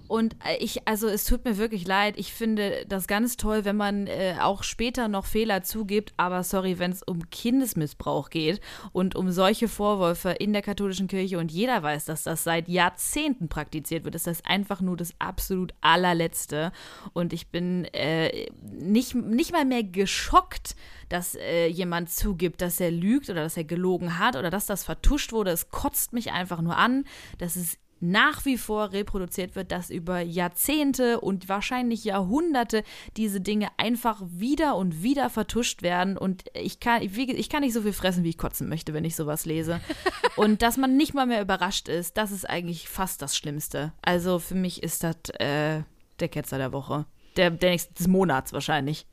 Und 0.07 0.35
äh, 0.45 0.57
ich, 0.57 0.87
also 0.87 1.07
es 1.07 1.23
tut 1.23 1.45
mir 1.45 1.57
wirklich 1.57 1.85
leid. 1.87 2.15
Ich 2.17 2.33
finde 2.33 2.85
das 2.87 3.07
ganz 3.07 3.37
toll, 3.37 3.65
wenn 3.65 3.77
man 3.77 4.07
äh, 4.07 4.35
auch 4.39 4.63
später 4.63 5.07
noch 5.07 5.25
Fehler 5.25 5.63
zugibt. 5.63 6.13
Aber 6.17 6.43
sorry, 6.43 6.79
wenn 6.79 6.91
es 6.91 7.03
um 7.03 7.29
Kindesmissbrauch 7.29 8.29
geht 8.29 8.61
und 8.91 9.15
um 9.15 9.31
solche 9.31 9.67
Vorwürfe 9.67 10.31
in 10.31 10.53
der 10.53 10.61
katholischen 10.61 11.07
Kirche 11.07 11.37
und 11.37 11.51
jeder 11.51 11.83
weiß, 11.83 12.05
dass 12.05 12.23
das 12.23 12.43
seit 12.43 12.67
Jahrzehnten 12.67 13.49
praktiziert 13.49 14.05
wird, 14.05 14.15
ist 14.15 14.27
das 14.27 14.43
einfach 14.45 14.81
nur 14.81 14.97
das 14.97 15.13
absolut 15.19 15.73
allerletzte. 15.81 16.71
Und 17.13 17.33
ich 17.33 17.49
bin 17.49 17.85
äh, 17.93 18.49
nicht, 18.61 19.15
nicht 19.15 19.51
mal 19.51 19.65
mehr 19.65 19.83
geschockt, 19.83 20.75
dass 21.09 21.35
äh, 21.35 21.67
jemand 21.67 22.09
zugibt, 22.09 22.61
dass 22.61 22.79
er 22.79 22.91
lügt 22.91 23.29
oder 23.29 23.43
dass 23.43 23.57
er 23.57 23.63
gelogen 23.63 24.19
hat 24.19 24.35
oder 24.35 24.49
dass 24.49 24.65
das 24.65 24.83
vertuscht 24.83 25.31
wurde. 25.31 25.51
Es 25.51 25.69
kotzt 25.69 26.13
mich 26.13 26.31
einfach 26.31 26.61
nur 26.61 26.77
an. 26.77 27.05
Das 27.37 27.55
ist 27.55 27.79
nach 27.99 28.45
wie 28.45 28.57
vor 28.57 28.91
reproduziert 28.91 29.55
wird, 29.55 29.71
dass 29.71 29.89
über 29.89 30.19
Jahrzehnte 30.19 31.19
und 31.19 31.49
wahrscheinlich 31.49 32.03
Jahrhunderte 32.03 32.83
diese 33.15 33.41
Dinge 33.41 33.69
einfach 33.77 34.21
wieder 34.27 34.75
und 34.75 35.03
wieder 35.03 35.29
vertuscht 35.29 35.81
werden. 35.81 36.17
Und 36.17 36.45
ich 36.53 36.79
kann, 36.79 37.01
ich 37.01 37.49
kann 37.49 37.61
nicht 37.61 37.73
so 37.73 37.81
viel 37.81 37.93
fressen, 37.93 38.23
wie 38.23 38.29
ich 38.29 38.37
kotzen 38.37 38.69
möchte, 38.69 38.93
wenn 38.93 39.05
ich 39.05 39.15
sowas 39.15 39.45
lese. 39.45 39.79
Und 40.35 40.61
dass 40.61 40.77
man 40.77 40.97
nicht 40.97 41.15
mal 41.15 41.25
mehr 41.25 41.41
überrascht 41.41 41.87
ist, 41.87 42.15
das 42.15 42.31
ist 42.31 42.47
eigentlich 42.47 42.87
fast 42.87 43.23
das 43.23 43.35
Schlimmste. 43.35 43.93
Also 44.03 44.37
für 44.37 44.53
mich 44.53 44.83
ist 44.83 45.03
das 45.03 45.15
äh, 45.39 45.81
der 46.19 46.27
Ketzer 46.29 46.59
der 46.59 46.71
Woche. 46.71 47.05
Der, 47.35 47.49
der 47.49 47.71
nächste, 47.71 47.93
des 47.95 48.07
Monats 48.07 48.53
wahrscheinlich. 48.53 49.07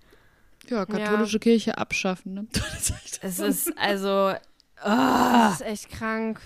Ja, 0.69 0.87
katholische 0.87 1.39
Kirche 1.39 1.79
abschaffen. 1.79 2.35
Ne? 2.35 2.47
Es 3.23 3.39
ist 3.39 3.73
also. 3.79 4.35
Das 4.83 5.61
ist 5.61 5.67
echt 5.67 5.89
krank. 5.91 6.41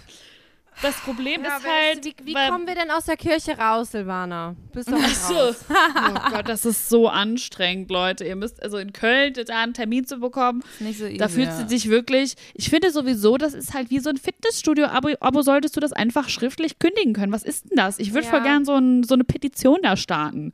Das 0.80 0.94
Problem 1.00 1.42
Ja, 1.42 1.56
ist 1.56 1.66
halt, 1.66 2.04
wie, 2.04 2.14
wie 2.26 2.34
kommen 2.34 2.66
wir 2.66 2.74
denn 2.74 2.90
aus 2.90 3.06
der 3.06 3.16
Kirche 3.16 3.58
raus, 3.58 3.90
Silvana? 3.90 4.54
Bist 4.72 4.88
so. 4.88 4.94
raus. 5.34 5.64
Oh 5.68 6.30
Gott, 6.30 6.48
das 6.48 6.64
ist 6.64 6.88
so 6.88 7.08
anstrengend, 7.08 7.90
Leute. 7.90 8.24
Ihr 8.24 8.36
müsst 8.36 8.62
also 8.62 8.78
in 8.78 8.92
Köln 8.92 9.34
da 9.34 9.62
einen 9.62 9.74
Termin 9.74 10.06
zu 10.06 10.18
bekommen. 10.18 10.62
Nicht 10.78 10.98
so 10.98 11.06
easy. 11.06 11.16
Da 11.16 11.28
fühlt 11.28 11.48
ja. 11.48 11.56
sie 11.56 11.68
sich 11.68 11.88
wirklich. 11.88 12.34
Ich 12.54 12.70
finde 12.70 12.90
sowieso, 12.90 13.36
das 13.36 13.54
ist 13.54 13.74
halt 13.74 13.90
wie 13.90 13.98
so 13.98 14.10
ein 14.10 14.16
Fitnessstudio. 14.16 14.86
Aber, 14.86 15.12
aber 15.20 15.42
solltest 15.42 15.76
du 15.76 15.80
das 15.80 15.92
einfach 15.92 16.28
schriftlich 16.28 16.78
kündigen 16.78 17.12
können? 17.12 17.32
Was 17.32 17.42
ist 17.42 17.70
denn 17.70 17.76
das? 17.76 17.98
Ich 17.98 18.12
würde 18.14 18.26
Ja. 18.26 18.30
voll 18.30 18.42
gern 18.42 18.64
so, 18.64 18.74
ein, 18.74 19.02
so 19.02 19.14
eine 19.14 19.24
Petition 19.24 19.78
da 19.82 19.96
starten. 19.96 20.52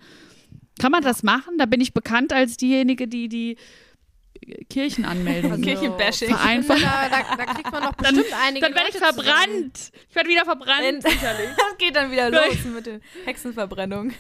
Kann 0.81 0.91
man 0.91 1.03
das 1.03 1.23
machen? 1.23 1.59
Da 1.59 1.67
bin 1.67 1.81
ich 1.81 1.93
bekannt 1.93 2.33
als 2.33 2.57
diejenige, 2.57 3.07
die 3.07 3.29
die 3.29 3.57
Kirchenanmeldung 4.69 5.53
Also- 5.53 5.63
Kirchenbashing. 5.65 6.29
vereinfacht. 6.29 6.83
Da, 6.83 7.09
da, 7.09 7.37
da 7.37 7.45
kriegt 7.55 7.71
man 7.73 7.83
doch 7.83 7.95
bestimmt 7.95 8.27
einige 8.43 8.67
Dann 8.67 8.75
werde 8.75 8.89
ich 8.89 8.95
Leute 8.95 9.07
zusammen. 9.07 9.25
verbrannt. 9.25 9.93
Ich 10.11 10.15
werde 10.15 10.29
wieder 10.29 10.45
verbrannt. 10.45 10.83
Wenn- 10.83 11.01
Das 11.57 11.79
geht 11.79 11.97
dann 11.97 12.11
wieder 12.11 12.31
los 12.31 12.65
mit 12.75 12.87
der 12.87 13.01
Hexenverbrennung. 13.25 14.13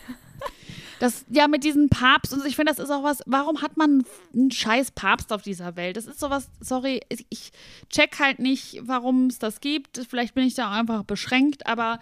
Das, 1.00 1.24
ja, 1.28 1.48
mit 1.48 1.64
diesem 1.64 1.88
Papst 1.88 2.32
und 2.32 2.40
so, 2.40 2.46
ich 2.46 2.56
finde, 2.56 2.72
das 2.72 2.78
ist 2.82 2.90
auch 2.90 3.02
was, 3.02 3.20
warum 3.26 3.60
hat 3.62 3.76
man 3.76 4.04
einen 4.32 4.50
scheiß 4.50 4.92
Papst 4.92 5.32
auf 5.32 5.42
dieser 5.42 5.76
Welt? 5.76 5.96
Das 5.96 6.06
ist 6.06 6.20
sowas, 6.20 6.48
sorry, 6.60 7.00
ich- 7.08 7.26
ich 7.30 7.50
check 7.90 8.18
halt 8.20 8.38
nicht, 8.38 8.78
warum 8.82 9.26
es 9.26 9.38
das 9.38 9.60
gibt. 9.60 10.00
Vielleicht 10.08 10.34
bin 10.34 10.46
ich 10.46 10.54
da 10.54 10.68
auch 10.68 10.74
einfach 10.74 11.02
beschränkt, 11.02 11.66
aber 11.66 11.98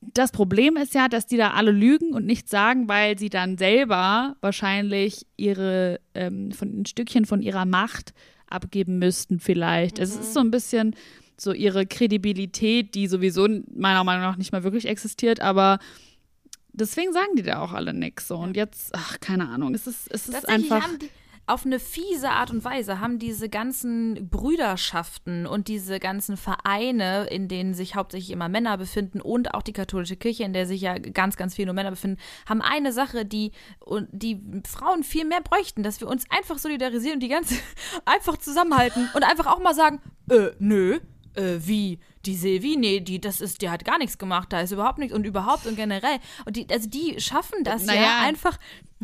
das 0.00 0.32
Problem 0.32 0.76
ist 0.76 0.94
ja, 0.94 1.08
dass 1.08 1.26
die 1.26 1.36
da 1.36 1.50
alle 1.50 1.72
lügen 1.72 2.14
und 2.14 2.24
nichts 2.24 2.50
sagen, 2.50 2.88
weil 2.88 3.18
sie 3.18 3.28
dann 3.28 3.58
selber 3.58 4.36
wahrscheinlich 4.40 5.26
ihre, 5.36 6.00
ähm, 6.14 6.52
von 6.52 6.80
ein 6.80 6.86
Stückchen 6.86 7.26
von 7.26 7.42
ihrer 7.42 7.66
Macht 7.66 8.14
abgeben 8.48 8.98
müssten, 8.98 9.40
vielleicht. 9.40 9.98
Es 9.98 10.16
ist 10.16 10.32
so 10.32 10.40
ein 10.40 10.50
bisschen 10.50 10.96
so 11.36 11.52
ihre 11.52 11.86
Kredibilität, 11.86 12.94
die 12.94 13.06
sowieso 13.06 13.46
meiner 13.74 14.04
Meinung 14.04 14.22
nach 14.22 14.36
nicht 14.36 14.52
mehr 14.52 14.64
wirklich 14.64 14.86
existiert, 14.86 15.40
aber 15.40 15.78
deswegen 16.72 17.12
sagen 17.12 17.36
die 17.36 17.42
da 17.42 17.60
auch 17.60 17.72
alle 17.72 17.94
nix. 17.94 18.28
So. 18.28 18.36
Und 18.36 18.56
jetzt, 18.56 18.94
ach, 18.94 19.20
keine 19.20 19.48
Ahnung, 19.48 19.74
es 19.74 19.86
ist, 19.86 20.10
es 20.10 20.28
ist 20.28 20.48
einfach. 20.48 20.82
haben 20.82 20.98
die, 20.98 21.10
auf 21.50 21.66
eine 21.66 21.78
fiese 21.78 22.30
Art 22.30 22.50
und 22.50 22.64
Weise 22.64 23.00
haben 23.00 23.18
diese 23.18 23.48
ganzen 23.48 24.28
Brüderschaften 24.30 25.46
und 25.46 25.68
diese 25.68 25.98
ganzen 25.98 26.36
Vereine, 26.36 27.26
in 27.26 27.48
denen 27.48 27.74
sich 27.74 27.96
hauptsächlich 27.96 28.30
immer 28.30 28.48
Männer 28.48 28.78
befinden 28.78 29.20
und 29.20 29.54
auch 29.54 29.62
die 29.62 29.72
katholische 29.72 30.16
Kirche, 30.16 30.44
in 30.44 30.52
der 30.52 30.66
sich 30.66 30.80
ja 30.80 30.98
ganz, 30.98 31.36
ganz 31.36 31.54
viele 31.54 31.66
nur 31.66 31.74
Männer 31.74 31.90
befinden, 31.90 32.18
haben 32.48 32.62
eine 32.62 32.92
Sache, 32.92 33.24
die, 33.24 33.52
die 34.12 34.40
Frauen 34.66 35.02
viel 35.02 35.24
mehr 35.24 35.40
bräuchten, 35.40 35.82
dass 35.82 36.00
wir 36.00 36.08
uns 36.08 36.24
einfach 36.30 36.58
solidarisieren 36.58 37.14
und 37.14 37.22
die 37.22 37.28
ganze 37.28 37.56
einfach 38.04 38.36
zusammenhalten 38.36 39.08
und 39.14 39.24
einfach 39.24 39.46
auch 39.46 39.60
mal 39.60 39.74
sagen, 39.74 40.00
äh, 40.30 40.50
nö, 40.58 41.00
äh, 41.34 41.58
wie? 41.60 41.98
Die 42.26 42.34
Silvi, 42.34 42.76
nee, 42.76 43.00
die, 43.00 43.18
das 43.18 43.40
ist, 43.40 43.62
die 43.62 43.70
hat 43.70 43.86
gar 43.86 43.96
nichts 43.96 44.18
gemacht, 44.18 44.52
da 44.52 44.60
ist 44.60 44.72
überhaupt 44.72 44.98
nichts 44.98 45.14
und 45.14 45.24
überhaupt 45.24 45.66
und 45.66 45.74
generell. 45.76 46.18
Und 46.44 46.54
die, 46.56 46.66
also 46.70 46.86
die 46.86 47.18
schaffen 47.18 47.64
das 47.64 47.86
ja 47.86 47.94
Naja. 47.94 48.18
einfach. 48.20 48.58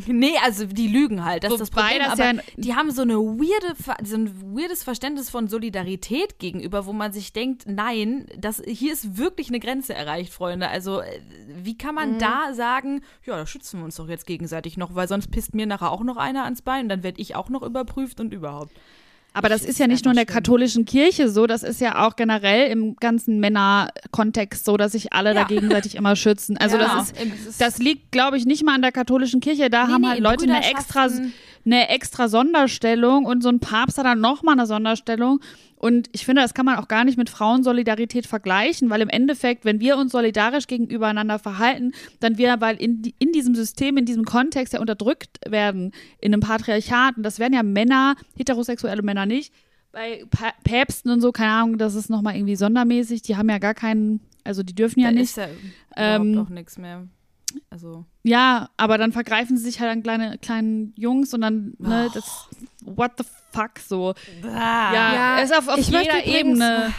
Nee, 0.05 0.35
also 0.43 0.67
die 0.67 0.87
lügen 0.87 1.25
halt, 1.25 1.43
das 1.43 1.53
ist 1.53 1.59
das 1.59 1.71
Wobei 1.71 1.81
Problem. 1.97 2.01
das 2.03 2.19
aber 2.19 2.33
ja- 2.35 2.41
die 2.55 2.75
haben 2.75 2.91
so 2.91 3.01
eine 3.01 3.15
weirde, 3.15 3.75
so 4.07 4.15
ein 4.17 4.55
weirdes 4.55 4.83
Verständnis 4.83 5.31
von 5.31 5.47
Solidarität 5.47 6.37
gegenüber, 6.37 6.85
wo 6.85 6.93
man 6.93 7.11
sich 7.11 7.33
denkt, 7.33 7.63
nein, 7.65 8.27
das, 8.37 8.61
hier 8.67 8.93
ist 8.93 9.17
wirklich 9.17 9.47
eine 9.47 9.59
Grenze 9.59 9.95
erreicht, 9.95 10.31
Freunde. 10.31 10.67
Also 10.69 11.01
äh, 11.01 11.19
wie 11.47 11.75
kann 11.75 11.95
man 11.95 12.13
Mhm. 12.13 12.19
da 12.19 12.53
sagen, 12.53 13.01
ja, 13.25 13.35
da 13.35 13.47
schützen 13.47 13.79
wir 13.79 13.85
uns 13.85 13.95
doch 13.95 14.07
jetzt 14.07 14.27
gegenseitig 14.27 14.77
noch, 14.77 14.93
weil 14.93 15.07
sonst 15.07 15.31
pisst 15.31 15.55
mir 15.55 15.65
nachher 15.65 15.91
auch 15.91 16.03
noch 16.03 16.17
einer 16.17 16.43
ans 16.43 16.61
Bein, 16.61 16.87
dann 16.87 17.01
werde 17.01 17.19
ich 17.19 17.33
auch 17.35 17.49
noch 17.49 17.63
überprüft 17.63 18.19
und 18.19 18.31
überhaupt. 18.31 18.73
Aber 19.37 19.49
das 19.49 19.63
Ich- 19.63 19.69
ist 19.69 19.79
ja 19.79 19.87
nicht 19.87 20.03
nur 20.05 20.11
in 20.13 20.15
der 20.17 20.23
schlimm. 20.25 20.33
katholischen 20.33 20.85
Kirche 20.85 21.29
so, 21.29 21.45
das 21.45 21.61
ist 21.63 21.79
ja 21.79 22.05
auch 22.07 22.15
generell 22.15 22.71
im 22.71 22.95
ganzen 22.95 23.39
Männerkontext 23.39 24.65
so, 24.65 24.77
dass 24.77 24.93
sich 24.93 25.13
alle 25.13 25.33
da 25.33 25.41
Ja. 25.41 25.47
gegenseitig 25.47 25.95
immer 25.95 26.15
schützen. 26.15 26.57
Also 26.57 26.77
Ja. 26.77 26.95
das 26.97 27.11
ist, 27.47 27.61
das 27.61 27.77
liegt, 27.77 28.11
glaube 28.11 28.37
ich, 28.37 28.45
nicht 28.45 28.63
mal 28.65 28.73
an 28.75 28.81
der 28.81 28.91
katholischen 28.91 29.39
Kirche. 29.39 29.69
Da 29.69 29.85
Nee, 29.87 29.93
haben 29.93 30.01
nee, 30.01 30.07
halt 30.07 30.17
in 30.17 30.23
Leute 30.23 30.43
eine 30.45 30.65
extra. 30.69 31.07
Eine 31.67 31.89
extra 31.89 32.29
Sonderstellung 32.29 33.25
und 33.25 33.43
so 33.43 33.49
ein 33.49 33.59
Papst 33.59 33.97
hat 33.97 34.05
dann 34.05 34.21
nochmal 34.21 34.53
eine 34.53 34.65
Sonderstellung. 34.65 35.39
Und 35.75 36.09
ich 36.13 36.25
finde, 36.25 36.41
das 36.41 36.55
kann 36.55 36.65
man 36.65 36.77
auch 36.77 36.87
gar 36.87 37.03
nicht 37.03 37.17
mit 37.17 37.29
Frauensolidarität 37.29 38.25
vergleichen, 38.25 38.89
weil 38.89 39.01
im 39.01 39.09
Endeffekt, 39.09 39.63
wenn 39.63 39.79
wir 39.79 39.97
uns 39.97 40.11
solidarisch 40.11 40.65
gegenübereinander 40.65 41.37
verhalten, 41.37 41.91
dann 42.19 42.39
wir, 42.39 42.59
weil 42.61 42.77
in, 42.77 43.13
in 43.19 43.31
diesem 43.31 43.53
System, 43.53 43.97
in 43.97 44.05
diesem 44.05 44.25
Kontext 44.25 44.73
ja 44.73 44.79
unterdrückt 44.79 45.39
werden, 45.45 45.91
in 46.19 46.33
einem 46.33 46.41
Patriarchat, 46.41 47.17
und 47.17 47.23
das 47.23 47.37
werden 47.37 47.53
ja 47.53 47.61
Männer, 47.61 48.15
heterosexuelle 48.35 49.03
Männer 49.03 49.27
nicht, 49.27 49.53
bei 49.91 50.23
Päpsten 50.63 51.11
und 51.11 51.21
so, 51.21 51.31
keine 51.31 51.51
Ahnung, 51.51 51.77
das 51.77 51.95
ist 51.95 52.09
nochmal 52.09 52.35
irgendwie 52.35 52.55
sondermäßig. 52.55 53.21
Die 53.21 53.35
haben 53.35 53.49
ja 53.49 53.57
gar 53.57 53.73
keinen, 53.73 54.21
also 54.43 54.63
die 54.63 54.73
dürfen 54.73 54.99
ja 55.01 55.07
da 55.07 55.13
nicht. 55.13 55.23
ist 55.23 55.37
ja 55.37 55.47
Ähm, 55.95 56.31
überhaupt 56.31 56.49
auch 56.49 56.53
nichts 56.53 56.77
mehr. 56.77 57.07
Also, 57.69 58.05
Ja, 58.23 58.69
aber 58.77 58.97
dann 58.97 59.11
vergreifen 59.11 59.57
sie 59.57 59.63
sich 59.63 59.79
halt 59.79 59.91
an 59.91 60.03
kleine, 60.03 60.37
kleinen 60.37 60.93
Jungs 60.97 61.33
und 61.33 61.41
dann, 61.41 61.73
ne, 61.79 62.09
das, 62.13 62.47
what 62.81 63.11
the 63.17 63.23
fuck, 63.51 63.79
so. 63.79 64.13
Ja, 64.43 64.93
Ja, 64.93 65.39
ist 65.39 65.55
auf, 65.57 65.67
auf 65.67 65.77
ich 65.77 65.91
möchte 65.91 66.17
jeder 66.17 66.25
übrigens- 66.41 66.59
Ebene. 66.59 66.93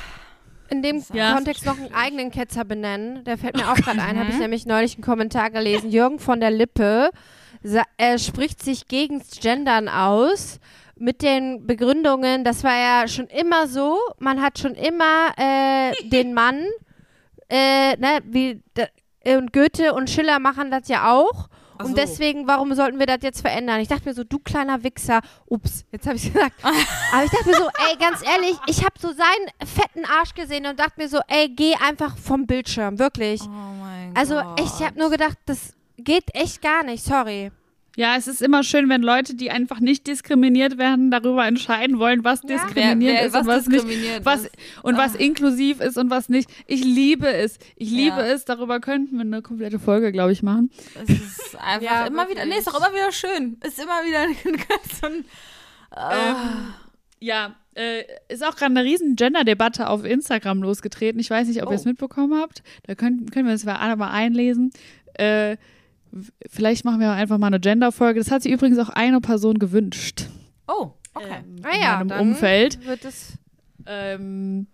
in 0.70 0.82
dem 0.82 1.02
Ja. 1.12 1.34
Kontext 1.34 1.64
noch 1.66 1.78
einen 1.78 1.94
eigenen 1.94 2.30
Ketzer 2.30 2.64
benennen. 2.64 3.24
Der 3.24 3.38
fällt 3.38 3.56
mir 3.56 3.70
auch 3.70 3.76
gerade 3.76 4.02
ein. 4.02 4.18
Habe 4.18 4.30
ich 4.30 4.38
nämlich 4.38 4.66
neulich 4.66 4.94
einen 4.96 5.02
Kommentar 5.04 5.50
gelesen. 5.50 5.90
Jürgen 5.90 6.18
von 6.18 6.40
der 6.40 6.50
Lippe 6.50 7.10
sa- 7.62 7.84
äh, 7.96 8.18
spricht 8.18 8.62
sich 8.62 8.86
gegens 8.86 9.30
Gendern 9.40 9.88
aus 9.88 10.60
mit 10.96 11.22
den 11.22 11.66
Begründungen, 11.66 12.42
das 12.44 12.64
war 12.64 12.76
ja 12.76 13.06
schon 13.08 13.28
immer 13.28 13.66
so, 13.68 13.96
man 14.18 14.42
hat 14.42 14.58
schon 14.58 14.74
immer 14.74 15.30
äh, 15.38 15.92
den 16.08 16.34
Mann, 16.34 16.60
äh, 17.48 17.96
ne, 17.96 18.18
wie 18.24 18.60
da- 18.74 18.88
und 19.36 19.52
Goethe 19.52 19.92
und 19.92 20.08
Schiller 20.08 20.38
machen 20.38 20.70
das 20.70 20.88
ja 20.88 21.12
auch. 21.12 21.48
Ach 21.80 21.84
Und 21.84 21.90
so. 21.90 21.94
deswegen, 21.96 22.48
warum 22.48 22.74
sollten 22.74 22.98
wir 22.98 23.06
das 23.06 23.18
jetzt 23.22 23.40
verändern? 23.40 23.78
Ich 23.80 23.86
dachte 23.88 24.08
mir 24.08 24.14
so, 24.14 24.24
du 24.24 24.38
kleiner 24.40 24.82
Wichser. 24.82 25.20
Ups, 25.46 25.84
jetzt 25.92 26.06
habe 26.06 26.16
ich 26.16 26.32
gesagt. 26.32 26.54
Aber 27.12 27.24
ich 27.24 27.30
dachte 27.30 27.48
mir 27.48 27.56
so, 27.56 27.68
ey, 27.88 27.96
ganz 27.98 28.20
ehrlich, 28.26 28.56
ich 28.66 28.84
habe 28.84 28.94
so 28.98 29.08
seinen 29.12 29.68
fetten 29.68 30.04
Arsch 30.04 30.34
gesehen 30.34 30.66
und 30.66 30.80
dachte 30.80 30.94
mir 30.96 31.08
so, 31.08 31.20
ey, 31.28 31.48
geh 31.48 31.74
einfach 31.76 32.16
vom 32.16 32.46
Bildschirm, 32.46 32.98
wirklich. 32.98 33.42
oh 33.42 33.48
mein 33.48 34.12
also 34.16 34.34
Gott. 34.34 34.60
echt, 34.60 34.80
ich 34.80 34.86
habe 34.86 34.98
nur 34.98 35.10
gedacht, 35.10 35.38
das 35.46 35.74
geht 35.98 36.34
echt 36.34 36.62
gar 36.62 36.82
nicht, 36.82 37.04
sorry. 37.04 37.52
Ja, 37.98 38.14
es 38.16 38.28
ist 38.28 38.40
immer 38.42 38.62
schön, 38.62 38.88
wenn 38.88 39.02
Leute, 39.02 39.34
die 39.34 39.50
einfach 39.50 39.80
nicht 39.80 40.06
diskriminiert 40.06 40.78
werden, 40.78 41.10
darüber 41.10 41.44
entscheiden 41.48 41.98
wollen, 41.98 42.22
was 42.22 42.42
Ja. 42.44 42.50
diskriminiert 42.50 43.14
wer, 43.16 43.22
wer, 43.22 43.26
ist 43.26 43.34
und 43.34 43.46
was 43.48 43.66
nicht. 43.66 44.24
Was, 44.24 44.48
und 44.84 44.96
was 44.96 45.16
Ah. 45.16 45.18
inklusiv 45.18 45.80
ist 45.80 45.98
und 45.98 46.08
was 46.08 46.28
nicht. 46.28 46.48
Ich 46.68 46.84
liebe 46.84 47.26
es. 47.26 47.58
Ich 47.74 47.90
liebe 47.90 48.18
Ja. 48.18 48.26
es. 48.26 48.44
Darüber 48.44 48.78
könnten 48.78 49.16
wir 49.16 49.22
eine 49.22 49.42
komplette 49.42 49.80
Folge, 49.80 50.12
glaube 50.12 50.30
ich, 50.30 50.44
machen. 50.44 50.70
Es 50.94 51.08
ist 51.10 51.56
einfach 51.60 51.82
Ja, 51.82 52.06
immer 52.06 52.30
wieder, 52.30 52.46
nee, 52.46 52.58
ist 52.58 52.68
doch 52.68 52.78
immer 52.78 52.94
wieder 52.94 53.10
schön. 53.10 53.56
Ist 53.66 53.80
immer 53.80 54.04
wieder 54.06 54.20
ein 54.20 54.36
so 55.00 55.06
ein, 55.08 55.24
ah. 55.90 56.12
Ähm, 56.30 56.74
ja, 57.18 57.56
äh, 57.74 58.04
ist 58.28 58.44
auch 58.44 58.54
gerade 58.54 58.70
eine 58.76 58.84
riesen 58.84 59.16
Gender-Debatte 59.16 59.88
auf 59.88 60.04
Instagram 60.04 60.62
losgetreten. 60.62 61.18
Ich 61.18 61.30
weiß 61.30 61.48
nicht, 61.48 61.64
ob 61.64 61.70
ihr 61.70 61.74
es 61.74 61.84
Oh. 61.84 61.88
mitbekommen 61.88 62.40
habt. 62.40 62.62
Da 62.86 62.94
können, 62.94 63.28
können 63.30 63.46
wir 63.46 63.52
uns 63.54 63.66
alle 63.66 63.96
mal 63.96 64.12
einlesen. 64.12 64.70
Äh, 65.14 65.56
vielleicht 66.48 66.84
machen 66.84 67.00
wir 67.00 67.10
einfach 67.12 67.38
mal 67.38 67.48
eine 67.48 67.60
Gender-Folge. 67.60 68.20
Das 68.20 68.30
hat 68.30 68.42
sich 68.42 68.52
übrigens 68.52 68.78
auch 68.78 68.88
eine 68.90 69.20
Person 69.20 69.58
gewünscht. 69.58 70.26
Oh, 70.66 70.92
okay. 71.14 71.42
Ähm, 71.44 71.56
Ah 71.64 71.74
in 71.74 71.80
ja, 71.80 71.96
meinem 71.98 72.08
dann 72.08 72.20
Umfeld. 72.20 72.84
wird 72.86 73.04
es. 73.04 73.32
Ähm, 73.86 74.66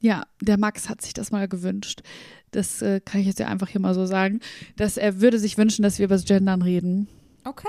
ja, 0.00 0.22
der 0.40 0.58
Max 0.58 0.88
hat 0.88 1.02
sich 1.02 1.12
das 1.14 1.30
mal 1.30 1.48
gewünscht. 1.48 2.02
Das 2.50 2.82
äh, 2.82 3.00
kann 3.00 3.20
ich 3.20 3.26
jetzt 3.26 3.40
ja 3.40 3.48
einfach 3.48 3.68
hier 3.68 3.80
mal 3.80 3.94
so 3.94 4.06
sagen. 4.06 4.40
Dass 4.76 4.96
er 4.96 5.20
würde 5.20 5.38
sich 5.38 5.58
wünschen, 5.58 5.82
dass 5.82 5.98
wir 5.98 6.04
über 6.06 6.14
das 6.14 6.24
Gendern 6.24 6.62
reden. 6.62 7.08
Okay. 7.44 7.66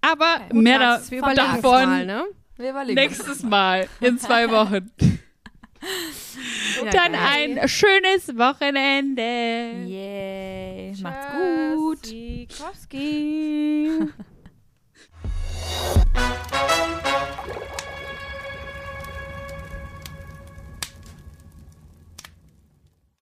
Aber 0.00 0.36
Okay. 0.48 0.56
mehr 0.58 0.78
da, 0.78 0.90
Max, 0.92 1.10
wir 1.10 1.18
überlegen 1.18 1.40
uns 1.40 1.62
davon 1.62 1.84
mal, 1.86 2.06
ne? 2.06 2.24
Wir 2.56 2.84
nächstes 2.94 3.42
Mal 3.42 3.86
in 4.00 4.18
zwei 4.18 4.48
Wochen 4.50 4.90
ja, 6.84 6.90
Dann 6.90 7.12
geil. 7.12 7.58
ein 7.60 7.68
schönes 7.68 8.36
Wochenende. 8.36 9.22
Yeah. 9.86 10.92
Tschüss. 10.92 11.02
Macht's 11.02 11.26
gut. 11.76 12.06
Sikowski. 12.06 13.90